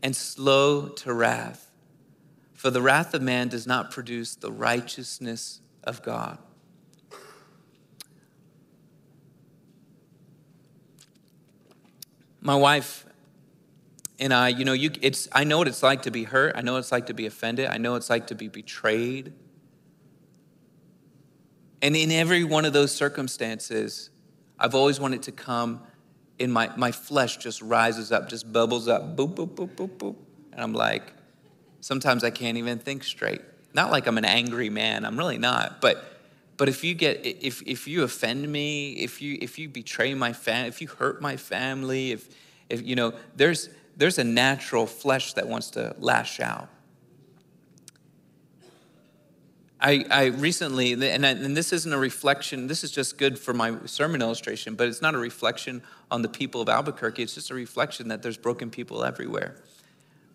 And 0.00 0.14
slow 0.14 0.88
to 0.88 1.12
wrath. 1.12 1.65
For 2.56 2.70
the 2.70 2.82
wrath 2.82 3.14
of 3.14 3.22
man 3.22 3.48
does 3.48 3.66
not 3.66 3.90
produce 3.90 4.34
the 4.34 4.50
righteousness 4.50 5.60
of 5.84 6.02
God. 6.02 6.38
my 12.46 12.54
wife 12.54 13.04
and 14.20 14.32
I, 14.32 14.48
you 14.48 14.64
know, 14.64 14.72
you, 14.72 14.92
it's, 15.02 15.28
I 15.32 15.44
know 15.44 15.58
what 15.58 15.68
it's 15.68 15.82
like 15.82 16.02
to 16.02 16.10
be 16.10 16.24
hurt. 16.24 16.54
I 16.56 16.62
know 16.62 16.72
what 16.72 16.78
it's 16.78 16.92
like 16.92 17.06
to 17.06 17.14
be 17.14 17.26
offended. 17.26 17.66
I 17.66 17.76
know 17.76 17.90
what 17.90 17.98
it's 17.98 18.08
like 18.08 18.28
to 18.28 18.34
be 18.34 18.48
betrayed. 18.48 19.32
And 21.82 21.94
in 21.94 22.10
every 22.10 22.44
one 22.44 22.64
of 22.64 22.72
those 22.72 22.94
circumstances, 22.94 24.10
I've 24.58 24.74
always 24.74 24.98
wanted 24.98 25.24
to 25.24 25.32
come 25.32 25.82
in 26.38 26.50
my, 26.50 26.70
my 26.76 26.92
flesh 26.92 27.36
just 27.36 27.60
rises 27.60 28.12
up, 28.12 28.28
just 28.28 28.50
bubbles 28.50 28.88
up, 28.88 29.16
boop, 29.16 29.34
boop, 29.34 29.48
boop, 29.48 29.74
boop, 29.74 29.96
boop. 29.98 30.16
And 30.52 30.62
I'm 30.62 30.72
like, 30.72 31.12
sometimes 31.86 32.24
I 32.24 32.30
can't 32.30 32.58
even 32.58 32.80
think 32.80 33.04
straight. 33.04 33.42
Not 33.72 33.92
like 33.92 34.08
I'm 34.08 34.18
an 34.18 34.24
angry 34.24 34.70
man, 34.70 35.04
I'm 35.04 35.16
really 35.16 35.38
not. 35.38 35.80
But 35.80 36.04
but 36.56 36.68
if 36.68 36.82
you 36.82 36.94
get 36.94 37.24
if 37.24 37.62
if 37.62 37.86
you 37.86 38.02
offend 38.02 38.50
me, 38.50 38.94
if 38.94 39.22
you 39.22 39.38
if 39.40 39.56
you 39.56 39.68
betray 39.68 40.12
my 40.14 40.32
family, 40.32 40.68
if 40.68 40.80
you 40.80 40.88
hurt 40.88 41.22
my 41.22 41.36
family, 41.36 42.10
if 42.10 42.28
if 42.68 42.82
you 42.82 42.96
know, 42.96 43.12
there's 43.36 43.68
there's 43.96 44.18
a 44.18 44.24
natural 44.24 44.84
flesh 44.86 45.34
that 45.34 45.46
wants 45.46 45.70
to 45.70 45.94
lash 45.98 46.40
out. 46.40 46.68
I, 49.78 50.06
I 50.10 50.24
recently, 50.26 50.94
and, 50.94 51.26
I, 51.26 51.30
and 51.30 51.54
this 51.54 51.70
isn't 51.70 51.92
a 51.92 51.98
reflection, 51.98 52.66
this 52.66 52.82
is 52.82 52.90
just 52.90 53.18
good 53.18 53.38
for 53.38 53.52
my 53.52 53.76
sermon 53.84 54.22
illustration, 54.22 54.74
but 54.74 54.88
it's 54.88 55.02
not 55.02 55.14
a 55.14 55.18
reflection 55.18 55.82
on 56.10 56.22
the 56.22 56.30
people 56.30 56.62
of 56.62 56.70
Albuquerque. 56.70 57.22
It's 57.22 57.34
just 57.34 57.50
a 57.50 57.54
reflection 57.54 58.08
that 58.08 58.22
there's 58.22 58.38
broken 58.38 58.70
people 58.70 59.04
everywhere. 59.04 59.56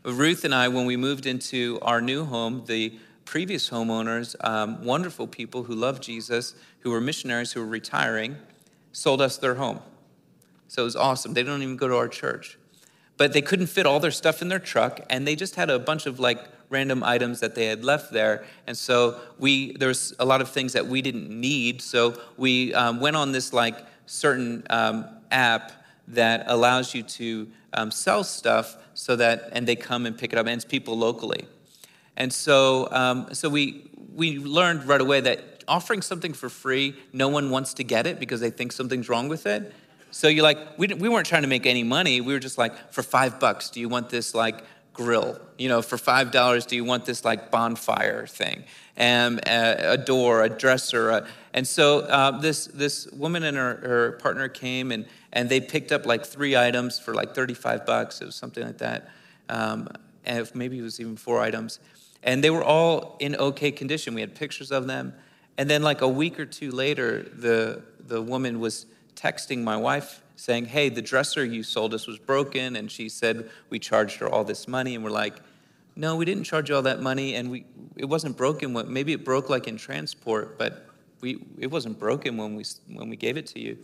Ruth 0.03 0.43
and 0.45 0.55
I, 0.55 0.67
when 0.67 0.85
we 0.85 0.97
moved 0.97 1.27
into 1.27 1.77
our 1.83 2.01
new 2.01 2.25
home, 2.25 2.63
the 2.65 2.97
previous 3.23 3.69
homeowners, 3.69 4.35
um, 4.43 4.83
wonderful 4.83 5.27
people 5.27 5.63
who 5.63 5.75
love 5.75 6.01
Jesus, 6.01 6.55
who 6.79 6.89
were 6.89 6.99
missionaries 6.99 7.51
who 7.51 7.59
were 7.59 7.67
retiring, 7.67 8.35
sold 8.91 9.21
us 9.21 9.37
their 9.37 9.55
home. 9.55 9.79
So 10.67 10.81
it 10.81 10.85
was 10.85 10.95
awesome. 10.95 11.33
They 11.33 11.43
don't 11.43 11.61
even 11.61 11.77
go 11.77 11.87
to 11.87 11.95
our 11.95 12.07
church. 12.07 12.57
But 13.17 13.33
they 13.33 13.43
couldn't 13.43 13.67
fit 13.67 13.85
all 13.85 13.99
their 13.99 14.11
stuff 14.11 14.41
in 14.41 14.47
their 14.47 14.59
truck, 14.59 15.01
and 15.09 15.27
they 15.27 15.35
just 15.35 15.53
had 15.53 15.69
a 15.69 15.77
bunch 15.77 16.07
of 16.07 16.19
like 16.19 16.39
random 16.69 17.03
items 17.03 17.39
that 17.41 17.53
they 17.53 17.67
had 17.67 17.83
left 17.83 18.11
there. 18.11 18.43
And 18.65 18.75
so 18.75 19.19
we, 19.37 19.73
there's 19.73 20.15
a 20.17 20.25
lot 20.25 20.41
of 20.41 20.49
things 20.49 20.73
that 20.73 20.87
we 20.87 21.03
didn't 21.03 21.29
need. 21.29 21.79
So 21.79 22.19
we 22.37 22.73
um, 22.73 22.99
went 22.99 23.15
on 23.17 23.33
this 23.33 23.53
like 23.53 23.77
certain 24.07 24.63
um, 24.71 25.05
app 25.29 25.73
that 26.07 26.45
allows 26.47 26.95
you 26.95 27.03
to 27.03 27.47
um, 27.73 27.91
sell 27.91 28.23
stuff 28.23 28.77
so 28.93 29.15
that, 29.15 29.49
and 29.53 29.67
they 29.67 29.75
come 29.75 30.05
and 30.05 30.17
pick 30.17 30.33
it 30.33 30.39
up, 30.39 30.45
and 30.47 30.55
it's 30.55 30.65
people 30.65 30.97
locally. 30.97 31.47
And 32.17 32.31
so, 32.31 32.89
um, 32.91 33.33
so 33.33 33.49
we, 33.49 33.89
we 34.13 34.37
learned 34.39 34.87
right 34.87 35.01
away 35.01 35.21
that 35.21 35.63
offering 35.67 36.01
something 36.01 36.33
for 36.33 36.49
free, 36.49 36.95
no 37.13 37.27
one 37.27 37.49
wants 37.49 37.73
to 37.75 37.83
get 37.83 38.05
it 38.05 38.19
because 38.19 38.41
they 38.41 38.49
think 38.49 38.71
something's 38.71 39.07
wrong 39.07 39.29
with 39.29 39.45
it. 39.45 39.73
So 40.11 40.27
you're 40.27 40.43
like, 40.43 40.77
we, 40.77 40.87
we 40.87 41.07
weren't 41.07 41.25
trying 41.25 41.43
to 41.43 41.47
make 41.47 41.65
any 41.65 41.83
money. 41.83 42.19
We 42.19 42.33
were 42.33 42.39
just 42.39 42.57
like, 42.57 42.91
for 42.91 43.01
five 43.01 43.39
bucks, 43.39 43.69
do 43.69 43.79
you 43.79 43.87
want 43.87 44.09
this 44.09 44.35
like 44.35 44.63
grill. 44.93 45.39
You 45.57 45.69
know, 45.69 45.81
for 45.81 45.97
five 45.97 46.31
dollars, 46.31 46.65
do 46.65 46.75
you 46.75 46.83
want 46.83 47.05
this 47.05 47.23
like 47.23 47.51
bonfire 47.51 48.27
thing, 48.27 48.63
and 48.97 49.39
a, 49.47 49.93
a 49.93 49.97
door, 49.97 50.43
a 50.43 50.49
dresser, 50.49 51.09
a, 51.09 51.27
and 51.53 51.67
so 51.67 51.99
uh, 51.99 52.39
this 52.39 52.67
this 52.67 53.07
woman 53.11 53.43
and 53.43 53.57
her, 53.57 53.75
her 53.75 54.11
partner 54.13 54.47
came 54.47 54.91
and 54.91 55.05
and 55.33 55.49
they 55.49 55.61
picked 55.61 55.91
up 55.91 56.05
like 56.05 56.25
three 56.25 56.55
items 56.57 56.99
for 56.99 57.13
like 57.13 57.35
thirty 57.35 57.53
five 57.53 57.85
bucks. 57.85 58.21
It 58.21 58.25
was 58.25 58.35
something 58.35 58.65
like 58.65 58.79
that, 58.79 59.09
um, 59.49 59.87
and 60.25 60.49
maybe 60.55 60.79
it 60.79 60.83
was 60.83 60.99
even 60.99 61.15
four 61.15 61.39
items, 61.39 61.79
and 62.23 62.43
they 62.43 62.49
were 62.49 62.63
all 62.63 63.17
in 63.19 63.35
okay 63.35 63.71
condition. 63.71 64.13
We 64.13 64.21
had 64.21 64.35
pictures 64.35 64.71
of 64.71 64.87
them, 64.87 65.13
and 65.57 65.69
then 65.69 65.83
like 65.83 66.01
a 66.01 66.09
week 66.09 66.39
or 66.39 66.45
two 66.45 66.71
later, 66.71 67.23
the 67.23 67.83
the 68.07 68.21
woman 68.21 68.59
was 68.59 68.87
texting 69.15 69.63
my 69.63 69.77
wife 69.77 70.21
saying, 70.41 70.65
Hey, 70.65 70.89
the 70.89 71.03
dresser 71.03 71.45
you 71.45 71.61
sold 71.61 71.93
us 71.93 72.07
was 72.07 72.17
broken. 72.17 72.75
And 72.75 72.91
she 72.91 73.09
said, 73.09 73.49
We 73.69 73.77
charged 73.77 74.17
her 74.17 74.27
all 74.27 74.43
this 74.43 74.67
money. 74.67 74.95
And 74.95 75.03
we're 75.03 75.11
like, 75.11 75.35
No, 75.95 76.15
we 76.15 76.25
didn't 76.25 76.45
charge 76.45 76.69
you 76.69 76.75
all 76.75 76.81
that 76.81 76.99
money. 76.99 77.35
And 77.35 77.51
we, 77.51 77.65
it 77.95 78.05
wasn't 78.05 78.37
broken. 78.37 78.73
Maybe 78.91 79.13
it 79.13 79.23
broke 79.23 79.49
like 79.51 79.67
in 79.67 79.77
transport, 79.77 80.57
but 80.57 80.87
we, 81.21 81.43
it 81.59 81.67
wasn't 81.67 81.99
broken 81.99 82.37
when 82.37 82.55
we, 82.55 82.65
when 82.91 83.07
we 83.07 83.15
gave 83.15 83.37
it 83.37 83.45
to 83.47 83.59
you. 83.59 83.77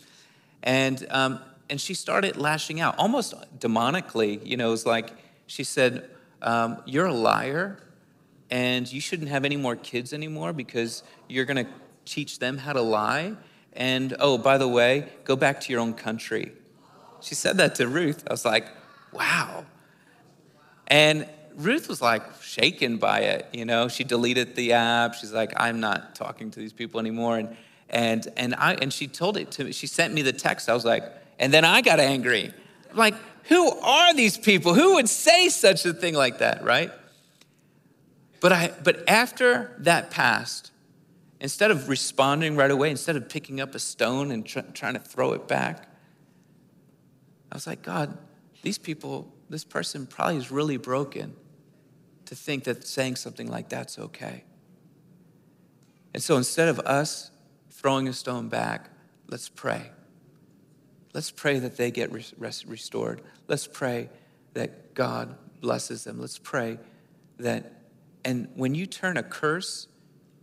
And, 0.63 1.05
um, 1.11 1.39
and 1.69 1.79
she 1.79 1.93
started 1.93 2.37
lashing 2.37 2.81
out, 2.81 2.97
almost 2.97 3.35
demonically. 3.59 4.43
You 4.43 4.57
know, 4.57 4.69
it 4.69 4.71
was 4.71 4.85
like, 4.87 5.11
she 5.45 5.63
said, 5.63 6.09
um, 6.41 6.81
You're 6.87 7.05
a 7.05 7.13
liar, 7.13 7.77
and 8.49 8.91
you 8.91 8.99
shouldn't 8.99 9.29
have 9.29 9.45
any 9.45 9.57
more 9.57 9.75
kids 9.75 10.11
anymore 10.11 10.53
because 10.53 11.03
you're 11.29 11.45
going 11.45 11.63
to 11.63 11.71
teach 12.05 12.39
them 12.39 12.57
how 12.57 12.73
to 12.73 12.81
lie. 12.81 13.35
And 13.77 14.15
oh, 14.19 14.39
by 14.39 14.57
the 14.57 14.67
way, 14.67 15.07
go 15.23 15.35
back 15.35 15.61
to 15.61 15.71
your 15.71 15.79
own 15.79 15.93
country. 15.93 16.51
She 17.21 17.35
said 17.35 17.57
that 17.57 17.75
to 17.75 17.87
Ruth. 17.87 18.23
I 18.27 18.33
was 18.33 18.43
like, 18.43 18.67
wow. 19.13 19.65
And 20.87 21.29
Ruth 21.55 21.87
was 21.87 22.01
like 22.01 22.23
shaken 22.41 22.97
by 22.97 23.19
it, 23.19 23.47
you 23.53 23.65
know. 23.65 23.87
She 23.87 24.03
deleted 24.03 24.55
the 24.55 24.73
app. 24.73 25.13
She's 25.13 25.31
like, 25.31 25.53
I'm 25.57 25.79
not 25.79 26.15
talking 26.15 26.49
to 26.51 26.59
these 26.59 26.73
people 26.73 26.99
anymore. 26.99 27.37
And 27.37 27.55
and 27.89 28.27
and 28.35 28.55
I 28.55 28.73
and 28.75 28.91
she 28.91 29.07
told 29.07 29.37
it 29.37 29.51
to 29.51 29.65
me. 29.65 29.71
She 29.71 29.87
sent 29.87 30.13
me 30.13 30.23
the 30.23 30.33
text. 30.33 30.69
I 30.69 30.73
was 30.73 30.85
like, 30.85 31.03
and 31.39 31.53
then 31.53 31.63
I 31.63 31.81
got 31.81 31.99
angry. 31.99 32.51
I'm 32.89 32.97
like, 32.97 33.15
who 33.43 33.69
are 33.79 34.13
these 34.13 34.37
people? 34.37 34.73
Who 34.73 34.95
would 34.95 35.09
say 35.09 35.49
such 35.49 35.85
a 35.85 35.93
thing 35.93 36.15
like 36.15 36.39
that, 36.39 36.63
right? 36.63 36.91
But 38.39 38.51
I 38.51 38.73
but 38.83 39.07
after 39.07 39.75
that 39.79 40.09
passed, 40.09 40.71
Instead 41.39 41.69
of 41.69 41.87
responding 41.87 42.55
right 42.55 42.71
away, 42.71 42.89
instead 42.89 43.15
of 43.15 43.29
picking 43.29 43.61
up 43.61 43.75
a 43.75 43.79
stone 43.79 44.31
and 44.31 44.45
tr- 44.45 44.59
trying 44.73 44.93
to 44.93 44.99
throw 44.99 45.33
it 45.33 45.47
back, 45.47 45.87
I 47.51 47.55
was 47.55 47.67
like, 47.67 47.83
God, 47.83 48.17
these 48.63 48.77
people, 48.77 49.31
this 49.49 49.63
person 49.63 50.07
probably 50.07 50.37
is 50.37 50.51
really 50.51 50.77
broken 50.77 51.35
to 52.25 52.35
think 52.35 52.65
that 52.65 52.85
saying 52.85 53.15
something 53.15 53.47
like 53.47 53.69
that's 53.69 53.99
okay. 53.99 54.43
And 56.13 56.21
so 56.21 56.37
instead 56.37 56.67
of 56.67 56.79
us 56.79 57.31
throwing 57.69 58.07
a 58.07 58.13
stone 58.13 58.49
back, 58.49 58.89
let's 59.27 59.47
pray. 59.47 59.91
Let's 61.13 61.31
pray 61.31 61.59
that 61.59 61.77
they 61.77 61.91
get 61.91 62.11
restored. 62.11 63.21
Let's 63.47 63.67
pray 63.67 64.09
that 64.53 64.93
God 64.93 65.37
blesses 65.61 66.03
them. 66.03 66.19
Let's 66.19 66.39
pray 66.39 66.79
that, 67.37 67.81
and 68.25 68.49
when 68.55 68.75
you 68.75 68.87
turn 68.87 69.17
a 69.17 69.23
curse 69.23 69.87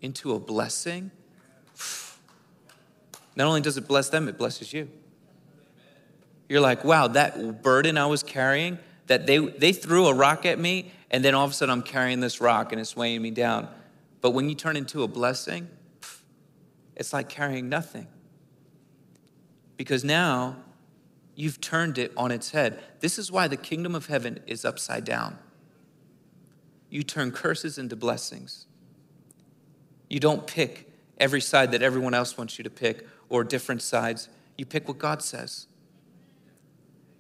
into 0.04 0.34
a 0.34 0.38
blessing, 0.38 1.10
not 3.36 3.46
only 3.46 3.62
does 3.62 3.78
it 3.78 3.88
bless 3.88 4.10
them, 4.10 4.28
it 4.28 4.36
blesses 4.36 4.72
you. 4.72 4.88
You're 6.46 6.60
like, 6.60 6.84
wow, 6.84 7.08
that 7.08 7.62
burden 7.62 7.96
I 7.96 8.04
was 8.04 8.22
carrying, 8.22 8.78
that 9.06 9.26
they, 9.26 9.38
they 9.38 9.72
threw 9.72 10.06
a 10.06 10.14
rock 10.14 10.44
at 10.44 10.58
me, 10.58 10.92
and 11.10 11.24
then 11.24 11.34
all 11.34 11.46
of 11.46 11.52
a 11.52 11.54
sudden 11.54 11.72
I'm 11.72 11.82
carrying 11.82 12.20
this 12.20 12.38
rock 12.40 12.70
and 12.70 12.80
it's 12.80 12.94
weighing 12.94 13.22
me 13.22 13.30
down. 13.30 13.66
But 14.20 14.32
when 14.32 14.50
you 14.50 14.54
turn 14.54 14.76
into 14.76 15.02
a 15.02 15.08
blessing, 15.08 15.68
it's 16.96 17.14
like 17.14 17.30
carrying 17.30 17.70
nothing. 17.70 18.06
Because 19.78 20.04
now 20.04 20.56
you've 21.34 21.62
turned 21.62 21.96
it 21.96 22.12
on 22.14 22.30
its 22.30 22.50
head. 22.50 22.82
This 23.00 23.18
is 23.18 23.32
why 23.32 23.48
the 23.48 23.56
kingdom 23.56 23.94
of 23.94 24.06
heaven 24.06 24.40
is 24.46 24.66
upside 24.66 25.04
down. 25.04 25.38
You 26.90 27.02
turn 27.02 27.32
curses 27.32 27.78
into 27.78 27.96
blessings. 27.96 28.66
You 30.14 30.20
don't 30.20 30.46
pick 30.46 30.88
every 31.18 31.40
side 31.40 31.72
that 31.72 31.82
everyone 31.82 32.14
else 32.14 32.38
wants 32.38 32.56
you 32.56 32.62
to 32.62 32.70
pick 32.70 33.04
or 33.28 33.42
different 33.42 33.82
sides. 33.82 34.28
You 34.56 34.64
pick 34.64 34.86
what 34.86 34.96
God 34.96 35.22
says. 35.22 35.66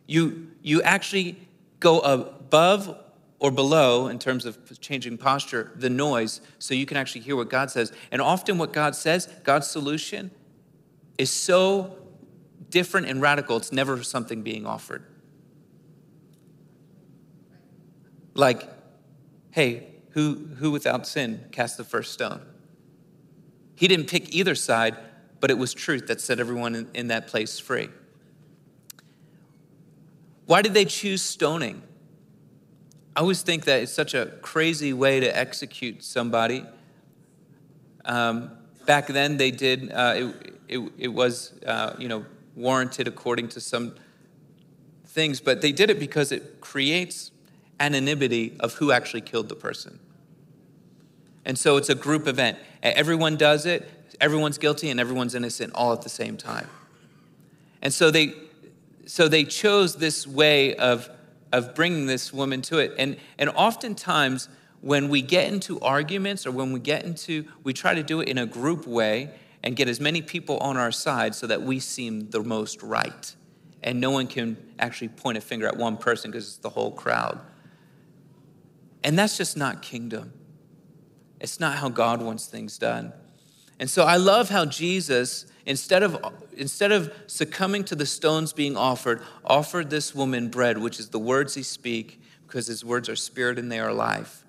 You, 0.06 0.52
you 0.62 0.80
actually 0.80 1.48
go 1.80 1.98
above 1.98 2.96
or 3.40 3.50
below, 3.50 4.06
in 4.06 4.20
terms 4.20 4.46
of 4.46 4.80
changing 4.80 5.18
posture, 5.18 5.72
the 5.74 5.90
noise, 5.90 6.40
so 6.60 6.72
you 6.72 6.86
can 6.86 6.96
actually 6.96 7.22
hear 7.22 7.34
what 7.34 7.50
God 7.50 7.68
says. 7.68 7.92
And 8.12 8.22
often, 8.22 8.58
what 8.58 8.72
God 8.72 8.94
says, 8.94 9.26
God's 9.42 9.66
solution, 9.66 10.30
is 11.18 11.32
so 11.32 11.98
different 12.70 13.08
and 13.08 13.20
radical, 13.20 13.56
it's 13.56 13.72
never 13.72 14.04
something 14.04 14.42
being 14.42 14.66
offered. 14.66 15.02
Like, 18.34 18.68
hey, 19.50 19.88
who, 20.10 20.34
who 20.58 20.70
without 20.70 21.08
sin 21.08 21.46
cast 21.50 21.76
the 21.76 21.82
first 21.82 22.12
stone? 22.12 22.53
He 23.74 23.88
didn't 23.88 24.06
pick 24.06 24.34
either 24.34 24.54
side, 24.54 24.96
but 25.40 25.50
it 25.50 25.58
was 25.58 25.74
truth 25.74 26.06
that 26.06 26.20
set 26.20 26.40
everyone 26.40 26.74
in, 26.74 26.88
in 26.94 27.08
that 27.08 27.26
place 27.26 27.58
free. 27.58 27.88
Why 30.46 30.62
did 30.62 30.74
they 30.74 30.84
choose 30.84 31.22
stoning? 31.22 31.82
I 33.16 33.20
always 33.20 33.42
think 33.42 33.64
that 33.64 33.82
it's 33.82 33.92
such 33.92 34.14
a 34.14 34.26
crazy 34.42 34.92
way 34.92 35.20
to 35.20 35.36
execute 35.36 36.02
somebody. 36.02 36.64
Um, 38.04 38.50
back 38.86 39.06
then, 39.06 39.36
they 39.36 39.50
did, 39.50 39.90
uh, 39.92 40.14
it, 40.16 40.56
it, 40.68 40.92
it, 40.98 41.08
was, 41.08 41.54
uh, 41.66 41.94
you 41.98 42.08
know, 42.08 42.24
warranted 42.56 43.08
according 43.08 43.48
to 43.48 43.60
some 43.60 43.94
things, 45.06 45.40
but 45.40 45.60
they 45.62 45.72
did 45.72 45.90
it 45.90 45.98
because 45.98 46.32
it 46.32 46.60
creates 46.60 47.30
anonymity 47.80 48.56
of 48.60 48.74
who 48.74 48.90
actually 48.92 49.20
killed 49.20 49.48
the 49.48 49.54
person. 49.54 49.98
And 51.44 51.58
so 51.58 51.76
it's 51.76 51.88
a 51.88 51.94
group 51.94 52.26
event. 52.26 52.58
Everyone 52.82 53.36
does 53.36 53.66
it, 53.66 53.88
everyone's 54.20 54.58
guilty, 54.58 54.90
and 54.90 54.98
everyone's 54.98 55.34
innocent 55.34 55.72
all 55.74 55.92
at 55.92 56.02
the 56.02 56.08
same 56.08 56.36
time. 56.36 56.68
And 57.82 57.92
so 57.92 58.10
they, 58.10 58.34
so 59.06 59.28
they 59.28 59.44
chose 59.44 59.96
this 59.96 60.26
way 60.26 60.74
of, 60.76 61.10
of 61.52 61.74
bringing 61.74 62.06
this 62.06 62.32
woman 62.32 62.62
to 62.62 62.78
it. 62.78 62.94
And, 62.98 63.16
and 63.38 63.50
oftentimes, 63.50 64.48
when 64.80 65.08
we 65.08 65.22
get 65.22 65.52
into 65.52 65.80
arguments 65.80 66.46
or 66.46 66.50
when 66.50 66.72
we 66.72 66.80
get 66.80 67.04
into, 67.04 67.46
we 67.62 67.72
try 67.72 67.94
to 67.94 68.02
do 68.02 68.20
it 68.20 68.28
in 68.28 68.38
a 68.38 68.46
group 68.46 68.86
way, 68.86 69.30
and 69.62 69.76
get 69.76 69.88
as 69.88 69.98
many 69.98 70.20
people 70.20 70.58
on 70.58 70.76
our 70.76 70.92
side 70.92 71.34
so 71.34 71.46
that 71.46 71.62
we 71.62 71.80
seem 71.80 72.28
the 72.28 72.42
most 72.42 72.82
right. 72.82 73.34
And 73.82 73.98
no 73.98 74.10
one 74.10 74.26
can 74.26 74.58
actually 74.78 75.08
point 75.08 75.38
a 75.38 75.40
finger 75.40 75.66
at 75.66 75.78
one 75.78 75.96
person 75.96 76.30
because 76.30 76.46
it's 76.46 76.56
the 76.58 76.68
whole 76.68 76.90
crowd. 76.90 77.40
And 79.02 79.18
that's 79.18 79.38
just 79.38 79.56
not 79.56 79.80
kingdom. 79.80 80.34
It's 81.44 81.60
not 81.60 81.76
how 81.76 81.90
God 81.90 82.22
wants 82.22 82.46
things 82.46 82.78
done. 82.78 83.12
And 83.78 83.90
so 83.90 84.04
I 84.04 84.16
love 84.16 84.48
how 84.48 84.64
Jesus, 84.64 85.44
instead 85.66 86.02
of, 86.02 86.16
instead 86.56 86.90
of 86.90 87.12
succumbing 87.26 87.84
to 87.84 87.94
the 87.94 88.06
stones 88.06 88.54
being 88.54 88.78
offered, 88.78 89.20
offered 89.44 89.90
this 89.90 90.14
woman 90.14 90.48
bread, 90.48 90.78
which 90.78 90.98
is 90.98 91.10
the 91.10 91.18
words 91.18 91.54
he 91.54 91.62
speak, 91.62 92.18
because 92.46 92.66
his 92.66 92.82
words 92.82 93.10
are 93.10 93.16
spirit 93.16 93.58
and 93.58 93.70
they 93.70 93.78
are 93.78 93.92
life. 93.92 94.42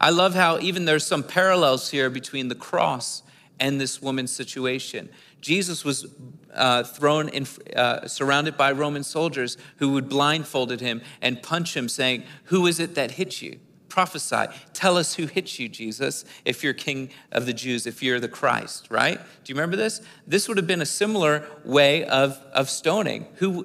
I 0.00 0.10
love 0.10 0.34
how 0.34 0.58
even 0.58 0.84
there's 0.84 1.06
some 1.06 1.22
parallels 1.22 1.92
here 1.92 2.10
between 2.10 2.48
the 2.48 2.56
cross 2.56 3.22
and 3.60 3.80
this 3.80 4.02
woman's 4.02 4.32
situation. 4.32 5.10
Jesus 5.40 5.84
was 5.84 6.12
uh, 6.52 6.82
thrown 6.82 7.28
in, 7.28 7.46
uh, 7.76 8.08
surrounded 8.08 8.56
by 8.56 8.72
Roman 8.72 9.04
soldiers 9.04 9.56
who 9.76 9.90
would 9.90 10.08
blindfolded 10.08 10.80
him 10.80 11.02
and 11.20 11.40
punch 11.40 11.76
him, 11.76 11.88
saying, 11.88 12.24
Who 12.46 12.66
is 12.66 12.80
it 12.80 12.96
that 12.96 13.12
hit 13.12 13.42
you? 13.42 13.60
Prophesy. 13.92 14.46
Tell 14.72 14.96
us 14.96 15.12
who 15.16 15.26
hit 15.26 15.58
you, 15.58 15.68
Jesus, 15.68 16.24
if 16.46 16.64
you're 16.64 16.72
king 16.72 17.10
of 17.30 17.44
the 17.44 17.52
Jews, 17.52 17.86
if 17.86 18.02
you're 18.02 18.20
the 18.20 18.28
Christ, 18.28 18.86
right? 18.90 19.18
Do 19.18 19.52
you 19.52 19.54
remember 19.54 19.76
this? 19.76 20.00
This 20.26 20.48
would 20.48 20.56
have 20.56 20.66
been 20.66 20.80
a 20.80 20.86
similar 20.86 21.46
way 21.62 22.06
of, 22.06 22.38
of 22.54 22.70
stoning. 22.70 23.26
Who, 23.34 23.64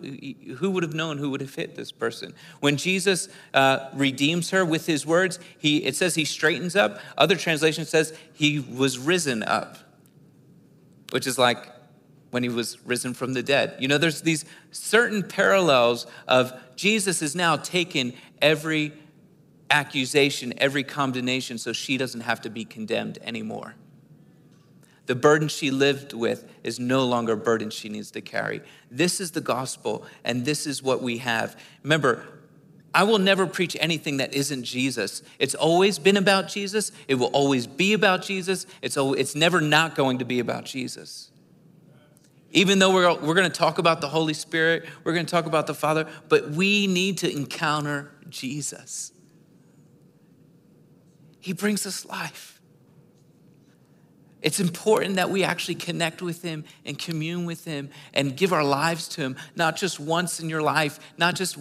who 0.58 0.70
would 0.72 0.84
have 0.84 0.94
known 0.94 1.18
who 1.18 1.30
would 1.30 1.40
have 1.40 1.56
hit 1.56 1.76
this 1.78 1.94
person? 1.94 2.34
When 2.60 2.76
Jesus 2.76 3.30
uh, 3.54 3.88
redeems 3.94 4.50
her 4.50 4.66
with 4.66 4.86
his 4.86 5.06
words, 5.06 5.40
he, 5.58 5.86
it 5.86 5.96
says 5.96 6.16
he 6.16 6.26
straightens 6.26 6.76
up. 6.76 7.00
Other 7.18 7.38
translation 7.38 7.86
says 7.86 8.14
he 8.34 8.60
was 8.60 9.00
risen 9.00 9.44
up, 9.44 9.78
which 11.12 11.26
is 11.26 11.38
like 11.38 11.70
when 12.32 12.44
he 12.44 12.50
was 12.50 12.86
risen 12.86 13.14
from 13.14 13.32
the 13.32 13.44
dead. 13.44 13.78
You 13.80 13.88
know, 13.88 13.98
there's 13.98 14.24
these 14.24 14.44
certain 14.72 15.24
parallels 15.24 16.06
of 16.28 16.52
Jesus 16.76 17.22
is 17.22 17.34
now 17.34 17.56
taken 17.56 18.12
every 18.42 18.92
accusation, 19.70 20.54
every 20.58 20.84
condemnation, 20.84 21.58
so 21.58 21.74
she 21.74 21.98
doesn't 21.98 22.22
have 22.22 22.42
to 22.42 22.50
be 22.50 22.66
condemned 22.66 23.18
anymore. 23.22 23.76
The 25.08 25.16
burden 25.16 25.48
she 25.48 25.72
lived 25.72 26.14
with 26.14 26.50
is 26.64 26.80
no 26.80 27.06
longer 27.06 27.34
a 27.34 27.38
burden 27.38 27.70
she 27.70 27.88
needs 27.88 28.12
to 28.12 28.22
carry. 28.22 28.62
This 28.92 29.22
is 29.22 29.32
the 29.32 29.42
gospel, 29.42 30.06
and 30.24 30.46
this 30.46 30.68
is 30.68 30.84
what 30.84 31.02
we 31.02 31.20
have. 31.20 31.60
Remember, 31.84 32.26
I 32.94 33.04
will 33.04 33.20
never 33.20 33.48
preach 33.48 33.78
anything 33.80 34.18
that 34.18 34.34
isn't 34.34 34.64
Jesus. 34.64 35.22
It's 35.40 35.56
always 35.56 35.98
been 35.98 36.18
about 36.18 36.50
Jesus. 36.50 36.92
It 37.08 37.16
will 37.16 37.28
always 37.28 37.68
be 37.68 37.94
about 37.94 38.22
Jesus. 38.22 38.66
It's, 38.82 38.98
always, 38.98 39.22
it's 39.22 39.36
never 39.36 39.62
not 39.62 39.96
going 39.96 40.18
to 40.20 40.26
be 40.26 40.40
about 40.40 40.66
Jesus. 40.66 41.32
Even 42.52 42.80
though 42.80 42.94
we're, 42.94 43.14
we're 43.20 43.34
going 43.34 43.50
to 43.50 43.58
talk 43.58 43.78
about 43.78 44.02
the 44.02 44.08
Holy 44.08 44.34
Spirit, 44.34 44.86
we're 45.04 45.14
going 45.14 45.26
to 45.26 45.32
talk 45.32 45.46
about 45.46 45.68
the 45.68 45.74
Father, 45.74 46.08
but 46.28 46.50
we 46.52 46.88
need 46.88 47.20
to 47.20 47.32
encounter 47.32 48.12
Jesus. 48.30 49.12
He 51.48 51.54
brings 51.54 51.86
us 51.86 52.06
life. 52.06 52.57
It's 54.42 54.60
important 54.60 55.16
that 55.16 55.30
we 55.30 55.44
actually 55.44 55.76
connect 55.76 56.22
with 56.22 56.44
Him 56.44 56.64
and 56.86 56.98
commune 56.98 57.46
with 57.46 57.66
Him 57.66 57.90
and 58.14 58.38
give 58.38 58.54
our 58.54 58.64
lives 58.64 59.08
to 59.10 59.22
Him, 59.22 59.36
not 59.56 59.76
just 59.76 60.00
once 60.00 60.40
in 60.40 60.48
your 60.50 60.62
life, 60.62 61.00
not 61.18 61.36
just 61.36 61.58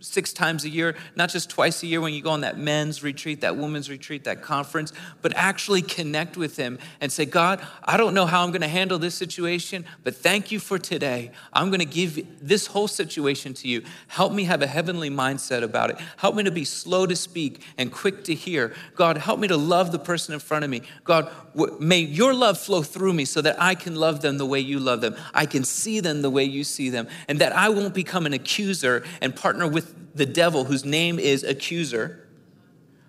six 0.00 0.32
times 0.32 0.64
a 0.64 0.68
year, 0.70 0.96
not 1.16 1.28
just 1.28 1.50
twice 1.50 1.82
a 1.82 1.86
year 1.86 2.00
when 2.00 2.14
you 2.14 2.22
go 2.22 2.30
on 2.30 2.40
that 2.40 2.58
men's 2.58 3.02
retreat, 3.02 3.42
that 3.42 3.56
women's 3.56 3.90
retreat, 3.90 4.24
that 4.24 4.40
conference, 4.40 4.92
but 5.20 5.34
actually 5.36 5.82
connect 5.82 6.38
with 6.38 6.56
Him 6.56 6.78
and 7.00 7.12
say, 7.12 7.26
God, 7.26 7.64
I 7.82 7.98
don't 7.98 8.14
know 8.14 8.24
how 8.24 8.42
I'm 8.42 8.50
going 8.50 8.62
to 8.62 8.68
handle 8.68 8.98
this 8.98 9.14
situation, 9.14 9.84
but 10.02 10.16
thank 10.16 10.50
you 10.50 10.58
for 10.58 10.78
today. 10.78 11.30
I'm 11.52 11.68
going 11.68 11.80
to 11.80 11.84
give 11.84 12.26
this 12.40 12.66
whole 12.68 12.88
situation 12.88 13.52
to 13.54 13.68
you. 13.68 13.82
Help 14.08 14.32
me 14.32 14.44
have 14.44 14.62
a 14.62 14.66
heavenly 14.66 15.10
mindset 15.10 15.62
about 15.62 15.90
it. 15.90 15.98
Help 16.16 16.34
me 16.34 16.44
to 16.44 16.50
be 16.50 16.64
slow 16.64 17.06
to 17.06 17.16
speak 17.16 17.62
and 17.76 17.92
quick 17.92 18.24
to 18.24 18.34
hear. 18.34 18.72
God, 18.94 19.18
help 19.18 19.38
me 19.38 19.48
to 19.48 19.56
love 19.56 19.92
the 19.92 19.98
person 19.98 20.32
in 20.32 20.40
front 20.40 20.64
of 20.64 20.70
me. 20.70 20.82
God, 21.04 21.30
may 21.78 22.13
your 22.14 22.32
love 22.32 22.58
flow 22.58 22.82
through 22.82 23.12
me 23.12 23.24
so 23.24 23.40
that 23.40 23.60
I 23.60 23.74
can 23.74 23.96
love 23.96 24.20
them 24.20 24.38
the 24.38 24.46
way 24.46 24.60
you 24.60 24.78
love 24.78 25.00
them. 25.00 25.16
I 25.32 25.46
can 25.46 25.64
see 25.64 26.00
them 26.00 26.22
the 26.22 26.30
way 26.30 26.44
you 26.44 26.64
see 26.64 26.90
them, 26.90 27.08
and 27.28 27.40
that 27.40 27.52
I 27.52 27.68
won't 27.68 27.94
become 27.94 28.26
an 28.26 28.32
accuser 28.32 29.04
and 29.20 29.34
partner 29.34 29.66
with 29.66 30.14
the 30.14 30.26
devil, 30.26 30.64
whose 30.64 30.84
name 30.84 31.18
is 31.18 31.42
accuser, 31.42 32.28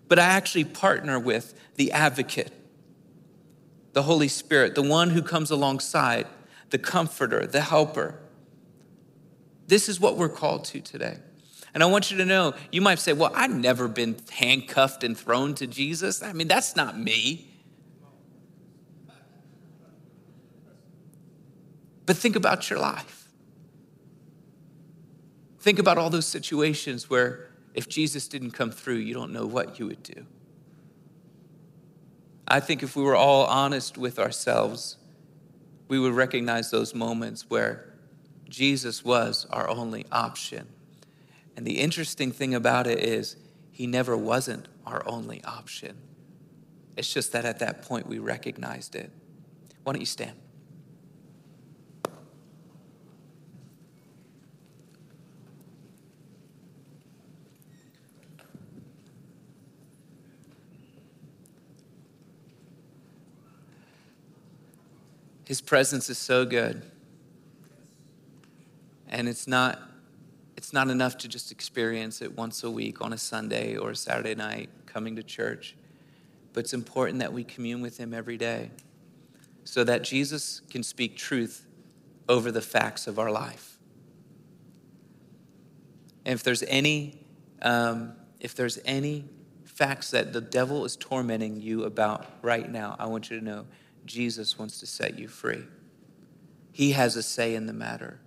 but 0.08 0.18
I 0.18 0.24
actually 0.24 0.64
partner 0.64 1.20
with 1.20 1.54
the 1.76 1.92
advocate, 1.92 2.52
the 3.94 4.04
Holy 4.04 4.28
Spirit, 4.28 4.76
the 4.76 4.82
one 4.82 5.12
who 5.12 5.22
comes 5.22 5.52
alongside, 5.52 6.28
the 6.72 6.78
comforter, 6.80 7.46
the 7.46 7.62
helper. 7.62 8.20
This 9.68 9.88
is 9.88 10.00
what 10.00 10.18
we're 10.18 10.30
called 10.30 10.66
to 10.66 10.82
today. 10.82 11.18
And 11.74 11.84
I 11.84 11.88
want 11.88 12.10
you 12.10 12.18
to 12.18 12.26
know, 12.26 12.54
you 12.72 12.82
might 12.82 13.00
say, 13.00 13.14
well, 13.14 13.32
I've 13.36 13.54
never 13.54 13.88
been 13.88 14.16
handcuffed 14.32 15.04
and 15.04 15.18
thrown 15.18 15.54
to 15.56 15.68
Jesus. 15.68 16.24
I 16.24 16.34
mean, 16.34 16.48
that's 16.48 16.76
not 16.76 16.98
me. 16.98 17.55
But 22.06 22.18
think 22.18 22.36
about 22.36 22.70
your 22.70 22.80
life. 22.80 23.30
Think 25.60 25.80
about 25.80 25.98
all 25.98 26.10
those 26.10 26.28
situations 26.28 27.10
where 27.10 27.50
if 27.74 27.90
Jesus 27.90 28.28
didn't 28.28 28.52
come 28.52 28.72
through, 28.72 28.98
you 28.98 29.14
don't 29.14 29.34
know 29.34 29.46
what 29.46 29.80
you 29.80 29.88
would 29.88 30.04
do. 30.04 30.26
I 32.48 32.60
think 32.60 32.84
if 32.84 32.96
we 32.96 33.04
were 33.04 33.16
all 33.16 33.46
honest 33.46 33.98
with 33.98 34.20
ourselves, 34.20 34.98
we 35.88 36.00
would 36.00 36.14
recognize 36.14 36.70
those 36.70 36.94
moments 36.94 37.50
where 37.50 37.94
Jesus 38.48 39.04
was 39.04 39.48
our 39.50 39.68
only 39.68 40.06
option. 40.12 40.68
And 41.58 41.66
the 41.66 41.80
interesting 41.80 42.32
thing 42.32 42.54
about 42.54 42.86
it 42.86 43.00
is, 43.00 43.36
he 43.72 43.88
never 43.88 44.16
wasn't 44.16 44.68
our 44.86 45.02
only 45.08 45.44
option. 45.44 45.98
It's 46.96 47.12
just 47.12 47.32
that 47.32 47.44
at 47.44 47.60
that 47.60 47.82
point 47.82 48.08
we 48.08 48.20
recognized 48.20 48.96
it. 48.96 49.12
Why 49.84 49.94
don't 49.94 50.00
you 50.00 50.06
stand? 50.06 50.38
His 65.46 65.62
presence 65.62 66.10
is 66.10 66.18
so 66.18 66.44
good. 66.44 66.82
And 69.08 69.30
it's 69.30 69.48
not, 69.48 69.80
it's 70.58 70.74
not 70.74 70.90
enough 70.90 71.18
to 71.20 71.28
just 71.28 71.52
experience 71.52 72.22
it 72.22 72.36
once 72.36 72.64
a 72.64 72.72
week 72.72 73.02
on 73.02 73.14
a 73.14 73.18
Sunday 73.18 73.78
or 73.78 73.92
a 73.92 73.96
Saturday 73.96 74.36
night 74.36 74.70
coming 74.88 75.16
to 75.16 75.24
church. 75.24 75.76
But 76.54 76.62
it's 76.62 76.74
important 76.74 77.20
that 77.20 77.32
we 77.32 77.44
commune 77.44 77.82
with 77.82 77.98
Him 77.98 78.14
every 78.14 78.38
day 78.38 78.72
so 79.64 79.84
that 79.84 80.04
Jesus 80.04 80.62
can 80.70 80.82
speak 80.84 81.16
truth 81.16 81.68
over 82.28 82.52
the 82.52 82.62
facts 82.62 83.06
of 83.06 83.20
our 83.20 83.30
life. 83.30 83.78
And 86.26 86.34
if 86.34 86.44
there's 86.44 86.64
any, 86.64 87.20
um, 87.62 88.14
if 88.40 88.56
there's 88.56 88.80
any 88.84 89.26
facts 89.64 90.12
that 90.12 90.34
the 90.34 90.42
devil 90.42 90.86
is 90.86 90.96
tormenting 90.96 91.62
you 91.62 91.84
about 91.84 92.26
right 92.42 92.70
now, 92.70 92.96
I 92.98 93.06
want 93.06 93.30
you 93.30 93.40
to 93.40 93.46
know 93.46 93.66
Jesus 94.06 94.58
wants 94.60 94.80
to 94.80 94.86
set 94.86 95.18
you 95.18 95.28
free. 95.28 95.64
He 96.72 96.92
has 96.92 97.16
a 97.16 97.24
say 97.24 97.56
in 97.56 97.66
the 97.66 97.74
matter. 97.74 98.20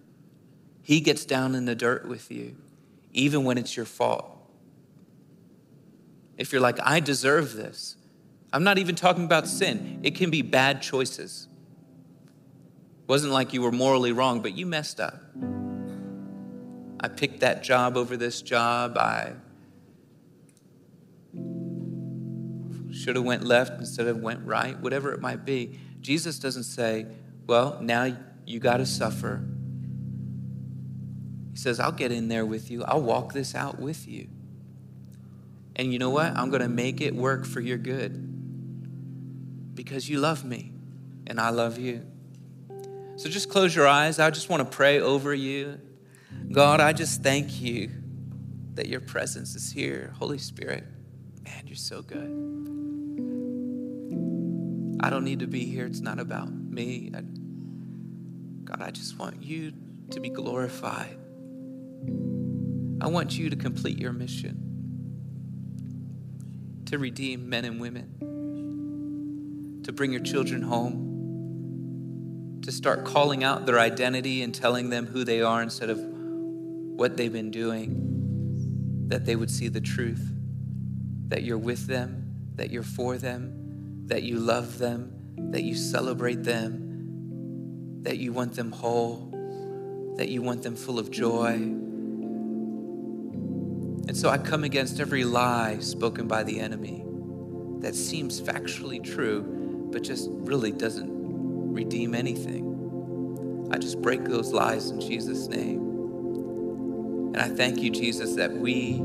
He 0.82 1.00
gets 1.00 1.24
down 1.24 1.54
in 1.54 1.66
the 1.66 1.74
dirt 1.74 2.08
with 2.08 2.30
you, 2.30 2.56
even 3.12 3.44
when 3.44 3.58
it's 3.58 3.76
your 3.76 3.86
fault. 3.86 4.34
If 6.36 6.52
you're 6.52 6.60
like, 6.60 6.78
I 6.82 7.00
deserve 7.00 7.54
this, 7.54 7.96
I'm 8.52 8.64
not 8.64 8.78
even 8.78 8.94
talking 8.94 9.24
about 9.24 9.46
sin, 9.46 10.00
it 10.02 10.14
can 10.14 10.30
be 10.30 10.42
bad 10.42 10.80
choices. 10.80 11.48
It 13.02 13.08
wasn't 13.08 13.32
like 13.32 13.52
you 13.52 13.60
were 13.60 13.72
morally 13.72 14.12
wrong, 14.12 14.40
but 14.40 14.56
you 14.56 14.64
messed 14.64 15.00
up. 15.00 15.20
I 17.00 17.08
picked 17.08 17.40
that 17.40 17.62
job 17.62 17.96
over 17.96 18.16
this 18.16 18.42
job. 18.42 18.96
I 18.96 19.34
should 22.98 23.16
have 23.16 23.24
went 23.24 23.44
left 23.44 23.78
instead 23.78 24.06
of 24.06 24.18
went 24.18 24.44
right, 24.44 24.78
whatever 24.80 25.12
it 25.12 25.20
might 25.20 25.44
be. 25.44 25.78
Jesus 26.00 26.38
doesn't 26.38 26.64
say, 26.64 27.06
well, 27.46 27.78
now 27.80 28.16
you 28.44 28.58
got 28.60 28.78
to 28.78 28.86
suffer. 28.86 29.44
He 31.52 31.56
says, 31.56 31.80
I'll 31.80 31.92
get 31.92 32.12
in 32.12 32.28
there 32.28 32.44
with 32.44 32.70
you. 32.70 32.84
I'll 32.84 33.02
walk 33.02 33.32
this 33.32 33.54
out 33.54 33.80
with 33.80 34.06
you. 34.06 34.28
And 35.76 35.92
you 35.92 35.98
know 35.98 36.10
what? 36.10 36.36
I'm 36.36 36.50
going 36.50 36.62
to 36.62 36.68
make 36.68 37.00
it 37.00 37.14
work 37.14 37.46
for 37.46 37.60
your 37.60 37.78
good 37.78 39.74
because 39.74 40.08
you 40.08 40.18
love 40.18 40.44
me 40.44 40.72
and 41.26 41.40
I 41.40 41.50
love 41.50 41.78
you. 41.78 42.04
So 43.16 43.28
just 43.28 43.48
close 43.48 43.74
your 43.74 43.86
eyes. 43.86 44.18
I 44.18 44.30
just 44.30 44.48
want 44.48 44.68
to 44.68 44.76
pray 44.76 45.00
over 45.00 45.32
you. 45.34 45.80
God, 46.52 46.80
I 46.80 46.92
just 46.92 47.22
thank 47.22 47.60
you 47.60 47.90
that 48.74 48.86
your 48.86 49.00
presence 49.00 49.54
is 49.54 49.72
here. 49.72 50.14
Holy 50.18 50.38
Spirit, 50.38 50.84
man, 51.48 51.66
you're 51.66 51.76
so 51.76 52.02
good. 52.02 52.30
I 55.00 55.10
don't 55.10 55.24
need 55.24 55.40
to 55.40 55.46
be 55.46 55.64
here. 55.64 55.86
It's 55.86 56.00
not 56.00 56.18
about 56.18 56.50
me. 56.52 57.10
I, 57.14 57.22
God, 58.64 58.82
I 58.82 58.90
just 58.90 59.18
want 59.18 59.42
you 59.42 59.72
to 60.10 60.20
be 60.20 60.28
glorified. 60.28 61.16
I 63.00 63.06
want 63.06 63.38
you 63.38 63.48
to 63.50 63.56
complete 63.56 63.98
your 63.98 64.12
mission 64.12 64.64
to 66.86 66.98
redeem 66.98 67.48
men 67.48 67.64
and 67.66 67.80
women, 67.80 68.08
to 69.84 69.92
bring 69.92 70.10
your 70.10 70.22
children 70.22 70.62
home, 70.62 72.60
to 72.62 72.72
start 72.72 73.04
calling 73.04 73.44
out 73.44 73.66
their 73.66 73.78
identity 73.78 74.42
and 74.42 74.54
telling 74.54 74.88
them 74.88 75.06
who 75.06 75.22
they 75.22 75.42
are 75.42 75.62
instead 75.62 75.90
of 75.90 75.98
what 76.00 77.16
they've 77.18 77.32
been 77.32 77.50
doing, 77.50 79.06
that 79.08 79.26
they 79.26 79.36
would 79.36 79.50
see 79.50 79.68
the 79.68 79.82
truth, 79.82 80.37
that 81.28 81.42
you're 81.42 81.58
with 81.58 81.86
them, 81.86 82.24
that 82.56 82.70
you're 82.70 82.82
for 82.82 83.16
them, 83.18 84.06
that 84.06 84.22
you 84.22 84.38
love 84.38 84.78
them, 84.78 85.12
that 85.52 85.62
you 85.62 85.76
celebrate 85.76 86.42
them, 86.42 88.02
that 88.02 88.18
you 88.18 88.32
want 88.32 88.54
them 88.54 88.72
whole, 88.72 89.30
that 90.16 90.28
you 90.28 90.42
want 90.42 90.62
them 90.62 90.74
full 90.74 90.98
of 90.98 91.10
joy. 91.10 91.52
And 94.08 94.16
so 94.16 94.30
I 94.30 94.38
come 94.38 94.64
against 94.64 95.00
every 95.00 95.24
lie 95.24 95.78
spoken 95.80 96.26
by 96.26 96.42
the 96.42 96.58
enemy 96.60 97.04
that 97.80 97.94
seems 97.94 98.40
factually 98.40 99.04
true, 99.04 99.88
but 99.92 100.02
just 100.02 100.28
really 100.30 100.72
doesn't 100.72 101.10
redeem 101.72 102.14
anything. 102.14 103.68
I 103.70 103.76
just 103.78 104.00
break 104.00 104.24
those 104.24 104.52
lies 104.52 104.90
in 104.90 105.00
Jesus' 105.00 105.46
name. 105.46 105.78
And 107.34 107.36
I 107.36 107.48
thank 107.48 107.80
you, 107.80 107.90
Jesus, 107.90 108.34
that 108.36 108.50
we, 108.50 109.02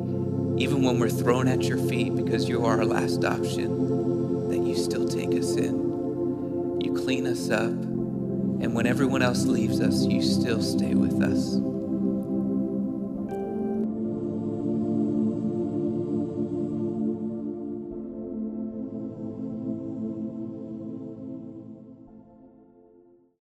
even 0.58 0.84
when 0.84 0.99
we're 0.99 1.10
thrown 1.10 1.47
at 1.47 1.64
your 1.64 1.78
feet 1.78 2.16
because 2.16 2.47
you 2.47 2.66
are 2.66 2.78
our 2.78 2.86
last 2.86 3.24
option, 3.26 4.49
that 4.49 4.60
you 4.60 4.76
still 4.76 5.08
take 5.08 5.30
us 5.30 5.56
in. 5.56 6.82
You 6.82 6.93
clean 7.04 7.28
us 7.28 7.49
up. 7.49 7.72
And 7.72 8.74
when 8.74 8.86
everyone 8.86 9.22
else 9.22 9.45
leaves 9.45 9.82
us, 9.82 10.06
you 10.06 10.22
still 10.22 10.62
stay 10.62 10.93
with 10.93 11.22
us. 11.24 11.72